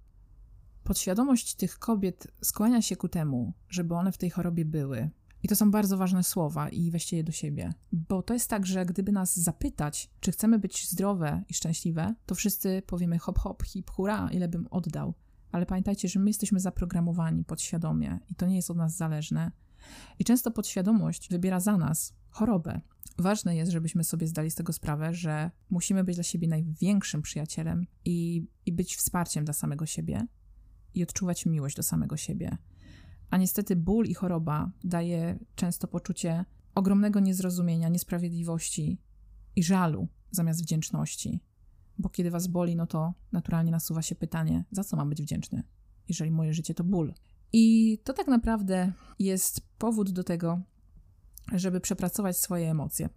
podświadomość 0.85 1.55
tych 1.55 1.79
kobiet 1.79 2.27
skłania 2.43 2.83
się 2.83 2.97
ku 2.97 3.09
temu, 3.09 3.53
żeby 3.69 3.95
one 3.95 4.13
w 4.13 4.19
tej 4.19 4.31
chorobie 4.31 4.65
były. 4.65 5.11
I 5.43 5.49
to 5.49 5.57
są 5.57 5.71
bardzo 5.71 5.97
ważne 5.97 6.25
słowa 6.25 6.69
i 6.69 6.91
weźcie 6.91 7.17
je 7.17 7.25
do 7.25 7.33
siebie. 7.33 7.73
Bo 7.93 8.23
to 8.23 8.35
jest 8.35 8.51
tak, 8.51 8.67
że 8.67 8.87
gdyby 8.87 9.13
nas 9.13 9.37
zapytać, 9.37 10.11
czy 10.21 10.33
chcemy 10.33 10.59
być 10.59 10.89
zdrowe 10.89 11.43
i 11.49 11.55
szczęśliwe, 11.55 12.15
to 12.27 12.35
wszyscy 12.35 12.83
powiemy 12.87 13.19
hop 13.19 13.39
hop, 13.39 13.63
hip, 13.63 13.91
hura, 13.91 14.29
ile 14.33 14.49
bym 14.49 14.67
oddał. 14.71 15.15
Ale 15.53 15.67
pamiętajcie, 15.67 16.09
że 16.09 16.21
my 16.21 16.31
jesteśmy 16.31 16.61
zaprogramowani 16.61 17.45
podświadomie 17.45 18.19
i 18.29 18.35
to 18.35 18.47
nie 18.47 18.57
jest 18.57 18.71
od 18.71 18.77
nas 18.77 18.97
zależne. 18.97 19.53
I 20.19 20.25
często 20.25 20.51
podświadomość 20.51 21.29
wybiera 21.31 21.61
za 21.61 21.77
nas 21.77 22.15
chorobę. 22.31 22.81
Ważne 23.19 23.57
jest, 23.57 23.73
żebyśmy 23.73 24.05
sobie 24.05 24.27
zdali 24.27 24.51
z 24.51 24.55
tego 24.55 24.73
sprawę, 24.73 25.15
że 25.15 25.51
musimy 25.71 26.05
być 26.05 26.17
dla 26.17 26.25
siebie 26.25 26.49
największym 26.49 27.23
przyjacielem 27.23 27.87
i, 28.05 28.47
i 28.67 28.73
być 28.73 28.97
wsparciem 28.97 29.45
dla 29.45 29.55
samego 29.55 29.87
siebie 29.87 30.27
i 30.95 31.03
odczuwać 31.03 31.47
miłość 31.47 31.77
do 31.77 31.83
samego 31.83 32.17
siebie. 32.17 32.57
A 33.31 33.37
niestety 33.37 33.77
ból 33.77 34.07
i 34.07 34.15
choroba 34.15 34.71
daje 34.85 35.39
często 35.55 35.89
poczucie 35.89 36.45
ogromnego 36.75 37.21
niezrozumienia, 37.21 37.89
niesprawiedliwości 37.89 38.99
i 39.57 39.63
żalu 39.63 40.09
zamiast 40.31 40.63
wdzięczności. 40.63 41.41
Bo 41.99 42.09
kiedy 42.09 42.31
was 42.31 42.47
boli, 42.47 42.77
no 42.77 42.87
to 42.87 43.15
naturalnie 43.33 43.71
nasuwa 43.71 44.03
się 44.03 44.15
pytanie, 44.15 44.65
za 44.71 44.85
co 44.85 44.97
mam 44.97 45.09
być 45.09 45.23
wdzięczny, 45.23 45.63
jeżeli 46.09 46.31
moje 46.31 46.55
życie 46.55 46.75
to 46.75 46.85
ból. 46.85 47.15
I 47.53 47.99
to 48.05 48.13
tak 48.13 48.27
naprawdę 48.27 48.93
jest 49.19 49.61
powód 49.79 50.11
do 50.11 50.25
tego, 50.25 50.61
żeby 51.53 51.81
przepracować 51.81 52.37
swoje 52.37 52.71
emocje. 52.71 53.09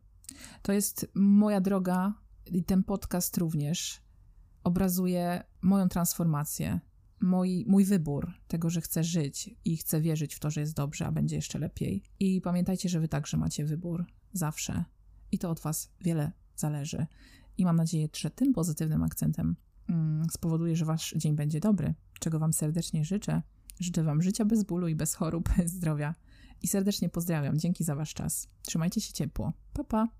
To 0.61 0.73
jest 0.73 1.11
moja 1.15 1.61
droga 1.61 2.13
i 2.45 2.63
ten 2.63 2.83
podcast 2.83 3.37
również, 3.37 4.01
obrazuje 4.63 5.43
moją 5.61 5.89
transformację, 5.89 6.79
mój, 7.21 7.65
mój 7.67 7.85
wybór 7.85 8.33
tego, 8.47 8.69
że 8.69 8.81
chcę 8.81 9.03
żyć 9.03 9.55
i 9.65 9.77
chcę 9.77 10.01
wierzyć 10.01 10.35
w 10.35 10.39
to, 10.39 10.49
że 10.49 10.61
jest 10.61 10.75
dobrze, 10.75 11.05
a 11.05 11.11
będzie 11.11 11.35
jeszcze 11.35 11.59
lepiej. 11.59 12.03
I 12.19 12.41
pamiętajcie, 12.41 12.89
że 12.89 12.99
wy 12.99 13.07
także 13.07 13.37
macie 13.37 13.65
wybór 13.65 14.05
zawsze. 14.33 14.83
I 15.31 15.39
to 15.39 15.49
od 15.49 15.59
was 15.59 15.91
wiele 16.01 16.31
zależy. 16.55 17.05
I 17.57 17.65
mam 17.65 17.75
nadzieję, 17.75 18.07
że 18.17 18.29
tym 18.29 18.53
pozytywnym 18.53 19.03
akcentem 19.03 19.55
mm, 19.89 20.27
spowoduje, 20.31 20.75
że 20.75 20.85
wasz 20.85 21.13
dzień 21.17 21.35
będzie 21.35 21.59
dobry, 21.59 21.93
czego 22.19 22.39
wam 22.39 22.53
serdecznie 22.53 23.05
życzę. 23.05 23.41
Życzę 23.79 24.03
wam 24.03 24.21
życia 24.21 24.45
bez 24.45 24.63
bólu 24.63 24.87
i 24.87 24.95
bez 24.95 25.15
chorób, 25.15 25.49
zdrowia. 25.65 26.15
I 26.61 26.67
serdecznie 26.67 27.09
pozdrawiam. 27.09 27.59
Dzięki 27.59 27.83
za 27.83 27.95
wasz 27.95 28.13
czas. 28.13 28.47
Trzymajcie 28.61 29.01
się 29.01 29.13
ciepło. 29.13 29.53
Pa, 29.73 29.83
pa. 29.83 30.07